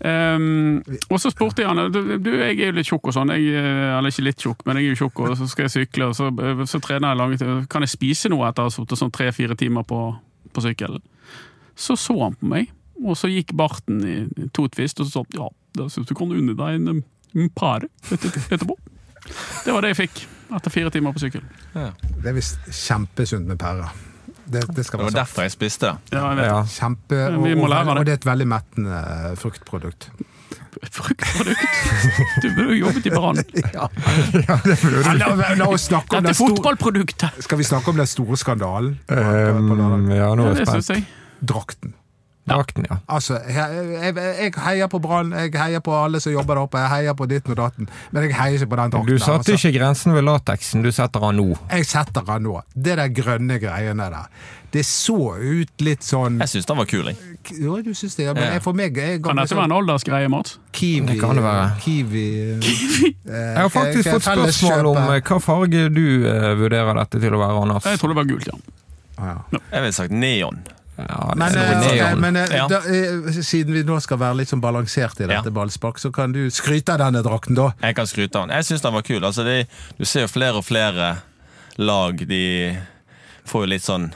Um, 0.00 0.80
og 1.10 1.20
så 1.20 1.32
spurte 1.32 1.62
jeg 1.64 1.70
han 1.70 1.92
du, 1.92 2.00
jeg 2.32 2.56
er 2.56 2.70
jo 2.70 2.76
litt 2.78 2.88
tjukk 2.88 3.10
og 3.10 3.16
sånn. 3.16 3.32
Jeg, 3.36 3.52
eller 3.98 4.12
ikke 4.12 4.26
litt 4.26 4.40
tjukk, 4.42 4.64
men 4.68 4.80
jeg 4.80 4.88
er 4.88 4.94
jo 4.94 5.00
tjukk, 5.04 5.22
og 5.26 5.36
så 5.40 5.48
skal 5.50 5.68
jeg 5.68 5.74
sykle. 5.76 6.10
Og 6.10 6.16
så, 6.16 6.30
så 6.68 6.80
trener 6.84 7.12
jeg 7.12 7.20
langt. 7.20 7.44
Kan 7.72 7.84
jeg 7.84 7.92
spise 7.92 8.32
noe 8.32 8.48
etter 8.48 8.64
å 8.64 8.70
ha 8.70 8.74
sittet 8.74 9.00
sånn 9.00 9.12
tre-fire 9.14 9.56
timer 9.60 9.84
på, 9.88 10.00
på 10.56 10.64
sykkelen? 10.64 11.04
Så 11.76 11.98
så 12.00 12.16
han 12.22 12.36
på 12.40 12.48
meg, 12.48 12.70
og 13.04 13.16
så 13.18 13.28
gikk 13.32 13.52
barten 13.58 14.00
i 14.06 14.48
to 14.56 14.68
tvist, 14.72 15.00
og 15.00 15.06
så 15.08 15.20
sa 15.20 15.24
ja, 15.36 15.48
da 15.76 15.88
syns 15.92 16.06
du 16.08 16.14
kan 16.16 16.30
unne 16.32 16.54
deg 16.56 16.80
en, 16.80 17.02
en 17.36 17.50
pære 17.50 17.88
etter- 18.14 18.38
etterpå. 18.54 18.76
Det 19.66 19.72
var 19.74 19.82
det 19.82 19.90
jeg 19.96 20.00
fikk 20.08 20.20
etter 20.56 20.70
fire 20.70 20.90
timer 20.94 21.12
på 21.16 21.18
sykkel. 21.24 21.42
Det 21.74 22.30
er 22.30 22.36
visst 22.36 22.60
kjempesunt 22.70 23.46
med 23.50 23.58
pærer. 23.58 23.90
Det, 24.46 24.60
det 24.76 24.84
Det 24.86 24.94
var 25.00 25.10
derfor 25.10 25.42
jeg 25.42 25.50
spiste 25.56 25.88
det. 25.90 26.14
Ja, 26.14 26.28
jeg. 26.38 26.46
Ja. 26.46 26.60
Kjempe, 26.70 27.18
og, 27.34 27.42
Vi 27.44 27.54
må 27.58 27.64
og, 27.66 27.70
lære 27.72 27.84
det. 27.88 27.98
og 27.98 28.04
det 28.06 28.12
er 28.14 28.20
et 28.20 28.26
veldig 28.28 28.46
mettende 28.46 29.00
fruktprodukt. 29.42 30.06
Fruktprodukt! 30.92 31.64
Du 32.44 32.48
burde 32.54 32.76
jo 32.76 32.86
jobbet 32.86 33.06
i 33.08 33.10
Brann. 33.10 33.40
Ja, 33.76 33.88
la, 35.18 35.54
la 35.58 35.66
oss 35.72 35.88
snakke 35.88 36.18
om 36.20 36.26
Dette 36.28 36.36
fotballproduktet! 36.38 37.40
Skal 37.42 37.58
vi 37.58 37.66
snakke 37.66 37.90
om 37.90 37.96
den 37.98 38.06
store 38.06 38.36
skandalen? 38.38 38.98
på- 39.08 39.14
på- 39.16 39.66
på 39.66 39.76
Um, 39.76 40.10
ja, 40.14 40.28
nå 40.38 40.46
er 40.52 40.54
det 40.60 40.66
jeg 40.68 40.84
spent. 40.86 41.14
Drakten. 41.42 41.94
Drakten, 42.46 42.86
ja. 42.90 42.98
Altså, 43.10 43.40
jeg, 43.50 43.86
jeg, 43.90 44.12
jeg 44.16 44.52
heier 44.62 44.90
på 44.90 45.00
Brann, 45.02 45.32
jeg 45.34 45.50
heier 45.58 45.82
på 45.82 45.94
alle 45.98 46.20
som 46.22 46.30
jobber 46.30 46.54
der 46.54 46.66
oppe, 46.68 46.82
jeg 46.84 46.92
heier 46.92 47.16
på 47.18 47.26
ditten 47.30 47.56
og 47.56 47.58
datten, 47.58 47.88
men 48.14 48.28
jeg 48.28 48.36
heier 48.38 48.60
ikke 48.60 48.70
på 48.70 48.78
den 48.80 48.92
drakten. 48.94 49.08
Du 49.10 49.18
satte 49.18 49.54
altså. 49.54 49.56
ikke 49.58 49.78
grensen 49.80 50.14
ved 50.14 50.22
lateksen, 50.28 50.84
du 50.86 50.92
setter 50.94 51.26
den 51.26 51.40
nå. 51.40 51.48
Jeg 51.72 51.88
setter 51.90 52.22
den 52.28 52.46
nå. 52.46 52.60
Det 52.74 52.94
der 53.00 53.10
grønne 53.16 53.58
greiene 53.62 54.06
der. 54.14 54.30
Det 54.76 54.82
så 54.86 55.16
ut 55.38 55.82
litt 55.86 56.04
sånn 56.04 56.40
Jeg 56.42 56.50
syns 56.50 56.66
den 56.68 56.78
var 56.80 56.88
kul. 56.90 57.06
jeg. 57.08 57.34
Jo, 57.62 57.78
du 57.82 57.92
syns 57.96 58.16
det, 58.18 58.26
ja. 58.26 58.34
Men 58.36 58.56
jeg, 58.56 58.62
for 58.64 58.76
meg 58.76 58.98
jeg 58.98 59.22
Kan 59.24 59.38
dette 59.38 59.56
være 59.56 59.70
en 59.70 59.76
aldersgreie, 59.78 60.30
Mats? 60.30 60.58
Kiwi, 60.76 61.06
Det 61.12 61.18
kan 61.20 61.38
det 61.38 61.44
være. 61.46 61.68
Kiwi 61.84 62.24
Jeg 62.60 63.56
har 63.56 63.70
faktisk 63.72 64.10
fått 64.10 64.26
spørsmål 64.26 64.90
om 64.92 65.02
eh, 65.14 65.20
hva 65.22 65.38
farge 65.42 65.86
du 65.94 66.06
eh, 66.28 66.50
vurderer 66.58 66.98
dette 67.02 67.22
til 67.22 67.34
å 67.34 67.40
være, 67.40 67.62
Anders. 67.66 67.86
Jeg 67.88 68.02
tror 68.02 68.12
det 68.12 68.18
var 68.20 68.28
gult, 68.28 68.50
ja. 68.50 68.58
ja. 69.22 69.36
Jeg 69.72 69.86
ville 69.86 69.96
sagt 69.96 70.14
neon. 70.14 70.60
Ja, 70.96 71.32
Men, 71.36 71.52
er 71.56 71.72
eh, 71.72 71.80
neon. 71.92 72.20
men 72.20 72.36
eh, 72.36 72.46
Ja. 72.56 72.66
da, 72.68 72.78
eh, 72.88 73.40
siden 73.44 73.74
vi 73.74 73.82
nå 73.84 73.98
skal 74.00 74.16
være 74.18 74.36
litt 74.38 74.48
sånn 74.48 74.62
balansert 74.62 75.20
i 75.20 75.26
dette 75.26 75.50
Ja. 75.50 75.50
ballspark, 75.52 75.98
så 76.00 76.10
kan 76.12 76.32
du 76.32 76.46
skryte 76.50 76.94
av 76.94 76.98
denne 76.98 77.22
drakten, 77.22 77.54
da. 77.54 77.72
Jeg 77.82 77.94
kan 77.96 78.06
skryte 78.06 78.36
av 78.36 78.48
den. 78.48 78.56
Jeg 78.56 78.64
syns 78.64 78.82
den 78.82 78.92
var 78.94 79.02
kul. 79.02 79.20
Altså, 79.24 79.44
de, 79.44 79.66
du 79.98 80.04
ser 80.04 80.20
jo 80.24 80.28
flere 80.28 80.56
og 80.56 80.64
flere 80.64 81.18
lag. 81.76 82.16
De 82.26 82.78
får 83.46 83.66
jo 83.66 83.66
litt 83.66 83.82
sånn 83.84 84.12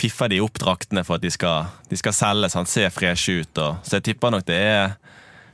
Piffer 0.00 0.28
de 0.28 0.38
opp 0.40 0.56
draktene 0.58 1.04
for 1.04 1.16
at 1.16 1.20
de 1.20 1.28
skal, 1.30 1.66
de 1.90 1.96
skal 1.96 2.12
selge, 2.16 2.48
sånn, 2.48 2.66
se 2.66 2.86
freshe 2.88 3.40
ut. 3.42 3.58
Og, 3.58 3.76
så 3.84 3.98
jeg 3.98 4.02
tipper 4.14 4.30
nok 4.32 4.46
det 4.46 4.56
er 4.56 4.96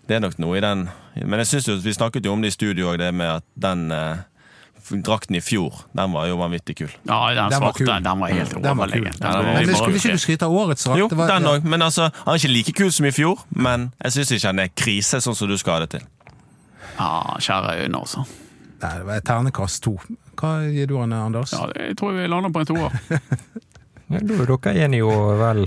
Det 0.06 0.16
er 0.16 0.20
nok 0.20 0.38
noe 0.38 0.56
i 0.56 0.60
den 0.60 0.88
Men 1.26 1.40
jeg 1.40 1.46
synes 1.46 1.66
jo, 1.66 1.76
vi 1.82 1.92
snakket 1.92 2.24
jo 2.24 2.32
om 2.32 2.40
det 2.42 2.48
i 2.52 2.54
studio 2.54 2.92
òg, 2.92 2.98
det 2.98 3.12
med 3.12 3.26
at 3.40 3.44
den 3.58 3.90
eh, 3.90 4.16
drakten 4.90 5.36
i 5.36 5.40
fjor, 5.40 5.74
den 5.96 6.12
var 6.12 6.26
jo 6.30 6.36
vanvittig 6.40 6.76
kul. 6.78 6.90
Ja, 7.08 7.18
den, 7.34 7.50
Den 7.50 7.58
svarte, 7.60 7.86
var 7.86 8.00
den 8.00 8.20
var 8.20 8.28
helt 8.32 8.54
overlegen. 8.54 9.12
Ja, 9.20 9.32
den 9.36 9.46
var 9.46 9.52
Men 9.54 9.66
vi 9.68 9.74
skulle 9.74 9.96
ikke 10.00 10.12
du 10.12 10.18
skryte 10.22 10.46
av 10.46 10.52
årets 10.54 10.84
drakt? 10.84 10.98
Jo, 10.98 11.08
var- 11.12 11.28
den 11.32 11.42
ja. 11.48 11.54
òg. 11.56 11.64
Men 11.64 11.82
altså, 11.82 12.10
han 12.24 12.34
er 12.34 12.38
ikke 12.38 12.52
like 12.52 12.72
kul 12.72 12.92
som 12.92 13.06
i 13.06 13.12
fjor. 13.14 13.42
Men 13.50 13.90
jeg 14.04 14.12
syns 14.12 14.32
ikke 14.36 14.46
han 14.52 14.58
er 14.64 14.68
krise, 14.76 15.20
sånn 15.24 15.34
som 15.34 15.48
du 15.48 15.56
skal 15.58 15.72
ha 15.78 15.86
det 15.86 15.90
til. 15.96 16.06
Ja, 16.98 17.36
kjære 17.38 17.74
øyne, 17.84 17.98
altså. 17.98 18.26
Nei, 18.82 18.92
det 18.98 19.06
var 19.08 19.20
ternekast 19.24 19.82
to. 19.82 19.96
Hva 20.36 20.52
gir 20.68 20.86
du 20.86 20.98
han, 21.00 21.12
Anders? 21.12 21.52
Ja, 21.52 21.66
jeg 21.74 21.96
tror 21.96 22.12
vi 22.16 22.26
lander 22.28 22.52
på 22.52 22.60
en 22.64 22.66
toer. 22.66 23.00
Ja, 24.06 24.20
da 24.22 24.34
er 24.38 24.46
dere 24.46 24.72
enige 24.84 25.02
og 25.02 25.32
vel 25.40 25.64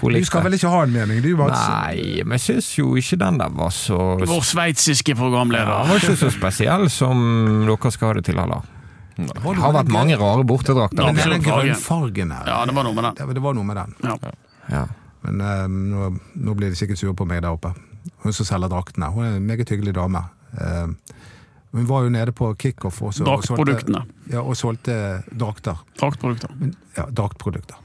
for 0.00 0.16
du 0.16 0.24
skal 0.24 0.44
vel 0.46 0.56
ikke 0.56 0.72
ha 0.72 0.82
en 0.86 0.92
mening? 0.94 1.20
Nei, 1.22 2.22
men 2.24 2.38
jeg 2.38 2.44
syns 2.46 2.70
jo 2.78 2.94
ikke 2.98 3.18
den 3.20 3.40
der 3.40 3.52
var 3.54 3.72
så 3.74 3.98
Vår 4.20 4.44
sveitsiske 4.48 5.14
programleder. 5.18 5.72
Den 5.84 5.92
var 5.92 6.04
ikke 6.04 6.18
så 6.20 6.30
spesiell 6.34 6.88
som 6.92 7.20
dere 7.68 7.92
skal 7.94 8.12
ha 8.12 8.18
det 8.20 8.24
til, 8.30 8.40
heller. 8.40 8.68
Det 9.20 9.42
har 9.44 9.74
vært 9.76 9.92
mange 9.92 10.16
rare 10.16 10.46
bortedrakter. 10.48 10.96
Men 10.96 11.18
den 11.18 11.34
denne 11.34 11.44
grønnfargen 11.44 12.32
her 12.32 12.48
Ja, 12.48 12.62
det 12.64 12.74
var 12.76 12.86
noe 12.88 12.96
med 12.96 13.10
den. 13.10 13.34
det, 13.34 13.44
var 13.44 13.56
noe 13.58 13.68
med 13.68 13.76
den. 13.76 13.94
Ja. 14.06 14.16
Ja. 14.70 14.84
Men 15.26 15.42
eh, 15.44 15.64
nå, 15.68 16.10
nå 16.40 16.56
blir 16.56 16.72
de 16.72 16.78
sikkert 16.78 17.00
sure 17.00 17.14
på 17.16 17.26
meg 17.28 17.42
der 17.44 17.52
oppe. 17.52 17.74
Hun 18.24 18.32
som 18.32 18.48
selger 18.48 18.72
draktene. 18.72 19.10
Hun 19.12 19.26
er 19.26 19.36
en 19.36 19.48
meget 19.48 19.68
hyggelig 19.68 19.92
dame. 19.98 20.22
Eh, 20.56 21.18
hun 21.76 21.86
var 21.86 22.06
jo 22.06 22.10
nede 22.10 22.32
på 22.34 22.48
kickoff 22.58 23.02
også, 23.06 23.26
og 23.28 23.44
solgte, 23.46 24.00
ja, 24.32 24.40
og 24.40 24.56
solgte 24.58 24.94
drakter. 25.30 25.78
Draktprodukter. 26.00 26.50
Men, 26.58 26.72
ja, 26.96 27.04
draktprodukter. 27.14 27.78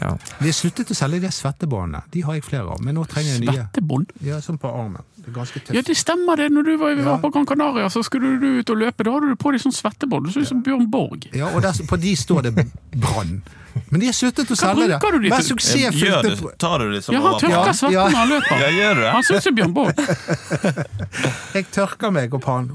Ja. 0.00 0.14
De 0.38 0.44
har 0.46 0.56
sluttet 0.56 0.90
å 0.90 0.96
selge 0.96 1.20
de 1.20 1.30
svettebåndene. 1.34 2.02
De 2.14 2.20
har 2.26 2.34
jeg 2.38 2.44
flere 2.44 2.68
av, 2.74 2.80
men 2.84 2.94
nå 2.98 3.04
trenger 3.10 3.34
jeg 3.36 3.40
nye. 3.46 3.54
Svettebånd. 3.58 4.10
Ja, 4.24 4.40
sånn 4.44 4.58
på 4.62 4.70
armen. 4.70 5.02
Det 5.18 5.28
er 5.32 5.36
ganske 5.40 5.62
Ja, 5.74 5.82
det 5.82 5.96
stemmer 5.98 6.36
det. 6.40 6.50
Når 6.54 6.64
du 6.64 6.76
var, 6.80 6.94
vi 6.94 7.02
Ja. 7.02 7.10
var 7.16 7.18
på 7.18 7.30
Gran 7.32 7.46
Canaria, 7.46 7.88
så 7.90 8.02
skulle 8.04 8.38
du 8.40 8.58
ut 8.60 8.70
og 8.70 8.76
løpe. 8.78 9.04
Da 9.04 9.10
hadde 9.12 9.28
du 9.28 9.36
på 9.36 9.52
deg 9.52 9.60
sånn 9.60 9.74
svettebånd. 9.74 10.26
Du 10.26 10.32
så 10.32 10.40
ut 10.40 10.48
som 10.48 10.62
Bjørn 10.62 10.90
Borg. 10.90 11.28
Ja, 11.34 11.48
og 11.54 11.62
der, 11.62 11.72
på 11.86 12.00
de 12.00 12.14
står 12.16 12.42
det 12.48 12.54
brann. 12.96 13.42
Men 13.90 14.00
de 14.00 14.06
har 14.06 14.12
sluttet 14.16 14.48
å 14.50 14.56
selge 14.58 14.88
det. 14.88 14.98
de 14.98 15.30
Vær 15.30 15.38
til? 15.38 15.48
Suksessfylte 15.54 16.22
det, 16.40 16.58
tar 16.58 16.78
du 16.78 16.90
det 16.92 17.04
som 17.04 17.14
Ja, 17.14 17.20
han 17.20 17.34
tørker 17.38 17.50
Ja, 17.50 17.72
svetten 17.72 17.92
ja. 17.92 18.08
når 18.08 18.16
han 18.16 18.28
løper. 18.28 18.58
Ja, 18.58 18.68
gjør 18.74 18.94
du 18.94 19.00
det? 19.00 19.12
Han 19.12 19.22
ser 19.22 19.34
ut 19.36 19.42
som 19.42 19.54
Bjørn 19.54 19.74
Borg. 19.74 19.94
Jeg 21.54 21.66
tørker 21.74 22.10
meg 22.12 22.34
opp 22.34 22.44
han. 22.48 22.72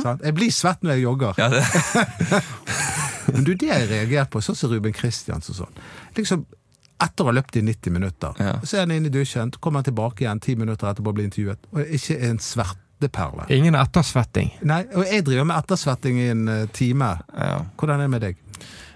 Ja. 0.00 0.16
Jeg 0.22 0.34
blir 0.38 0.50
svett 0.54 0.82
når 0.86 0.94
jeg 0.94 1.02
jogger. 1.02 1.34
Ja, 1.36 1.48
det. 1.50 1.64
Men 3.26 3.44
du, 3.44 3.54
det 3.54 3.68
har 3.70 3.82
jeg 3.84 3.90
reagert 3.90 4.30
på, 4.32 4.40
sånn 4.44 4.56
som 4.58 4.70
Ruben 4.72 4.92
Kristians 4.96 5.50
og 5.52 5.56
sånn. 5.62 5.80
Liksom, 6.16 6.44
etter 7.00 7.24
å 7.24 7.30
ha 7.30 7.32
løpt 7.38 7.56
i 7.56 7.62
90 7.64 7.94
minutter, 7.96 8.34
Ja. 8.38 8.54
så 8.64 8.76
er 8.76 8.80
han 8.86 8.90
inne 8.96 9.08
i 9.08 9.14
dusjen, 9.14 9.50
kommer 9.60 9.80
han 9.80 9.88
tilbake 9.88 10.24
igjen 10.26 10.40
10 10.40 10.56
minutter 10.60 10.90
etterpå 10.90 11.08
og 11.12 11.14
blir 11.20 11.28
intervjuet, 11.30 11.58
og 11.72 11.94
ikke 11.96 12.18
en 12.28 12.38
sverteperle. 12.44 13.46
Ingen 13.56 13.74
ettersvetting. 13.80 14.50
Nei, 14.68 14.82
og 14.94 15.06
jeg 15.08 15.24
driver 15.24 15.48
med 15.48 15.56
ettersvetting 15.62 16.18
i 16.20 16.28
en 16.34 16.48
eh, 16.48 16.66
time. 16.76 17.14
Ja. 17.36 17.62
Hvordan 17.80 18.00
er 18.00 18.04
det 18.08 18.10
med 18.18 18.26
deg? 18.26 18.36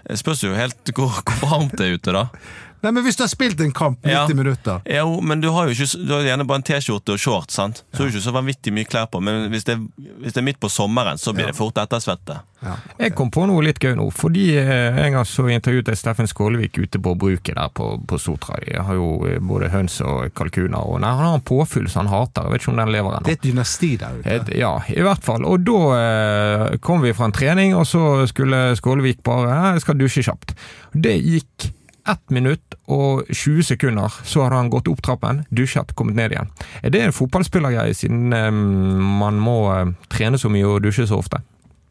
Det 0.05 0.19
spørs 0.21 0.43
jo 0.45 0.53
helt 0.53 0.91
hvor, 0.93 1.09
hvor 1.25 1.41
varmt 1.49 1.73
det 1.79 1.87
er 1.87 1.97
ute, 1.97 2.13
da. 2.13 2.27
Nei, 2.85 2.91
men 2.93 3.03
hvis 3.07 3.17
du 3.17 3.23
har 3.25 3.31
spilt 3.33 3.59
en 3.65 3.73
kamp 3.75 3.99
90 4.05 4.13
Ja. 4.13 4.23
minutter 4.37 4.81
Jo, 4.85 5.19
men 5.25 5.41
du 5.41 5.49
har 5.55 5.65
jo 5.67 5.73
ikke, 5.75 6.05
du 6.05 6.13
har 6.13 6.21
gjerne 6.27 6.45
bare 6.47 6.61
en 6.61 6.67
T-skjorte 6.69 7.15
og 7.15 7.19
shorts, 7.21 7.57
sant? 7.57 7.81
så 7.91 7.97
du 7.97 8.03
har 8.05 8.11
ikke 8.13 8.25
så 8.27 8.33
vanvittig 8.35 8.73
mye 8.75 8.85
klær 8.89 9.07
på. 9.11 9.21
Men 9.25 9.49
hvis 9.49 9.65
det, 9.65 9.79
hvis 10.21 10.33
det 10.35 10.41
er 10.43 10.45
midt 10.45 10.59
på 10.61 10.69
sommeren, 10.69 11.17
så 11.17 11.33
blir 11.33 11.47
Ja. 11.47 11.51
det 11.51 11.57
fort 11.57 11.75
ettersvette. 11.81 12.39
ja. 12.63 12.75
Jeg 12.99 13.13
kom 13.15 13.29
på 13.31 13.43
noe 13.47 13.61
litt 13.65 13.79
gøy 13.79 13.95
nå, 13.97 14.07
fordi 14.13 14.45
eh, 14.57 14.97
en 15.05 15.13
gang 15.13 15.25
så 15.25 15.45
intervjuet 15.49 15.87
jeg 15.91 15.97
Steffen 15.97 16.27
Skålevik 16.27 16.77
ute 16.79 16.97
på 17.01 17.15
bruket 17.17 17.55
der 17.55 17.69
på, 17.73 17.89
på 18.07 18.17
Sotra. 18.21 18.57
De 18.65 18.77
har 18.81 18.93
jo 18.95 19.09
eh, 19.27 19.39
både 19.39 19.69
høns 19.73 19.99
og 20.01 20.31
kalkuner, 20.37 20.77
og 20.81 20.99
nei, 21.01 21.09
han 21.09 21.25
har 21.25 21.35
en 21.39 21.45
påfugl 21.45 21.89
som 21.89 22.05
han 22.07 22.13
hater. 22.13 22.43
Jeg 22.47 22.51
vet 22.55 22.61
ikke 22.61 22.71
om 22.73 22.81
den 22.83 22.91
lever 22.95 23.09
ennå. 23.17 23.23
Det 23.25 23.35
er 23.35 23.39
et 23.39 23.47
dynasti 23.49 23.91
der 24.01 24.19
ute. 24.19 24.35
Et, 24.39 24.53
ja, 24.61 24.73
i 24.89 25.01
hvert 25.01 25.23
fall. 25.25 25.45
Og 25.45 25.65
da 25.65 25.79
eh, 25.99 26.77
kom 26.85 27.01
vi 27.05 27.13
fra 27.17 27.25
en 27.29 27.35
trening, 27.35 27.75
og 27.77 27.85
så 27.89 28.25
skulle 28.27 28.75
Skålevik 28.77 29.21
bare 29.23 29.49
«Ja, 29.49 29.73
Jeg 29.73 29.81
skal 29.85 29.97
dusje 29.99 30.23
kjapt. 30.25 30.55
Det 30.93 31.15
gikk 31.21 31.71
ett 32.09 32.29
minutt 32.29 32.75
og 32.91 33.25
20 33.31 33.63
sekunder, 33.71 34.13
så 34.23 34.45
har 34.45 34.55
han 34.55 34.69
gått 34.69 34.87
opp 34.91 35.01
trappen, 35.05 35.43
dusjet, 35.49 35.95
kommet 35.97 36.17
ned 36.19 36.35
igjen. 36.35 36.51
Er 36.83 36.93
det 36.93 37.01
en 37.01 37.15
fotballspillergreie, 37.15 37.95
siden 37.97 38.33
eh, 38.35 38.51
man 38.51 39.41
må 39.41 39.57
eh, 39.73 39.91
trene 40.13 40.39
så 40.41 40.51
mye 40.53 40.67
og 40.69 40.83
dusje 40.85 41.07
så 41.09 41.19
ofte? 41.21 41.41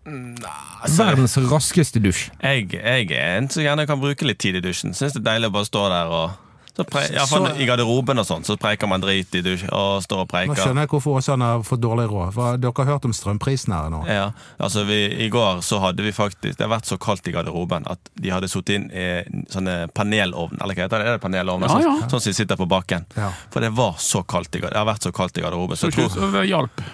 Altså, 0.04 1.00
Verdens 1.00 1.38
raskeste 1.48 2.00
dusj. 2.04 2.28
jeg, 2.42 2.66
jeg 2.76 3.10
er 3.10 3.38
en 3.38 3.48
som 3.48 3.64
gjerne 3.64 3.86
kan 3.88 4.00
bruke 4.02 4.26
litt 4.28 4.42
tid 4.42 4.58
i 4.58 4.64
dusjen. 4.64 4.92
Syns 4.92 5.16
det 5.16 5.22
er 5.22 5.30
deilig 5.32 5.48
å 5.48 5.54
bare 5.56 5.68
stå 5.70 5.84
der 5.92 6.12
og 6.12 6.43
så 6.76 6.84
pre, 6.84 7.02
fall 7.26 7.46
Så- 7.46 7.60
I 7.60 7.66
garderoben 7.68 8.18
og 8.18 8.26
sånn, 8.26 8.42
så 8.44 8.56
preiker 8.58 8.88
man 8.90 9.00
drit 9.00 9.34
i 9.34 9.42
dusj 9.42 9.68
og 9.72 10.02
står 10.02 10.24
og 10.24 10.28
preiker. 10.28 10.54
Nå 10.54 10.58
skjønner 10.58 10.82
jeg 10.82 10.90
hvorfor 10.90 11.18
Åsane 11.20 11.44
har 11.52 11.62
fått 11.62 11.80
dårlig 11.80 12.08
råd. 12.10 12.32
For 12.34 12.56
dere 12.58 12.72
har 12.76 12.84
hørt 12.94 13.04
om 13.04 13.12
strømprisene 13.12 13.74
her 13.78 13.90
nå? 13.94 14.00
Ja, 14.10 14.24
altså 14.58 14.84
vi, 14.88 14.98
I 15.26 15.28
går 15.30 15.62
så 15.62 15.78
hadde 15.80 16.02
vi 16.02 16.10
faktisk 16.12 16.56
Det 16.58 16.66
har 16.66 16.72
vært 16.74 16.86
så 16.90 16.98
kaldt 16.98 17.28
i 17.28 17.32
garderoben 17.32 17.86
at 17.90 17.98
de 18.20 18.30
hadde 18.34 18.48
sittet 18.50 18.74
inn 18.74 18.90
i 18.90 19.06
sånne 19.50 19.88
panelovn. 19.94 20.58
Eller 20.60 20.74
hva 20.74 20.88
heter 20.88 20.98
det? 20.98 21.06
Er 21.06 21.18
det 21.18 21.22
panelovn? 21.22 21.62
Ja, 21.68 21.78
ja. 21.78 21.94
Sånn, 22.02 22.10
sånn 22.10 22.20
som 22.20 22.30
de 22.32 22.36
sitter 22.42 22.56
på 22.56 22.66
bakken. 22.68 23.06
Ja. 23.16 23.30
For 23.54 23.60
det 23.60 23.70
var 23.74 23.94
så 24.02 24.24
kaldt 24.26 24.54
i, 24.56 24.58
garderoben. 24.58 24.74
det 24.74 24.82
har 24.82 24.90
vært 24.94 25.06
så 25.06 25.12
kaldt 25.14 25.38
i 25.38 25.42
garderoben. 25.46 25.76
Så 25.76 25.90
Så 25.90 25.94
jeg 25.94 26.08
ikke 26.08 26.14
tror 26.18 26.32
det 26.32 26.48
hjalp. 26.50 26.84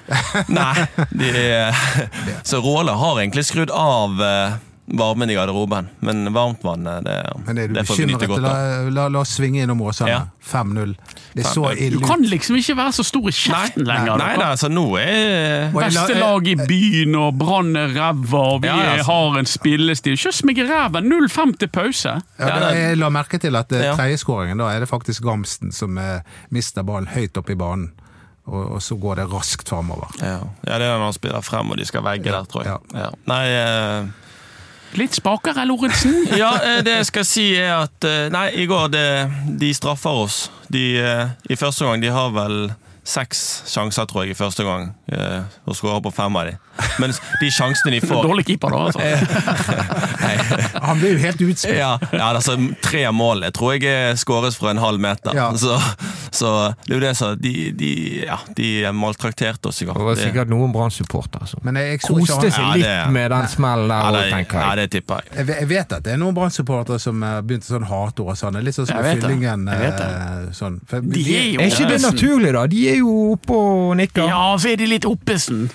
Nei. 0.48 0.86
De, 1.16 1.30
så 2.50 2.60
Råle 2.62 2.92
har 3.00 3.16
egentlig 3.22 3.44
skrudd 3.48 3.70
av 3.72 4.20
eh, 4.20 4.58
varmen 4.98 5.30
i 5.30 5.34
garderoben, 5.36 5.86
men 6.02 6.32
varmt 6.34 6.64
vann 6.66 6.84
det, 7.04 7.14
Men 7.46 7.58
er 7.58 7.68
du 7.68 7.74
det 7.74 7.84
får 7.86 7.96
vi 8.00 8.06
nyte 8.08 8.18
bekymret? 8.18 8.28
godt 8.28 8.42
La, 8.42 8.54
av. 8.80 8.88
la, 8.96 9.04
la 9.14 9.20
oss 9.20 9.34
svinge 9.38 9.62
innom 9.62 9.80
Åsane. 9.86 10.10
Ja. 10.10 10.20
5-0. 10.50 10.94
Det 11.34 11.44
er 11.44 11.48
så 11.52 11.70
ille 11.76 11.96
ut. 11.96 12.02
Du 12.02 12.06
kan 12.08 12.22
liksom 12.26 12.56
ikke 12.58 12.74
være 12.78 12.92
så 12.96 13.04
stor 13.06 13.28
i 13.30 13.34
kjeften 13.36 13.84
Nei, 13.86 13.94
lenger. 13.94 14.16
nei, 14.18 14.30
nei, 14.40 14.48
altså 14.50 14.70
nå 14.72 14.84
er 14.98 15.70
Beste 15.76 16.16
lag 16.18 16.48
i 16.50 16.56
byen, 16.58 17.14
og 17.20 17.38
Brann 17.38 17.70
er 17.78 17.94
ræva, 17.94 18.42
og 18.56 18.62
vi 18.64 18.68
Ja, 18.72 18.76
ja, 18.82 18.90
altså. 18.98 19.06
har 19.12 19.38
en 19.38 19.46
spillestil. 19.46 20.16
Kjøss 20.18 20.42
meg 20.48 20.58
i 20.58 20.66
ræven! 20.66 21.06
0-5 21.12 21.56
til 21.62 21.68
pause. 21.68 22.16
Ja, 22.38 22.48
Ja, 22.50 22.58
da, 22.60 22.70
jeg 22.74 22.98
la 22.98 23.08
merke 23.14 23.38
til 23.38 23.54
at 23.56 23.72
eh, 23.72 23.84
Ja. 23.84 23.94
tredjeskåringen, 23.96 24.58
da 24.58 24.72
er 24.74 24.80
det 24.80 24.88
faktisk 24.90 25.22
Gamsten 25.22 25.70
som 25.72 25.98
eh, 25.98 26.20
mister 26.50 26.82
ballen 26.82 27.06
høyt 27.14 27.36
opp 27.38 27.50
i 27.50 27.54
banen. 27.54 27.92
Og, 28.50 28.72
og 28.74 28.80
så 28.82 28.96
går 28.98 29.20
det 29.20 29.28
raskt 29.30 29.68
framover. 29.68 30.08
ja. 30.18 30.40
ja, 30.66 30.78
det 30.78 30.86
er 30.88 30.96
når 30.98 31.04
han 31.04 31.12
spiller 31.14 31.40
frem 31.46 31.70
og 31.70 31.76
de 31.78 31.84
skal 31.86 32.02
vegge 32.02 32.32
der, 32.32 32.44
tror 32.50 32.64
jeg. 32.66 32.72
Ja. 32.94 33.04
Ja. 33.04 33.10
Nei, 33.30 33.44
eh, 33.54 34.06
Litt 34.98 35.14
spakere, 35.14 35.64
Lorentzen. 35.68 36.26
ja, 36.42 36.50
eh, 36.64 36.80
det 36.86 36.96
jeg 36.98 37.08
skal 37.10 37.26
si 37.28 37.46
er 37.54 37.74
at 37.84 38.06
eh, 38.06 38.28
Nei, 38.32 38.48
i 38.62 38.66
går 38.70 38.90
det, 38.92 39.08
de 39.60 39.70
straffer 39.76 40.24
oss. 40.24 40.44
De, 40.72 40.84
eh, 40.98 41.26
I 41.50 41.58
første 41.58 41.86
gang 41.86 42.02
de 42.02 42.10
har 42.14 42.32
vel 42.34 42.72
seks 43.06 43.64
sjanser, 43.70 44.08
tror 44.10 44.24
jeg, 44.24 44.34
i 44.34 44.38
første 44.38 44.66
gang. 44.66 44.90
Eh, 45.12 45.42
Og 45.66 45.76
skåra 45.76 46.00
på 46.04 46.12
fem 46.14 46.36
av 46.36 46.46
dem 46.50 46.56
Men 47.02 47.12
de 47.40 47.50
sjansene 47.52 47.92
de 47.96 48.00
får 48.08 48.22
Dårlig 48.28 48.46
keeper, 48.48 48.70
da. 48.70 48.86
altså. 48.88 49.00
Han 50.86 50.98
blir 51.00 51.12
jo 51.16 51.18
helt 51.22 51.40
utspilt. 51.44 51.76
ja, 51.78 51.98
ja, 52.12 52.28
altså 52.30 52.56
Tre 52.84 53.04
av 53.08 53.14
målene 53.16 53.50
tror 53.54 53.74
jeg 53.76 53.84
er 53.90 54.16
skåres 54.20 54.56
fra 54.58 54.70
en 54.74 54.80
halv 54.82 55.00
meter. 55.02 55.34
Ja. 55.36 55.50
Så, 55.58 55.76
så 56.34 56.50
det 56.86 56.94
er 56.94 56.98
jo 56.98 57.02
det 57.04 57.12
som 57.18 57.36
De, 57.40 57.52
de, 57.76 57.90
ja, 58.26 58.38
de 58.56 58.68
maltrakterte 58.96 59.70
oss 59.70 59.82
i 59.82 59.88
går. 59.88 59.98
Det 60.00 60.06
var 60.10 60.20
sikkert 60.20 60.50
noen 60.52 60.72
Brann-supportere 60.74 61.48
som 61.50 61.62
Men 61.66 61.78
jeg, 61.80 61.96
jeg 61.98 62.02
koste 62.06 62.38
seg 62.40 62.54
seg 62.54 62.64
Ja, 62.64 62.72
litt 62.76 62.86
det- 62.86 63.12
med 63.14 63.30
den 63.34 63.48
smellen 63.52 63.88
der, 63.90 64.04
ja, 64.04 64.10
det, 64.16 64.24
tenker 64.34 64.60
ja, 64.60 64.68
jeg. 64.70 64.76
det 64.80 64.88
tipper 64.96 65.20
jeg. 65.24 65.36
Jeg 65.40 65.46
vet- 65.50 65.60
jeg 65.60 65.68
vet 65.74 65.92
at 65.98 66.04
det 66.06 66.12
er 66.14 66.20
noen 66.22 66.36
Brann-supportere 66.36 67.00
som 67.02 67.22
eh, 67.26 67.36
begynte 67.46 67.66
sånn 67.70 67.86
hate 67.90 68.26
sånn. 68.40 68.58
Litt 68.64 68.76
sånn 68.76 68.86
som. 68.88 69.02
Fyllingen. 69.10 69.66
Eh, 69.68 70.48
Sånn. 70.56 70.78
For 70.88 71.00
De 71.04 71.22
er 71.36 71.44
jo 71.54 71.60
Er 71.60 71.70
ikke 71.70 71.88
det 71.90 72.00
naturlig, 72.02 72.50
da? 72.56 72.62
De 72.70 72.80
er 72.90 72.96
jo 73.00 73.10
oppe 73.34 73.54
og 73.56 73.96
nikker. 74.00 74.26
Ja, 74.30 74.42
så 74.60 74.70
er 74.72 74.76
de 74.80 74.86
litt 74.90 74.99
Oppesen. 75.06 75.70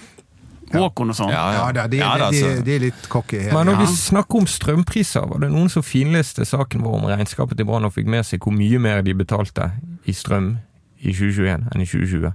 Håkon 0.74 1.10
og 1.14 1.16
sånn. 1.16 1.30
Ja, 1.32 1.44
Ja, 1.54 1.66
da, 1.72 1.88
de, 1.88 1.98
Ja, 2.02 2.18
da, 2.18 2.30
de, 2.32 2.38
altså. 2.42 2.48
de, 2.58 2.64
de 2.66 2.76
er 2.76 2.80
litt 2.88 3.10
cocky. 3.10 3.38
Men 3.54 3.68
når 3.70 3.78
vi 3.84 3.88
snakker 3.96 4.42
om 4.42 4.48
strømpriser, 4.50 5.28
var 5.30 5.40
det 5.46 5.52
noen 5.54 5.70
som 5.70 5.84
finleste 5.86 6.46
saken 6.46 6.82
vår 6.84 6.96
om 7.00 7.06
regnskapet 7.06 7.58
til 7.58 7.66
Brann 7.70 7.86
og 7.86 7.94
fikk 7.94 8.08
med 8.12 8.26
seg 8.26 8.42
hvor 8.44 8.52
mye 8.56 8.80
mer 8.82 9.02
de 9.06 9.14
betalte 9.14 9.70
i 10.06 10.12
strøm 10.14 10.56
i 11.00 11.14
2021 11.14 11.70
enn 11.72 11.82
i 11.82 11.86
2020? 11.86 12.34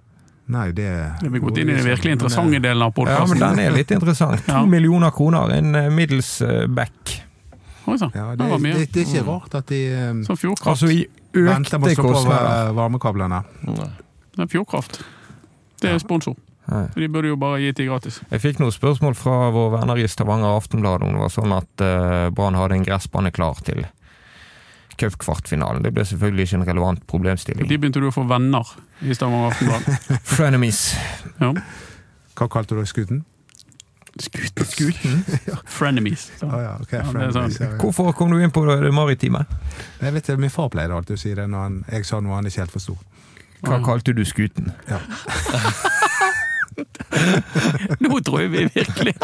Nei, 0.51 0.71
det 0.75 0.87
Vi 1.23 1.29
har 1.31 1.43
gått 1.43 1.59
inn 1.63 1.69
i 1.71 1.75
den 1.77 1.85
virkelig 1.87 2.13
interessante 2.17 2.59
delen 2.63 2.83
av 2.83 2.95
Ja, 3.07 3.25
men 3.27 3.39
den 3.39 3.59
er 3.63 3.71
litt 3.75 3.91
interessant. 3.95 4.41
To 4.47 4.53
Ja. 4.53 4.65
millioner 4.67 5.11
kroner, 5.15 5.51
en 5.55 5.75
eh, 5.75 5.91
middels 5.91 6.41
eh, 6.43 6.67
back. 6.67 7.21
Oi 7.87 7.97
sann, 7.99 8.11
Ja, 8.15 8.31
det, 8.31 8.39
det, 8.39 8.49
var 8.51 8.59
det, 8.59 8.63
mye. 8.63 8.87
det 8.87 8.97
er 8.97 9.07
ikke 9.07 9.27
rart 9.27 9.55
at 9.55 9.67
de 9.67 10.25
Som 10.27 10.37
Fjordkraft. 10.37 10.71
Altså 10.71 10.91
i 10.91 11.07
venter 11.35 11.79
å 11.79 11.83
økte 11.87 11.95
slå 11.95 12.03
på 12.03 12.13
kostnader. 12.15 12.73
varmekablene. 12.75 13.43
Det 14.37 14.43
er 14.43 14.47
Fjordkraft. 14.47 15.01
Det 15.83 15.91
er 15.91 15.99
sponsor. 15.99 16.35
Ja. 16.71 16.85
De 16.95 17.09
burde 17.11 17.29
jo 17.33 17.37
bare 17.41 17.59
gitt 17.65 17.77
de 17.81 17.87
gratis. 17.89 18.21
Jeg 18.31 18.41
fikk 18.45 18.61
noen 18.63 18.71
spørsmål 18.75 19.17
fra 19.19 19.49
vår 19.51 19.73
venner 19.79 19.99
i 19.99 20.07
Stavanger 20.09 20.55
Aftenblad 20.57 21.03
om 21.03 21.17
det 21.17 21.23
var 21.25 21.33
sånn 21.35 21.55
at 21.57 21.83
uh, 21.83 22.29
Brann 22.31 22.55
hadde 22.59 22.77
en 22.79 22.85
gressbane 22.87 23.33
klar 23.35 23.59
til 23.67 23.83
cupkvartfinalen. 25.01 25.83
Det 25.83 25.93
ble 25.97 26.05
selvfølgelig 26.05 26.47
ikke 26.47 26.59
en 26.61 26.67
relevant 26.69 27.03
problemstilling. 27.11 27.67
De 27.69 27.79
begynte 27.81 28.03
du 28.03 28.07
å 28.11 28.15
få 28.15 28.23
venner 28.31 28.71
i 29.03 29.15
Stavanger 29.17 29.51
Aftenblad. 29.55 30.07
Frenemies. 30.37 30.83
Ja. 31.41 31.53
Hva 32.39 32.49
kalte 32.53 32.79
du 32.79 32.85
skuten? 32.89 33.25
Skuten. 34.21 34.67
Skuten? 34.67 35.21
Frenemies. 35.79 36.29
Å 36.45 36.51
ja, 36.61 36.73
ok. 36.83 36.93
Ja, 36.93 37.01
det 37.01 37.07
er 37.07 37.13
friendly, 37.13 37.33
sant. 37.37 37.59
så- 37.59 37.71
Hvorfor 37.81 38.13
kom 38.19 38.31
du 38.35 38.41
inn 38.43 38.53
på 38.53 38.65
det 38.69 38.91
maritime? 38.95 39.45
Jeg 40.03 40.13
vet, 40.19 40.31
Min 40.39 40.51
far 40.53 40.69
pleide 40.73 40.95
alltid 40.97 41.17
å 41.17 41.21
si 41.23 41.35
det 41.39 41.47
når 41.49 41.67
han, 41.67 41.81
jeg 41.95 42.07
sa 42.09 42.21
noe 42.21 42.37
han 42.39 42.47
ikke 42.51 42.65
helt 42.67 42.75
forsto. 42.75 42.99
Hva 43.61 43.77
kalte 43.85 44.15
du 44.17 44.23
skuten? 44.25 44.71
Nå 48.01 48.21
tror 48.27 48.41
jeg 48.45 48.53
vi 48.53 48.67
virkelig 48.75 49.15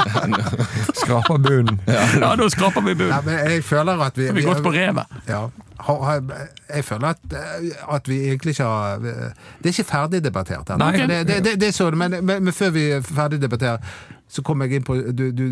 Skraper 1.02 1.38
bunnen. 1.38 1.78
Ja, 1.86 2.34
nå 2.38 2.48
skraper 2.52 2.84
vi 2.84 2.94
Nei, 2.94 2.98
bunnen. 3.04 3.28
men 3.28 3.52
jeg 3.52 3.64
føler 3.64 4.02
at 4.08 4.18
vi, 4.18 4.26
Har 4.30 4.36
vi 4.38 4.44
gått 4.46 4.64
på 4.64 4.74
revet? 4.74 5.16
Ja. 5.28 5.46
Jeg 5.76 6.84
føler 6.88 7.12
at, 7.12 7.24
eh, 7.36 7.94
at 7.94 8.08
vi 8.08 8.16
egentlig 8.30 8.56
ikke 8.56 8.64
har 8.64 8.98
Det 8.98 9.68
er 9.68 9.74
ikke 9.74 9.84
ferdigdebattert 9.90 10.70
ennå. 10.74 10.90
Det, 10.92 11.18
det, 11.28 11.40
det, 11.44 11.56
det 11.60 11.94
men, 11.94 12.16
men, 12.24 12.44
men 12.44 12.52
før 12.52 12.70
vi 12.70 12.86
ferdigdebatterer, 13.04 13.82
så 14.28 14.42
kom 14.42 14.62
jeg 14.64 14.78
inn 14.78 14.86
på 14.86 14.96
du, 15.14 15.28
du, 15.30 15.44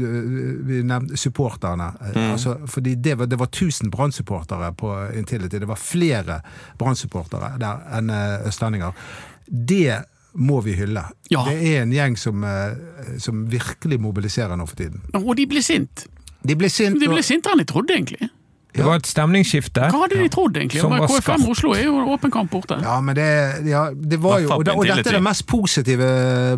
Vi 0.67 0.81
nevnte 0.87 1.19
supporterne. 1.21 1.93
Mm. 2.15 2.33
Altså, 2.33 2.57
fordi 2.67 2.95
det 2.95 3.19
var, 3.19 3.27
det 3.31 3.39
var 3.39 3.47
1000 3.53 3.91
Brann-supportere 3.91 4.73
på 4.75 4.95
Intility. 5.15 5.61
Det 5.63 5.69
var 5.69 5.79
flere 5.79 6.41
Brann-supportere 6.79 7.55
der 7.61 7.85
enn 7.99 8.11
eh, 8.11 8.49
østlendinger. 8.49 9.07
Det 9.47 10.01
må 10.35 10.61
vi 10.65 10.75
hylle. 10.79 11.05
Ja. 11.31 11.45
Det 11.47 11.57
er 11.71 11.83
en 11.83 11.93
gjeng 11.95 12.17
som, 12.19 12.45
eh, 12.45 13.19
som 13.23 13.45
virkelig 13.51 14.01
mobiliserer 14.03 14.57
nå 14.59 14.67
for 14.69 14.77
tiden. 14.77 15.03
Og 15.21 15.35
de 15.39 15.47
ble 15.47 15.63
sint. 15.63 16.07
De 16.45 16.57
ble 16.59 16.69
sint, 16.69 16.99
De 17.01 17.09
ble 17.09 17.23
sintere 17.25 17.57
enn 17.57 17.63
de 17.63 17.69
trodde, 17.71 17.95
egentlig. 17.95 18.31
Det 18.75 18.83
var 18.83 18.99
et 18.99 19.07
stemningsskifte. 19.07 19.85
Hva 19.87 20.01
hadde 20.03 20.17
de 20.19 20.31
trodd, 20.35 20.57
egentlig? 20.59 20.81
Som 20.83 20.91
var 20.91 21.05
KFM 21.07 21.23
skarpt. 21.23 21.51
Oslo 21.53 21.75
er 21.77 21.85
jo 21.87 22.01
åpen 22.11 22.33
kamp 22.35 22.51
borte. 22.51 22.75
Ja, 22.83 22.97
men 23.05 23.15
det, 23.15 23.27
ja, 23.71 23.85
det 23.95 24.19
var 24.19 24.41
jo 24.43 24.51
Og, 24.51 24.65
det, 24.67 24.75
og 24.75 24.89
dette 24.89 25.13
er 25.13 25.21
den 25.21 25.27
mest 25.29 25.47
positive 25.47 26.09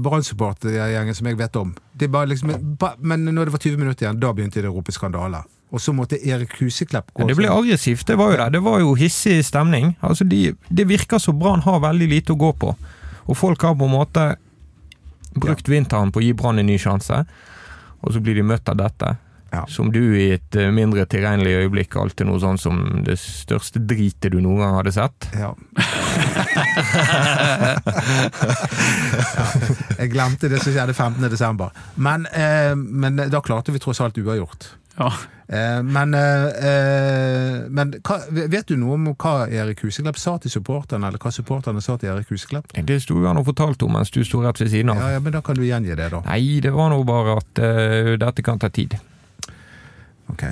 Brann-supportergjengen 0.00 1.18
som 1.18 1.28
jeg 1.28 1.36
vet 1.36 1.58
om. 1.60 1.74
Det 1.92 2.08
bare 2.12 2.30
liksom, 2.32 2.54
men 3.04 3.28
når 3.28 3.50
det 3.50 3.56
var 3.58 3.64
20 3.66 3.76
minutter 3.82 4.06
igjen, 4.06 4.22
da 4.22 4.32
begynte 4.32 4.64
de 4.64 4.70
å 4.70 4.78
rope 4.78 4.96
skandale. 4.96 5.42
Og 5.74 5.82
så 5.82 5.92
måtte 5.92 6.16
Erik 6.16 6.54
Huseklepp 6.60 7.10
gå 7.12 7.24
Ja, 7.24 7.28
det 7.28 7.36
ble 7.36 7.50
aggressivt, 7.52 8.06
det 8.08 8.16
var 8.16 8.32
jo 8.32 8.38
det. 8.40 8.48
Det 8.54 8.62
var 8.64 8.80
jo 8.80 8.94
hissig 8.96 9.40
stemning. 9.44 9.92
Altså, 10.00 10.24
de, 10.24 10.54
det 10.70 10.88
virker 10.88 11.20
som 11.20 11.36
Brann 11.38 11.66
har 11.66 11.82
veldig 11.84 12.08
lite 12.14 12.32
å 12.32 12.40
gå 12.40 12.52
på. 12.56 12.72
Og 13.26 13.36
folk 13.36 13.62
har 13.66 13.76
på 13.78 13.86
en 13.88 13.94
måte 13.94 14.26
brukt 15.36 15.68
vinteren 15.68 16.12
på 16.12 16.22
å 16.22 16.24
gi 16.24 16.32
Brann 16.36 16.58
en 16.62 16.68
ny 16.68 16.78
sjanse, 16.80 17.24
og 18.00 18.12
så 18.12 18.22
blir 18.22 18.38
de 18.38 18.44
møtt 18.46 18.68
av 18.72 18.78
dette. 18.80 19.16
Ja. 19.52 19.62
Som 19.70 19.92
du 19.92 20.00
i 20.18 20.32
et 20.34 20.56
eh, 20.58 20.72
mindre 20.74 21.06
tilregnelig 21.08 21.54
øyeblikk 21.62 21.92
kalte 21.94 22.24
noe 22.26 22.40
sånn 22.42 22.58
som 22.60 22.80
det 23.06 23.14
største 23.22 23.78
dritet 23.78 24.34
du 24.34 24.40
noen 24.42 24.58
gang 24.60 24.74
hadde 24.80 24.92
sett. 24.96 25.28
Ja. 25.38 25.52
ja. 29.38 29.46
Jeg 30.02 30.10
glemte 30.12 30.50
det 30.50 30.60
som 30.64 30.74
skjedde 30.74 30.96
15. 30.96 31.30
desember. 31.30 31.70
Men, 31.94 32.26
eh, 32.34 32.74
men 32.74 33.16
da 33.30 33.40
klarte 33.40 33.72
vi 33.72 33.80
tross 33.80 34.02
alt 34.04 34.18
uavgjort. 34.18 34.68
Ja. 34.98 35.10
Eh, 35.48 35.82
men 35.86 36.14
eh, 36.14 36.46
eh, 36.68 37.58
men 37.70 37.92
hva, 38.02 38.16
vet 38.50 38.66
du 38.66 38.74
noe 38.80 38.96
om 38.96 39.04
hva 39.14 39.34
Erik 39.52 39.84
Huseklepp 39.86 40.18
sa 40.18 40.36
til 40.42 40.50
supporterne, 40.50 41.06
eller 41.06 41.22
hva 41.22 41.30
supporterne 41.34 41.82
sa 41.84 41.94
til 42.00 42.10
Erik 42.14 42.32
Huseklepp? 42.32 42.72
Det 42.74 42.96
sto 43.04 43.18
jo 43.20 43.28
han 43.28 43.38
og 43.38 43.46
fortalte 43.46 43.86
om 43.86 43.92
mens 43.94 44.10
du 44.10 44.22
sto 44.26 44.40
rett 44.42 44.58
ved 44.60 44.72
siden 44.72 44.90
av. 44.94 45.02
Ja, 45.04 45.10
ja, 45.16 45.20
men 45.22 45.36
da 45.36 45.42
kan 45.46 45.54
du 45.58 45.62
gjengi 45.66 45.94
det, 45.94 46.08
da. 46.14 46.22
Nei, 46.26 46.58
det 46.64 46.72
var 46.74 46.90
nå 46.90 47.02
bare 47.06 47.36
at 47.42 47.62
uh, 47.62 48.14
dette 48.24 48.42
kan 48.46 48.58
ta 48.62 48.72
tid. 48.74 48.96
Ok. 50.32 50.42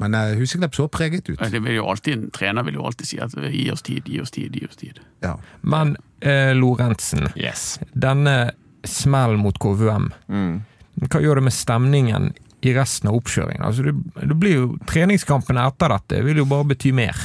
Men 0.00 0.14
uh, 0.14 0.32
Huseklepp 0.38 0.74
så 0.78 0.86
preget 0.88 1.28
ut. 1.28 1.42
Det 1.52 1.60
vil 1.60 1.76
jo 1.76 1.88
alltid, 1.92 2.14
En 2.22 2.30
trener 2.32 2.64
vil 2.64 2.78
jo 2.78 2.86
alltid 2.88 3.06
si 3.10 3.18
at 3.20 3.34
gi 3.36 3.66
oss 3.74 3.82
tid, 3.84 4.06
gi 4.08 4.20
oss 4.22 4.30
tid, 4.32 4.54
gi 4.56 4.64
oss 4.68 4.78
tid. 4.80 5.00
Ja. 5.20 5.34
Men 5.60 5.96
eh, 6.20 6.54
Lorentzen, 6.56 7.28
Yes. 7.36 7.80
denne 7.92 8.52
smellen 8.84 9.42
mot 9.42 9.58
KVM, 9.58 10.08
Mm. 10.28 10.62
hva 11.10 11.20
gjør 11.20 11.34
det 11.40 11.44
med 11.50 11.52
stemningen 11.52 12.32
i 12.62 12.74
resten 12.76 13.10
av 13.10 13.18
oppkjøringen? 13.18 13.64
Altså, 13.66 13.86
det, 13.88 13.94
det 14.28 14.38
blir 14.38 14.56
jo 14.56 14.66
Treningskampene 14.88 15.66
etter 15.66 15.96
dette 15.96 16.22
vil 16.26 16.42
jo 16.42 16.48
bare 16.48 16.70
bety 16.72 16.92
mer. 16.96 17.18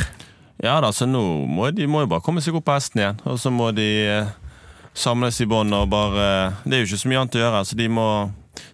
Ja 0.63 0.79
da, 0.81 0.89
så 0.93 1.05
nå 1.05 1.21
må 1.45 1.69
de 1.71 1.85
må 1.89 2.01
jo 2.03 2.09
bare 2.09 2.25
komme 2.25 2.41
seg 2.41 2.57
opp 2.57 2.65
på 2.67 2.77
hesten 2.77 3.03
igjen. 3.03 3.21
Og 3.29 3.37
så 3.41 3.53
må 3.53 3.69
de 3.77 3.87
eh, 4.09 4.31
samles 4.97 5.37
i 5.43 5.49
bånd 5.49 5.75
og 5.77 5.91
bare 5.93 6.27
Det 6.65 6.73
er 6.73 6.83
jo 6.83 6.89
ikke 6.89 7.03
så 7.03 7.11
mye 7.11 7.21
annet 7.21 7.37
å 7.37 7.43
gjøre, 7.43 7.63
så 7.69 7.77
de 7.77 7.89
må 7.93 8.07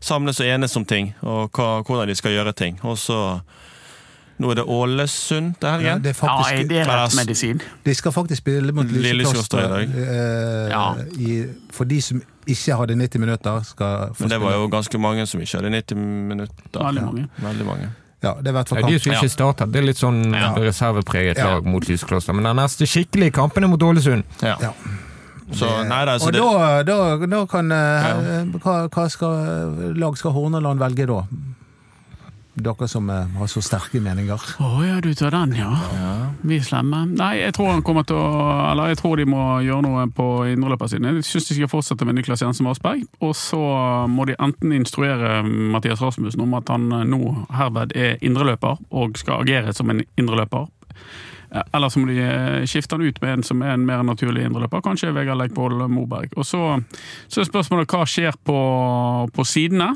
samles 0.03 0.39
og 0.39 0.47
enes 0.47 0.78
om 0.80 0.86
ting, 0.88 1.09
og 1.28 1.51
hva, 1.51 1.82
hvordan 1.84 2.07
de 2.07 2.16
skal 2.16 2.32
gjøre 2.38 2.53
ting. 2.55 2.78
Og 2.88 2.95
så 2.99 3.18
Nå 4.39 4.49
er 4.51 4.55
det 4.55 4.63
Ålesund 4.65 5.55
til 5.61 5.84
Ja, 5.86 5.97
det 6.01 6.09
er 6.09 6.15
Ja, 6.15 6.19
faktisk, 6.19 6.53
er 6.53 6.67
det 6.67 6.88
rett 6.89 7.15
medisin? 7.15 7.61
De 7.86 7.93
skal 7.95 8.11
faktisk 8.11 8.41
spille 8.41 8.71
mot 8.73 8.86
Lillekloster 8.89 9.59
i 9.59 9.67
dag. 9.69 9.97
Eh, 10.03 10.69
Ja. 10.69 10.95
i, 11.19 11.45
for 11.71 11.84
de 11.86 12.01
som 12.01 12.21
ikke 12.47 12.75
hadde 12.77 12.95
90 12.97 13.19
minutter, 13.19 13.61
skal 13.63 14.09
få 14.13 14.21
Men 14.25 14.29
det 14.29 14.41
var 14.41 14.53
jo 14.57 14.67
ganske 14.67 14.97
mange 14.99 15.27
som 15.27 15.39
ikke 15.41 15.57
hadde 15.61 15.69
90 15.69 15.95
minutter. 15.97 16.79
Veldig 16.79 17.03
mange. 17.03 17.27
Veldig 17.39 17.65
mange. 17.65 17.89
Ja, 18.23 18.34
det 18.39 18.47
er 18.47 18.49
i 18.49 18.53
hvert 18.55 18.69
de 18.88 18.99
som 18.99 19.11
ikke 19.13 19.29
startet, 19.29 19.71
det 19.71 19.81
er 19.81 19.86
litt 19.86 19.97
sånn 19.97 20.34
Ja. 20.34 20.53
reservepreget 20.55 21.38
Ja. 21.38 21.53
lag 21.55 21.65
mot 21.65 21.84
Lyskloster. 21.88 22.34
Men 22.34 22.43
den 22.43 22.55
neste 22.55 22.86
skikkelige 22.88 23.31
kampen 23.34 23.63
er 23.63 23.67
mot 23.67 23.79
Ålesund. 23.84 24.23
Ja. 24.41 24.55
Ja. 24.61 24.71
Så 25.51 25.67
nei 25.88 26.05
da, 26.05 26.17
så 26.17 26.27
Og 26.27 26.31
det, 26.34 26.39
da, 26.41 26.84
da, 26.84 27.25
da 27.27 27.45
kan 27.45 27.71
eh, 27.71 28.45
hva, 28.63 28.88
hva 28.89 29.09
skal 29.11 29.93
lag 29.95 30.17
skal 30.17 30.31
Horneland 30.31 30.79
velge 30.79 31.05
da? 31.05 31.21
Dere 32.53 32.87
som 32.87 33.09
eh, 33.09 33.31
har 33.39 33.49
så 33.49 33.63
sterke 33.65 33.97
meninger. 34.03 34.43
Å 34.61 34.69
ja, 34.85 34.99
du 35.01 35.09
tar 35.17 35.33
den, 35.33 35.55
ja. 35.57 35.71
Vi 36.45 36.59
er 36.59 36.65
slemme. 36.65 36.99
Nei, 37.09 37.31
jeg 37.39 37.55
tror 37.57 37.71
han 37.71 37.81
kommer 37.85 38.05
til 38.05 38.19
å 38.19 38.27
Eller 38.69 38.91
jeg 38.91 38.99
tror 39.01 39.17
de 39.17 39.25
må 39.29 39.41
gjøre 39.65 39.85
noe 39.87 40.05
på 40.13 40.27
indreløpersiden. 40.51 41.09
Jeg 41.09 41.25
syns 41.25 41.49
de 41.49 41.57
skal 41.57 41.71
fortsette 41.71 42.05
med 42.05 42.19
Niklas 42.19 42.45
Jensen 42.45 42.69
Vassberg. 42.69 43.07
Og 43.25 43.33
så 43.37 43.61
må 44.09 44.27
de 44.29 44.37
enten 44.37 44.75
instruere 44.77 45.41
Mathias 45.43 46.03
Rasmussen 46.03 46.45
om 46.45 46.53
at 46.59 46.69
han 46.69 46.87
nå 47.09 47.21
herved 47.57 47.97
er 47.97 48.21
indreløper 48.21 48.81
og 48.93 49.17
skal 49.17 49.41
agere 49.41 49.73
som 49.73 49.89
en 49.89 50.05
indreløper. 50.21 50.69
Eller 51.73 51.89
så 51.89 52.01
må 52.01 52.09
de 52.09 52.21
eh, 52.21 52.63
skifte 52.69 52.97
han 52.97 53.05
ut 53.05 53.19
med 53.21 53.33
en 53.37 53.43
som 53.45 53.61
er 53.61 53.75
en 53.75 53.85
mer 53.85 54.01
naturlig 54.05 54.45
indreløper, 54.47 54.81
kanskje 54.85 55.13
Vegard 55.13 55.41
Leikvoll 55.41 55.85
Moberg. 55.89 56.33
Og 56.37 56.45
så, 56.45 56.63
så 57.27 57.41
er 57.41 57.49
spørsmålet 57.49 57.93
hva 57.93 58.05
skjer 58.09 58.37
på, 58.45 58.57
på 59.33 59.45
sidene. 59.45 59.93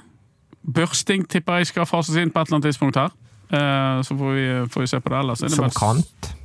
Børsting 0.74 1.28
tipper 1.30 1.62
jeg 1.62 1.68
skal 1.72 1.86
fases 1.88 2.16
inn 2.20 2.32
på 2.32 2.42
et 2.42 2.48
eller 2.50 2.58
annet 2.58 2.68
tidspunkt 2.72 2.96
her. 3.00 3.14
Eh, 3.52 4.02
Så 4.04 4.18
får 4.18 4.34
vi, 4.36 4.46
får 4.74 4.82
vi 4.82 4.88
se 4.88 5.00
på 5.00 5.10
det 5.10 5.20
ellers. 5.20 5.42
Er 5.42 5.48
det 5.48 5.56
Som 5.56 5.70
kant. 5.72 6.36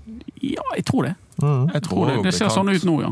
Ja, 0.42 0.62
jeg 0.76 0.84
tror 0.84 1.02
det. 1.02 1.14
Mm. 1.42 1.68
jeg 1.74 1.82
tror 1.82 2.06
det. 2.08 2.24
det 2.24 2.34
ser 2.34 2.48
sånn 2.52 2.68
ut 2.68 2.84
nå, 2.84 3.00
ja. 3.02 3.10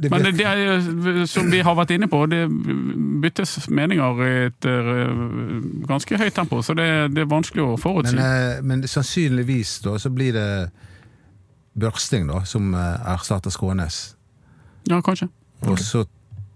Det 0.00 0.10
Men 0.10 0.24
det, 0.24 0.32
det 0.38 0.46
er, 0.46 1.26
som 1.30 1.50
vi 1.52 1.60
har 1.62 1.74
vært 1.78 1.92
inne 1.94 2.08
på, 2.10 2.24
det 2.26 2.48
byttes 3.22 3.68
meninger 3.70 4.22
i 4.24 4.30
et 4.48 4.66
eh, 4.66 5.12
ganske 5.86 6.18
høyt 6.18 6.34
tempo, 6.34 6.62
så 6.62 6.74
det, 6.74 6.88
det 7.14 7.22
er 7.22 7.30
vanskelig 7.30 7.62
å 7.62 7.76
forutsi. 7.78 8.16
men, 8.16 8.24
eh, 8.24 8.62
men 8.62 8.82
sannsynligvis 8.88 9.76
da, 9.84 9.94
så 9.98 10.10
blir 10.10 10.32
det 10.34 10.48
Børsting 11.78 12.26
da, 12.30 12.44
som 12.46 12.74
erstatter 12.74 13.50
Skånes. 13.50 14.16
Ja, 14.90 15.00
kanskje. 15.02 15.28
Og 15.66 15.78
så 15.78 16.04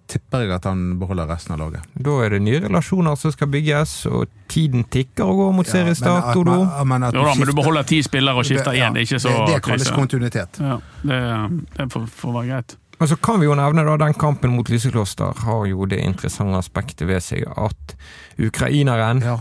tipper 0.08 0.40
jeg 0.46 0.50
at 0.56 0.64
han 0.64 0.98
beholder 0.98 1.28
resten 1.28 1.52
av 1.54 1.58
laget. 1.60 1.84
Da 2.00 2.14
er 2.24 2.30
det 2.34 2.40
nye 2.42 2.60
relasjoner 2.64 3.14
som 3.20 3.32
skal 3.34 3.50
bygges, 3.52 3.92
og 4.08 4.26
tiden 4.48 4.84
tikker 4.88 5.24
og 5.28 5.36
går 5.42 5.52
mot 5.58 5.68
Ja, 5.68 5.84
men 5.84 5.92
at 5.92 6.36
man- 6.46 6.88
men 6.88 7.02
at 7.08 7.14
Jo 7.14 7.24
da, 7.24 7.34
men 7.34 7.46
du 7.46 7.52
beholder 7.54 7.82
ti 7.84 8.02
spillere 8.02 8.34
og 8.36 8.44
skifter 8.48 8.72
Ja, 8.74 8.88
én, 8.88 8.94
det 8.94 9.02
er 9.02 9.06
ikke 9.16 9.20
så 9.20 9.28
Det, 9.46 9.54
det 9.54 9.62
kalles 9.62 9.90
kontinuitet. 9.90 10.58
Ja, 10.60 10.78
det, 11.04 11.68
det 11.76 11.88
får, 11.92 12.06
får 12.08 12.32
være 12.32 12.46
greit. 12.48 12.76
Og 13.00 13.08
så 13.08 13.16
kan 13.22 13.38
vi 13.38 13.46
jo 13.46 13.54
nevne 13.54 13.84
da, 13.86 13.96
den 13.96 14.14
kampen 14.14 14.50
mot 14.56 14.66
Lysekloster 14.68 15.32
har 15.44 15.66
jo 15.66 15.84
det 15.86 16.00
interessante 16.02 16.56
aspektet 16.58 17.06
ved 17.06 17.20
seg 17.22 17.44
at 17.56 17.94
ukraineren 18.38 19.20
Ja. 19.22 19.36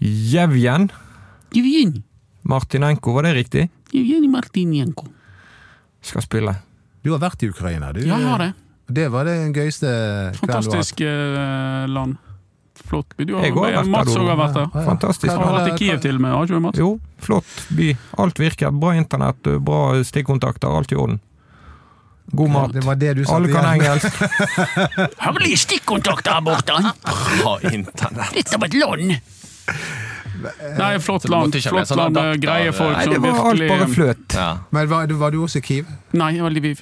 Jevjen 0.00 0.88
Martinenko, 2.44 3.12
var 3.12 3.22
det 3.22 3.34
riktig? 3.36 3.68
Jevjen 3.92 4.30
Martinenko. 4.32 5.06
Skal 6.00 6.22
spille. 6.22 6.54
Du 7.04 7.10
har 7.12 7.18
vært 7.20 7.42
i 7.44 7.48
Ukraina, 7.50 7.92
du. 7.92 8.00
Ja, 8.00 8.16
jeg 8.16 8.26
har 8.28 8.38
det. 8.38 8.52
Det 8.90 9.06
var 9.12 9.28
det 9.28 9.36
gøyeste 9.54 9.86
kvelden 9.86 10.40
du 10.40 10.50
har 10.50 10.58
hatt. 10.58 10.66
Fantastisk 10.66 11.00
eh, 11.06 11.86
land. 11.90 12.18
Flott 12.90 13.16
by. 13.16 13.24
Du 13.28 13.34
har, 13.36 13.44
Jeg 13.44 13.54
har 13.54 13.72
vært 13.84 13.90
Mats 13.92 14.16
òg 14.16 14.28
har 14.30 14.38
vært 14.40 14.54
der. 14.56 14.68
Ja, 14.68 14.80
ja. 14.80 14.86
Fantastisk. 14.88 15.32
Har 15.32 15.56
vært 15.56 15.72
i 15.74 15.78
Kiev 15.78 16.00
til 16.02 16.16
og 16.16 16.22
med, 16.24 16.34
har 16.34 16.46
ikke 16.48 16.56
du, 16.56 16.62
Mats? 16.64 16.80
Jo, 16.80 16.92
flott 17.22 17.58
by. 17.76 17.90
Alt 18.24 18.40
virker. 18.40 18.72
Bra 18.82 18.94
internett, 18.98 19.50
bra 19.66 19.82
stikkontakter, 20.06 20.72
alt 20.80 20.94
i 20.94 20.98
orden. 20.98 21.20
God 22.30 22.50
mat. 22.54 22.72
Det 22.72 22.84
var 22.86 22.94
det 22.94 23.14
du 23.18 23.24
sa 23.24 23.36
Alle 23.36 23.50
kan 23.50 23.66
igjen. 23.74 23.82
engelsk. 23.82 24.20
Herlig 25.24 25.56
stikkontakter 25.58 26.36
her 26.36 26.44
borte! 26.46 26.76
Bra 27.42 27.56
internett. 27.72 28.36
Litt 28.36 28.54
av 28.54 28.66
et 28.68 28.76
land! 28.78 29.16
Nei, 30.78 30.92
flott 31.04 31.26
land, 31.28 31.56
flott 31.60 31.90
land 31.98 32.16
greie 32.40 32.70
folk 32.72 32.94
Nei, 32.96 33.02
det 33.12 33.18
var 33.20 33.42
alt 33.50 33.64
bare 33.68 33.88
fløt. 33.90 34.36
Ja. 34.38 34.46
Men 34.72 34.88
var, 34.88 35.10
var 35.20 35.34
du 35.34 35.42
også 35.44 35.60
i 35.60 35.66
Kiev? 35.66 35.90
Nei, 36.16 36.30
det 36.38 36.46
var 36.46 36.54
Lviv. 36.54 36.80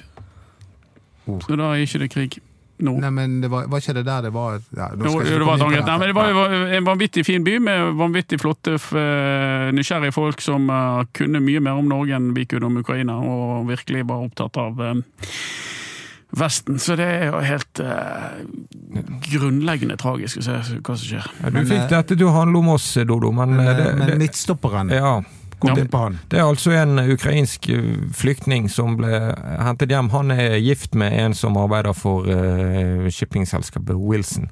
Oh. 1.29 1.41
Så 1.45 1.57
da 1.59 1.73
er 1.73 1.85
ikke 1.85 2.01
det 2.03 2.09
krig 2.13 2.39
nå. 2.79 2.95
Nei, 3.03 3.11
men 3.11 3.39
det 3.43 3.49
var, 3.51 3.67
var 3.71 3.83
ikke 3.83 3.95
det 3.97 4.05
der 4.07 4.27
det 4.27 4.33
var 4.35 4.59
ja, 4.75 4.89
nå 4.95 5.11
skal 5.11 5.27
jeg 5.27 5.39
det 5.39 5.47
var. 5.47 5.63
Nei, 5.63 5.97
men 5.99 6.11
det 6.11 6.15
var 6.17 6.53
en 6.77 6.87
vanvittig 6.87 7.25
fin 7.27 7.45
by 7.45 7.57
med 7.63 7.95
vanvittig 7.99 8.39
flotte, 8.41 8.77
eh, 8.77 9.69
nysgjerrige 9.75 10.15
folk 10.15 10.43
som 10.43 10.69
eh, 10.71 11.01
kunne 11.15 11.43
mye 11.43 11.63
mer 11.63 11.81
om 11.81 11.89
Norge 11.91 12.15
enn 12.15 12.31
vi 12.37 12.47
kunne 12.49 12.69
om 12.69 12.79
Ukraina, 12.79 13.19
og 13.19 13.67
virkelig 13.69 14.05
var 14.09 14.29
opptatt 14.29 14.61
av 14.61 14.79
eh, 14.85 15.03
Vesten. 16.39 16.77
Så 16.77 16.93
det 16.99 17.07
er 17.09 17.23
jo 17.31 17.39
helt 17.41 17.79
eh, 17.81 18.41
grunnleggende 19.31 19.97
tragisk 19.97 20.43
å 20.43 20.45
se 20.45 20.59
hva 20.77 20.93
som 20.93 21.01
skjer. 21.01 21.29
Ja, 21.41 21.49
du 21.55 21.63
fikk 21.65 21.87
dette 21.89 22.15
til 22.15 22.29
å 22.29 22.35
handle 22.35 22.61
om 22.61 22.75
oss, 22.75 22.91
Dodo, 23.01 23.33
men, 23.33 23.57
Men, 23.57 23.73
det, 23.73 23.87
men 23.97 24.13
det, 24.13 24.19
midtstopperen, 24.21 24.93
ja, 24.93 25.17
Ja. 25.67 25.75
på 25.91 25.97
han. 25.97 26.19
det 26.31 26.39
er 26.39 26.43
altså 26.47 26.71
en 26.71 26.99
ukrainsk 27.11 27.69
eh, 27.69 27.97
flyktning 28.15 28.69
som 28.71 28.95
ble 28.97 29.35
hentet 29.59 29.89
hjem. 29.89 30.09
Han 30.09 30.31
er 30.31 30.55
gift 30.57 30.95
med 30.95 31.11
en 31.19 31.33
som 31.33 31.57
arbeider 31.57 31.93
for 31.93 32.23
uh, 32.29 33.09
shippingselskapet 33.09 33.95
Wilson, 33.95 34.49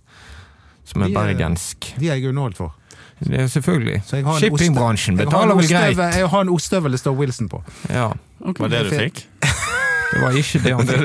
som 0.83 1.01
er 1.01 1.07
De 1.07 1.13
er- 1.13 1.19
bergensk. 1.21 1.93
De 1.99 2.09
er 2.09 2.15
jeg 2.19 2.29
underholdt 2.29 2.57
for. 2.57 2.73
Det 3.19 3.39
er 3.39 3.47
selvfølgelig. 3.47 4.01
Shippingbransjen 4.05 5.17
jeg 5.17 5.25
har 5.25 5.41
en 5.41 5.49
betaler 5.49 5.55
vel 5.55 5.67
greit. 5.71 5.97
Jeg 6.19 6.27
har 6.29 6.41
en 6.41 6.49
ostehøvel 6.49 6.91
det 6.91 6.99
står 6.99 7.15
Wilson 7.17 7.49
på. 7.49 7.63
Ja, 7.89 8.11
Okay. 8.39 8.61
Var 8.61 8.69
Det 8.69 8.91
du 8.91 8.95
fikk? 8.99 9.27
det 10.13 10.21
var 10.21 10.37
ikke 10.39 10.59
det 10.63 10.73
han 10.73 10.87
fikk. 10.87 11.01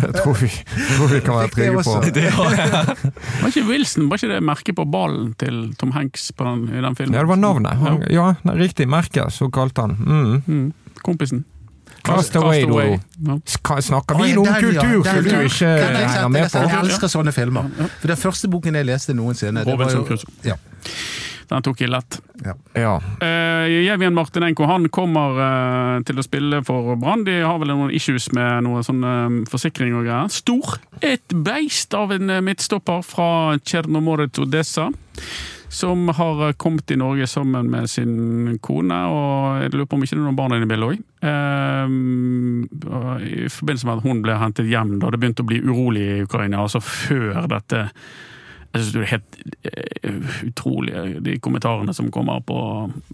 Det 0.00 0.12
tror 0.20 0.36
vi, 0.40 0.50
tror 0.96 1.08
vi 1.12 1.20
kan 1.24 1.38
være 1.40 1.52
trygge 1.54 1.84
på. 1.86 1.94
det. 2.14 2.26
Var 3.40 3.48
ikke 3.50 3.64
Wilson 3.68 4.10
var 4.10 4.20
ikke 4.20 4.30
det 4.34 4.42
merket 4.44 4.78
på 4.78 4.84
ballen 4.90 5.32
til 5.40 5.58
Tom 5.80 5.94
Hanks 5.96 6.30
på 6.36 6.46
den, 6.46 6.68
i 6.70 6.84
den 6.84 6.96
filmen? 6.98 7.16
Ja, 7.16 7.24
det 7.26 7.32
var 7.32 7.40
navnet. 7.42 7.80
Han, 7.82 8.04
ja, 8.12 8.28
riktig 8.60 8.86
merke, 8.88 9.26
så 9.34 9.50
kalte 9.52 9.88
han. 9.88 9.98
Mm. 9.98 10.42
Mm. 10.46 10.70
Kompisen. 11.02 11.44
Cast 12.04 12.36
away, 12.36 12.62
Dodo. 12.68 12.98
Ja. 13.16 13.38
Snakker 13.80 14.18
vi 14.20 14.32
vi 14.32 14.36
om 14.36 14.44
kultur 14.46 15.04
som 15.04 15.24
du 15.24 15.30
ikke 15.40 15.68
jeg 15.68 15.94
henger 15.96 16.28
med 16.28 16.50
på? 16.52 16.64
jeg 16.68 16.78
elsker 16.82 17.08
sånne 17.08 17.32
filmer. 17.32 17.70
For 18.00 18.12
Den 18.12 18.20
første 18.20 18.50
boken 18.52 18.76
jeg 18.76 18.88
leste 18.90 19.16
noensinne 19.16 19.64
det 19.64 19.72
var 19.72 19.78
Robinson 19.78 20.04
Crusoe. 20.04 20.34
ja, 20.44 20.58
Den 21.50 21.64
tok 21.64 21.80
jeg 21.82 21.92
lett. 21.92 22.18
Ja. 22.44 22.94
Uh, 23.22 23.64
Jevjen 23.70 24.14
Martinenko 24.16 24.66
han 24.68 24.88
kommer 24.92 25.38
uh, 25.38 26.02
til 26.06 26.18
å 26.20 26.24
spille 26.26 26.62
for 26.66 26.94
Brann. 27.00 27.24
De 27.26 27.40
har 27.44 27.58
vel 27.62 27.72
noen 27.72 27.94
issues 27.94 28.30
med 28.36 28.64
noe 28.66 28.82
sånn 28.86 29.04
uh, 29.04 29.42
forsikring 29.50 29.94
og 29.96 30.06
greier. 30.06 30.30
Stor! 30.32 30.78
Et 31.04 31.36
beist 31.44 31.94
av 31.94 32.12
en 32.14 32.30
eh, 32.30 32.40
midtstopper 32.44 33.02
fra 33.06 33.58
Tsjernomorets 33.60 34.38
Odessa. 34.42 34.90
Som 35.74 36.08
har 36.14 36.48
eh, 36.48 36.54
kommet 36.60 36.86
til 36.86 37.00
Norge 37.02 37.26
sammen 37.30 37.70
med 37.72 37.90
sin 37.90 38.58
kone, 38.62 38.98
og 39.10 39.62
jeg 39.64 39.72
lurer 39.74 39.88
på 39.90 39.98
om 39.98 40.04
ikke 40.06 40.14
det 40.14 40.20
er 40.22 40.26
noen 40.28 40.38
barn 40.38 40.54
inne 40.56 40.68
i 40.68 40.70
bildet 40.70 40.88
òg. 40.90 40.98
I 43.24 43.48
forbindelse 43.50 43.88
med 43.88 43.96
at 43.96 44.04
hun 44.06 44.22
ble 44.24 44.38
hentet 44.38 44.70
hjem 44.70 44.98
da 45.02 45.10
det 45.10 45.20
begynte 45.22 45.42
å 45.44 45.50
bli 45.50 45.58
urolig 45.64 46.04
i 46.04 46.22
Ukraina, 46.28 46.62
altså 46.62 46.80
før 46.84 47.48
dette 47.50 47.88
jeg 48.74 48.82
synes 48.82 48.92
det 48.94 49.02
er 49.04 49.10
helt 49.12 49.36
eh, 49.70 50.32
utrolig, 50.48 50.94
de 51.22 51.36
kommentarene 51.38 51.94
som 51.94 52.08
kommer 52.10 52.40
på 52.42 52.56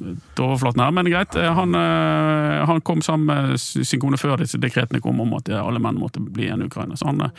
til 0.00 0.44
overflaten 0.46 0.80
her. 0.80 0.94
Men 0.96 1.10
greit, 1.12 1.36
eh, 1.36 1.50
han, 1.52 1.74
eh, 1.76 2.64
han 2.70 2.80
kom 2.80 3.02
sammen 3.04 3.28
med 3.28 3.60
sin 3.60 4.00
kone 4.00 4.16
før 4.16 4.40
disse 4.40 4.56
dekretene 4.60 5.02
kom 5.04 5.20
om 5.20 5.34
at 5.36 5.50
alle 5.52 5.82
menn 5.84 6.00
måtte 6.00 6.22
bli 6.24 6.48
en 6.48 6.64
ukrainer. 6.64 6.96
Så 6.96 7.10
han, 7.10 7.20
eh, 7.20 7.30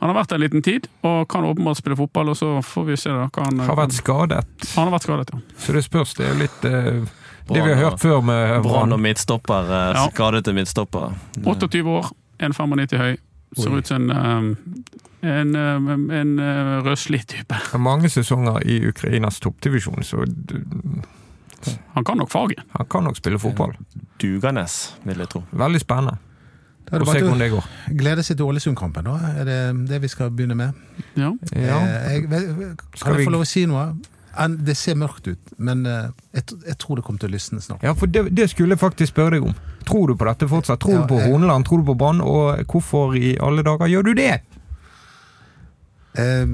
han 0.00 0.10
har 0.10 0.18
vært 0.18 0.34
der 0.34 0.40
en 0.40 0.46
liten 0.48 0.62
tid, 0.66 0.88
og 1.06 1.28
kan 1.30 1.46
åpenbart 1.46 1.78
spille 1.78 1.96
fotball. 1.96 2.32
Og 2.34 2.36
så 2.42 2.52
får 2.66 2.84
vi 2.90 2.96
se 2.98 3.14
da 3.14 3.28
hva 3.30 3.44
han 3.46 3.62
Har 3.62 3.78
vært 3.78 3.94
skadet, 3.94 4.44
Han 4.74 4.88
har 4.88 4.94
vært 4.98 5.06
skadet, 5.06 5.30
ja. 5.32 5.38
så 5.56 5.72
det 5.78 5.84
spørs. 5.86 6.14
Det 6.18 6.26
er 6.26 6.34
litt 6.42 6.64
eh, 6.66 7.04
det 7.52 7.62
vi 7.62 7.74
har 7.74 7.90
hørt 7.90 8.00
før 8.02 8.22
med 8.26 8.62
Brann 8.66 8.92
og 8.92 9.00
midtstopper. 9.00 9.70
eh, 9.94 10.06
Skadete 10.10 10.52
midtstopper. 10.52 11.14
28 11.44 11.86
år, 11.86 12.10
1,95 12.42 12.98
høy. 12.98 13.16
Ser 13.56 13.76
ut 13.76 13.86
som 13.86 14.10
en, 14.10 14.56
eh, 15.22 15.30
en, 15.40 15.54
eh, 15.56 16.18
en 16.20 16.38
eh, 16.38 16.82
røslig 16.86 17.24
type. 17.26 17.54
Det 17.54 17.74
er 17.74 17.78
mange 17.82 18.08
sesonger 18.08 18.62
i 18.66 18.78
Ukrainas 18.88 19.40
toppdivisjon, 19.40 20.02
så 20.02 20.24
Han 21.94 22.04
kan 22.04 22.16
nok 22.18 22.30
faget. 22.30 22.58
han 22.78 22.86
kan 22.90 23.04
nok 23.04 23.16
spille 23.16 23.38
fotball. 23.38 23.72
Duganes, 24.18 24.94
vil 25.04 25.18
jeg 25.18 25.28
tro. 25.28 25.44
Veldig 25.52 25.80
spennende. 25.80 26.16
Da 26.88 26.96
er 26.96 26.98
det 26.98 27.06
bare 27.06 27.20
hvordan 27.22 27.38
det 27.38 27.50
går. 27.52 27.66
å 27.92 27.96
glede 27.96 28.22
seg 28.26 28.36
til 28.36 28.46
Ålesund-kampen, 28.46 29.04
da. 29.04 29.14
Er 29.38 29.44
det 29.46 29.58
det 29.88 30.00
vi 30.02 30.08
skal 30.08 30.30
begynne 30.30 30.56
med? 30.58 30.72
Ja. 31.16 31.30
Ja. 31.54 31.78
Eh, 31.78 32.12
Jeg, 32.16 32.28
kan 32.28 33.14
jeg 33.16 33.26
få 33.26 33.30
lov 33.30 33.42
å 33.44 33.46
si 33.46 33.64
noe? 33.66 33.94
Det 34.64 34.74
ser 34.76 34.94
mørkt 34.96 35.26
ut, 35.28 35.50
men 35.58 35.86
eh, 35.86 36.06
jeg, 36.32 36.44
jeg 36.66 36.76
tror 36.80 36.96
det 36.96 37.04
kommer 37.04 37.20
til 37.20 37.28
å 37.28 37.34
lysne 37.34 37.60
snart. 37.60 37.82
Ja, 37.84 37.92
for 37.98 38.06
det, 38.08 38.26
det 38.32 38.46
skulle 38.50 38.72
jeg 38.76 38.80
faktisk 38.80 39.12
spørre 39.12 39.36
deg 39.36 39.48
om. 39.50 39.56
Tror 39.84 40.08
du 40.08 40.14
på 40.16 40.24
dette 40.28 40.48
fortsatt? 40.48 40.80
Tror 40.80 40.94
Ja, 40.94 41.02
du 41.02 41.10
på 41.12 41.18
Horneland? 41.20 41.66
Tror 41.68 41.82
du 41.82 41.88
på 41.90 41.96
Brann? 42.00 42.22
Og 42.24 42.62
hvorfor 42.72 43.16
i 43.18 43.34
alle 43.42 43.64
dager 43.66 43.90
gjør 43.92 44.08
du 44.08 44.12
det? 44.16 44.30
Eh, 46.18 46.46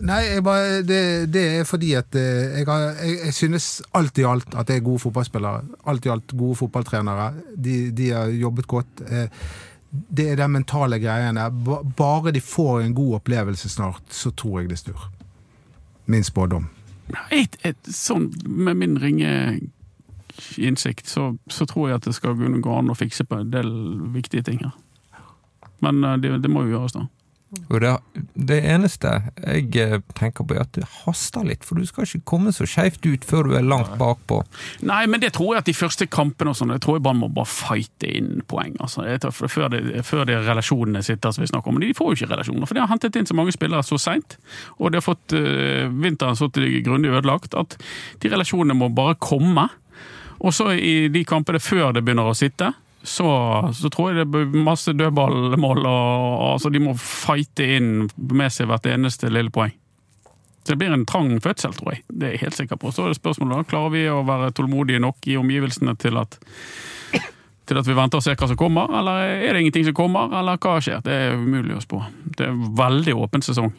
nei, 0.00 0.20
bare, 0.44 0.80
det, 0.86 1.00
det 1.34 1.44
er 1.60 1.66
fordi 1.68 1.92
at 1.98 2.14
eh, 2.18 2.58
jeg, 2.60 2.66
har, 2.68 2.86
jeg, 3.02 3.16
jeg 3.26 3.34
synes 3.36 3.68
alt 3.98 4.18
i 4.22 4.26
alt 4.26 4.54
at 4.58 4.70
det 4.70 4.78
er 4.78 4.86
gode 4.86 5.02
fotballspillere. 5.04 5.64
Alt 5.90 6.06
i 6.06 6.12
alt 6.14 6.34
gode 6.36 6.58
fotballtrenere. 6.62 7.32
De, 7.56 7.76
de 7.96 8.10
har 8.14 8.32
jobbet 8.34 8.68
godt. 8.70 9.04
Eh, 9.08 9.26
det 9.90 10.28
er 10.32 10.38
de 10.38 10.46
mentale 10.54 11.00
greiene. 11.02 11.48
Bare 11.98 12.30
de 12.34 12.42
får 12.44 12.84
en 12.84 12.94
god 12.94 13.16
opplevelse 13.20 13.68
snart, 13.72 14.04
så 14.14 14.30
tror 14.30 14.60
jeg 14.62 14.70
det 14.70 14.78
snur. 14.84 15.08
Min 16.10 16.26
spådom. 16.26 16.68
Et, 17.34 17.56
et, 17.66 17.90
sånn, 17.90 18.30
med 18.46 18.78
min 18.80 18.96
ringe 18.98 19.30
innsikt, 20.58 21.06
så, 21.10 21.34
så 21.50 21.66
tror 21.70 21.88
jeg 21.88 22.00
at 22.00 22.06
det 22.08 22.14
skal 22.16 22.34
gå 22.34 22.74
an 22.74 22.90
å 22.90 22.96
fikse 22.98 23.26
på 23.28 23.38
en 23.38 23.50
del 23.52 23.70
viktige 24.14 24.46
ting 24.46 24.62
her. 24.64 24.74
Men 25.84 26.02
eh, 26.04 26.18
det, 26.22 26.32
det 26.42 26.50
må 26.50 26.64
jo 26.66 26.76
gjøres, 26.76 26.96
da. 26.96 27.06
Og 27.50 27.80
det, 27.82 27.90
det 28.34 28.60
eneste 28.70 29.10
jeg 29.42 29.72
eh, 29.82 29.96
tenker 30.14 30.46
på, 30.46 30.54
er 30.54 30.62
at 30.62 30.72
det 30.76 30.86
haster 31.00 31.46
litt. 31.46 31.64
For 31.66 31.78
du 31.78 31.86
skal 31.88 32.06
ikke 32.06 32.22
komme 32.32 32.52
så 32.54 32.66
skeivt 32.68 33.06
ut 33.06 33.26
før 33.26 33.48
du 33.48 33.56
er 33.58 33.66
langt 33.66 33.96
bakpå. 33.98 34.40
Nei, 34.86 35.02
men 35.10 35.22
det 35.22 35.32
tror 35.34 35.56
jeg 35.56 35.64
at 35.64 35.70
de 35.70 35.74
første 35.74 36.06
kampene 36.10 36.52
og 36.52 36.58
sånn, 36.58 36.74
jeg 36.76 36.84
tror 36.84 36.98
jeg 36.98 37.04
bare 37.08 37.18
må 37.18 37.30
bare 37.34 37.50
fighte 37.50 38.10
inn 38.10 38.44
poeng. 38.50 38.76
Altså. 38.78 39.06
Før, 39.34 39.70
det, 39.74 40.04
før 40.06 40.28
det 40.30 40.38
relasjonene 40.46 41.02
sitter, 41.06 41.34
som 41.34 41.42
vi 41.42 41.50
snakker 41.50 41.72
om. 41.72 41.78
Men 41.80 41.88
de 41.88 41.96
får 41.98 42.12
jo 42.12 42.20
ikke 42.20 42.32
relasjoner, 42.36 42.70
for 42.70 42.78
de 42.78 42.84
har 42.84 42.92
hentet 42.92 43.18
inn 43.18 43.30
så 43.30 43.38
mange 43.38 43.54
spillere 43.56 43.86
så 43.86 43.98
seint. 43.98 44.38
Og 44.78 44.92
de 44.92 45.00
har 45.00 45.06
fått 45.06 45.34
uh, 45.34 45.90
vinteren 45.90 46.38
så 46.38 46.50
grundig 46.54 47.10
ødelagt 47.10 47.56
at 47.58 47.74
de 48.22 48.30
relasjonene 48.30 48.78
må 48.78 48.90
bare 48.94 49.18
komme. 49.18 49.66
Og 50.40 50.54
så 50.54 50.70
i 50.78 51.10
de 51.12 51.24
kampene 51.28 51.60
før 51.62 51.90
det 51.96 52.04
begynner 52.06 52.30
å 52.30 52.36
sitte, 52.36 52.70
så, 53.02 53.28
så 53.74 53.90
tror 53.92 54.10
jeg 54.10 54.20
det 54.20 54.30
blir 54.32 54.64
masse 54.64 54.92
dødballmål. 54.92 55.86
Og, 55.88 56.42
altså 56.52 56.72
de 56.72 56.82
må 56.84 56.94
fighte 57.00 57.66
inn 57.78 57.92
med 58.16 58.52
seg 58.52 58.68
hvert 58.70 58.88
eneste 58.90 59.32
lille 59.32 59.52
poeng. 59.54 59.72
Så 60.60 60.74
det 60.74 60.82
blir 60.82 60.92
en 60.92 61.06
trang 61.08 61.32
fødsel, 61.40 61.72
tror 61.74 61.94
jeg. 61.94 62.04
Det 62.12 62.26
er 62.28 62.34
jeg 62.34 62.44
helt 62.44 62.58
sikker 62.58 62.80
på. 62.80 62.92
Så 62.92 63.06
er 63.06 63.14
det 63.14 63.20
spørsmålet 63.20 63.62
da, 63.62 63.68
klarer 63.70 63.94
vi 63.94 64.04
å 64.12 64.20
være 64.28 64.52
tålmodige 64.56 65.00
nok 65.00 65.30
i 65.32 65.38
omgivelsene 65.40 65.96
til 66.00 66.20
at 66.20 66.36
til 67.70 67.78
at 67.78 67.86
vi 67.86 67.94
venter 67.94 68.18
og 68.18 68.24
ser 68.24 68.34
hva 68.34 68.48
som 68.50 68.58
kommer, 68.58 68.90
eller 68.98 69.20
er 69.46 69.54
det 69.54 69.60
ingenting 69.62 69.84
som 69.86 69.94
kommer, 69.94 70.32
eller 70.34 70.58
hva 70.58 70.80
skjer? 70.82 71.04
Det 71.06 71.14
er 71.14 71.36
umulig 71.38 71.76
å 71.78 71.82
spå. 71.84 72.00
Det 72.34 72.48
er 72.48 72.56
veldig 72.80 73.14
åpen 73.22 73.44
sesong. 73.46 73.70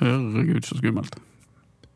Herregud, 0.00 0.66
så 0.66 0.78
skummelt. 0.80 1.14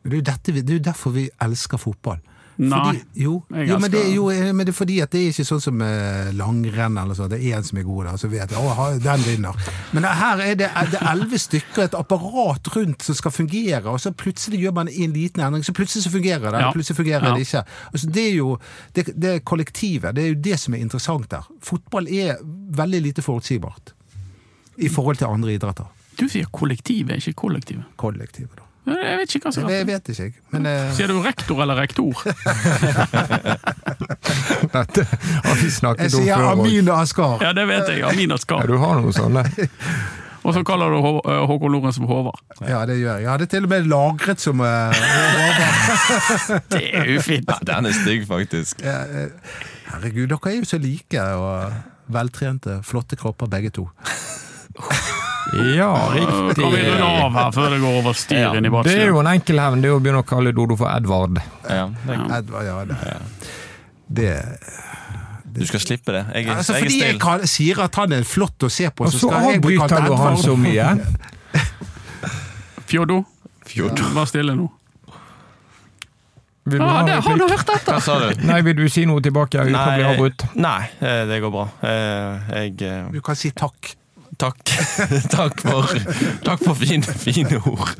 Er 0.06 0.14
det 0.14 0.20
er 0.62 0.76
jo 0.76 0.84
derfor 0.84 1.16
vi 1.16 1.26
elsker 1.42 1.80
fotball. 1.82 2.20
Nei. 2.60 2.78
Fordi, 2.84 3.00
jo, 3.24 3.34
jo, 3.64 3.76
men 3.80 3.90
det, 3.92 4.00
jo, 4.12 4.26
eh, 4.28 4.50
men 4.52 4.66
det 4.68 4.72
er 4.74 4.76
fordi 4.76 4.96
at 5.00 5.10
det 5.14 5.20
er 5.22 5.30
ikke 5.32 5.44
sånn 5.48 5.62
som 5.64 5.80
eh, 5.80 6.28
langrenn 6.36 6.98
eller 7.00 7.16
sånn. 7.16 7.30
Det 7.32 7.38
er 7.40 7.56
én 7.56 7.64
som 7.64 7.78
er 7.80 7.86
god 7.88 8.04
der, 8.10 8.18
så 8.20 8.28
vet 8.28 8.52
jeg, 8.52 8.60
å, 8.60 8.86
den 9.00 9.24
vinner. 9.24 9.56
Men 9.96 10.04
her 10.04 10.42
er 10.44 10.58
det 10.60 10.68
elleve 11.00 11.40
stykker, 11.40 11.86
et 11.88 11.96
apparat 11.96 12.68
rundt 12.76 13.06
som 13.06 13.16
skal 13.16 13.32
fungere, 13.32 13.86
og 13.88 13.96
så 14.04 14.12
plutselig 14.12 14.60
gjør 14.60 14.76
man 14.76 14.92
en 14.92 15.16
liten 15.16 15.40
endring, 15.46 15.64
så 15.64 15.72
plutselig 15.76 16.04
så 16.04 16.12
fungerer 16.12 16.50
det, 16.52 16.60
Ja. 16.60 16.70
plutselig 16.76 17.00
fungerer 17.00 17.30
Ja. 17.30 17.34
det 17.38 17.46
ikke. 17.48 17.64
Altså, 17.94 18.12
det 18.12 18.26
er 18.28 18.34
jo 18.36 18.58
det, 18.94 19.06
det 19.16 19.34
er 19.34 19.40
kollektivet, 19.40 20.14
det 20.14 20.24
er 20.24 20.28
jo 20.34 20.40
det 20.50 20.60
som 20.60 20.74
er 20.76 20.84
interessant 20.84 21.30
der. 21.32 21.48
Fotball 21.64 22.08
er 22.12 22.36
veldig 22.76 23.02
lite 23.08 23.22
forutsigbart 23.24 23.94
i 24.78 24.88
forhold 24.92 25.16
til 25.16 25.32
andre 25.32 25.56
idretter. 25.56 25.88
Du 26.20 26.28
sier 26.28 26.44
kollektivet, 26.52 27.16
ikke 27.24 27.32
kollektivet. 27.46 27.84
Kollektivet, 27.96 28.52
da. 28.56 28.66
Jeg 28.96 29.18
vet 29.20 29.34
ikke 29.36 29.46
hva 29.48 29.52
som 29.54 29.66
Det 29.68 29.74
er 29.76 29.84
rett. 29.84 29.90
vet 29.90 30.08
ikke 30.14 30.24
jeg, 30.26 30.34
men 30.54 30.66
eh, 30.70 30.92
Sier 30.96 31.08
du 31.12 31.20
rektor 31.24 31.62
eller 31.64 31.76
rektor? 31.78 32.10
Dette 34.72 35.04
har 35.44 35.56
vi 35.60 35.70
snakket 35.70 36.14
om 36.14 36.20
før. 36.20 36.24
Jeg 36.24 36.30
sier 36.30 36.48
Amin 36.52 36.88
Askar. 36.94 37.36
Ja, 37.44 37.52
det 37.56 37.66
vet 37.70 37.88
jeg. 37.92 38.02
Amin 38.08 38.30
Ja, 38.34 38.66
du 38.66 38.76
har 38.82 39.00
noe 39.00 39.12
sånne. 39.16 39.44
Og 40.40 40.54
så 40.56 40.62
kaller 40.64 40.88
du 40.88 40.96
Hå- 41.04 41.20
eh, 41.28 41.42
Håkon 41.50 41.72
Lorentzen 41.74 42.06
for 42.08 42.14
Håvard. 42.22 42.38
Ja, 42.64 42.78
det 42.88 42.94
gjør 42.96 43.18
jeg. 43.18 43.22
Jeg 43.26 43.30
hadde 43.34 43.46
til 43.52 43.66
og 43.66 43.72
med 43.74 43.88
lagret 43.92 44.40
som 44.40 44.62
Håvard. 44.64 45.60
Det 46.72 46.80
er 46.96 47.10
ufint. 47.18 47.44
Ja, 47.50 47.58
den 47.74 47.90
er 47.90 47.92
stygg, 47.98 48.24
faktisk. 48.30 48.80
Ja, 48.86 49.02
Herregud, 49.90 50.30
dere 50.32 50.52
er 50.54 50.56
jo 50.62 50.64
så 50.70 50.78
like 50.80 51.20
og 51.36 51.74
veltrente, 52.14 52.78
flotte 52.86 53.16
kropper 53.20 53.50
begge 53.52 53.70
to. 53.76 53.84
Ja, 55.50 55.90
Kan 56.12 56.14
vi 56.14 56.62
runde 56.62 56.76
riktig. 56.78 57.00
av 57.02 57.32
her 57.34 57.50
før 57.54 57.70
det 57.74 57.80
går 57.82 57.96
over 58.00 58.12
styr 58.14 58.38
Ja, 58.38 58.50
inn 58.54 58.68
i 58.68 58.70
Det 58.86 58.94
er 58.94 59.08
jo 59.10 59.18
en 59.22 59.30
enkel 59.32 59.58
hevn, 59.58 59.82
det 59.82 59.90
er 59.90 59.96
å 59.96 60.00
begynne 60.02 60.22
å 60.22 60.26
kalle 60.28 60.52
Dodo 60.54 60.76
for 60.78 60.90
Edvard. 60.92 61.40
Ja, 61.66 61.88
Edvard, 62.38 62.68
ja, 62.68 62.84
det, 62.86 62.98
det 64.06 64.34
du 65.50 65.64
skal 65.66 65.80
slippe 65.82 66.14
det. 66.14 66.24
Jeg, 66.34 66.46
altså, 66.48 66.76
jeg 66.76 66.84
Fordi 66.84 66.98
jeg 67.02 67.20
kan, 67.22 67.46
sier 67.50 67.80
at 67.82 67.96
han 67.98 68.12
er 68.14 68.26
flott 68.28 68.62
å 68.62 68.70
se 68.70 68.86
på, 68.94 69.08
Og 69.08 69.10
så 69.12 69.18
så 69.24 69.30
skal 69.32 69.48
jeg 69.56 69.62
bli 69.64 69.78
kalt 69.80 69.96
avbryter 69.96 70.06
du 70.06 70.14
han 70.14 70.36
Edvard. 70.36 70.44
så 70.44 70.54
mye. 70.56 70.86
Fjoddo, 72.90 73.24
Fjord. 73.66 74.04
vær 74.14 74.30
stille 74.30 74.54
nå. 74.58 74.68
Vil 76.70 76.82
ha 76.84 77.00
det, 77.06 77.16
har 77.24 77.38
du 77.40 77.46
hørt 77.48 77.70
etter! 77.72 77.96
Hva 77.96 78.00
sa 78.04 78.16
du? 78.20 78.42
Nei, 78.46 78.60
vil 78.62 78.76
du 78.78 78.84
si 78.92 79.02
noe 79.08 79.22
tilbake 79.24 79.58
avbrutt? 79.64 80.44
nei, 80.54 80.84
eh, 81.00 81.22
det 81.26 81.40
går 81.42 81.50
bra. 81.54 81.66
Jeg, 81.82 82.76
Jeg 82.78 82.82
eh, 82.86 83.08
Du 83.14 83.20
kan 83.26 83.38
si 83.38 83.50
takk. 83.50 83.94
Takk. 84.40 84.72
Takk 85.36 85.60
for, 85.60 85.90
takk 86.46 86.62
for 86.64 86.78
fine, 86.78 87.04
fine 87.04 87.60
ord. 87.60 87.90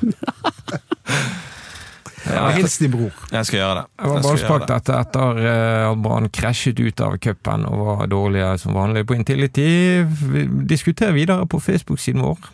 Ja, 2.30 2.51
hils 2.55 2.78
din 2.78 2.93
bror. 2.93 3.14
Jeg 3.32 3.49
skal 3.49 3.59
gjøre 3.59 3.74
det. 3.80 3.84
Jeg 4.01 4.12
var 4.12 4.24
ballspark 4.26 4.66
dette 4.70 4.97
etter 4.97 5.41
eh, 5.41 5.86
at 5.88 6.03
Brann 6.05 6.28
krasjet 6.32 6.80
ut 6.80 7.03
av 7.05 7.16
cupen 7.22 7.64
og 7.68 7.82
var 7.86 8.11
dårlige 8.12 8.51
som 8.62 8.76
vanlig 8.76 9.07
på 9.09 9.16
Intility. 9.16 9.66
Vi 10.05 10.45
diskuter 10.70 11.14
videre 11.16 11.49
på 11.51 11.61
Facebook-siden 11.64 12.22
vår. 12.24 12.51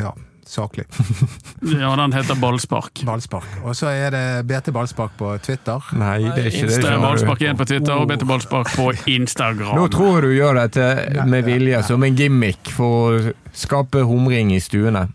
Ja, 0.00 0.12
saklig. 0.54 0.84
Ja, 1.80 1.90
den 1.96 2.12
heter 2.12 2.36
Ballspark. 2.38 3.02
Ballspark. 3.08 3.46
Og 3.64 3.74
så 3.78 3.88
er 3.90 4.12
det 4.14 4.22
BT 4.48 4.70
Ballspark 4.76 5.14
på 5.18 5.30
Twitter. 5.44 5.82
Nei, 5.98 6.18
det 6.26 6.44
er 6.44 6.48
ikke 6.50 6.68
det. 6.70 6.78
Det 6.84 6.90
er. 6.92 6.98
Ballspark 7.02 7.42
1 7.50 7.58
på 7.60 7.66
Twitter 7.70 7.94
og 7.96 8.08
BT 8.10 8.26
Ballspark 8.28 8.72
på 8.76 8.88
Instagram. 9.14 9.74
Nå 9.78 9.86
tror 9.94 10.18
jeg 10.18 10.26
du 10.26 10.34
gjør 10.36 10.60
dette 10.62 10.88
med 11.30 11.46
vilje, 11.48 11.82
som 11.88 12.04
en 12.06 12.18
gimmick 12.18 12.70
for 12.74 13.18
å 13.30 13.34
skape 13.54 14.04
humring 14.08 14.52
i 14.54 14.60
stuene. 14.62 15.06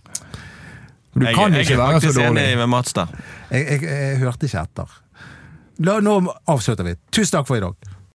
Du 1.13 1.25
Jeg, 1.25 1.35
kan 1.35 1.53
ikke 1.57 1.73
er 1.75 1.79
være 1.81 1.99
så 1.99 2.07
faktisk 2.09 2.19
dårlig. 2.21 2.43
enig 2.47 2.57
med 2.61 2.69
Mats 2.71 2.93
der. 2.95 3.13
Jeg, 3.51 3.65
jeg, 3.65 3.85
jeg 3.89 4.17
hørte 4.21 4.45
ikke 4.49 4.61
etter. 4.65 4.97
La, 5.85 5.97
nå 6.03 6.17
avslutter 6.51 6.85
vi. 6.85 6.93
Tusen 7.15 7.37
takk 7.37 7.47
for 7.49 7.57
i 7.59 7.63
dag. 7.63 7.95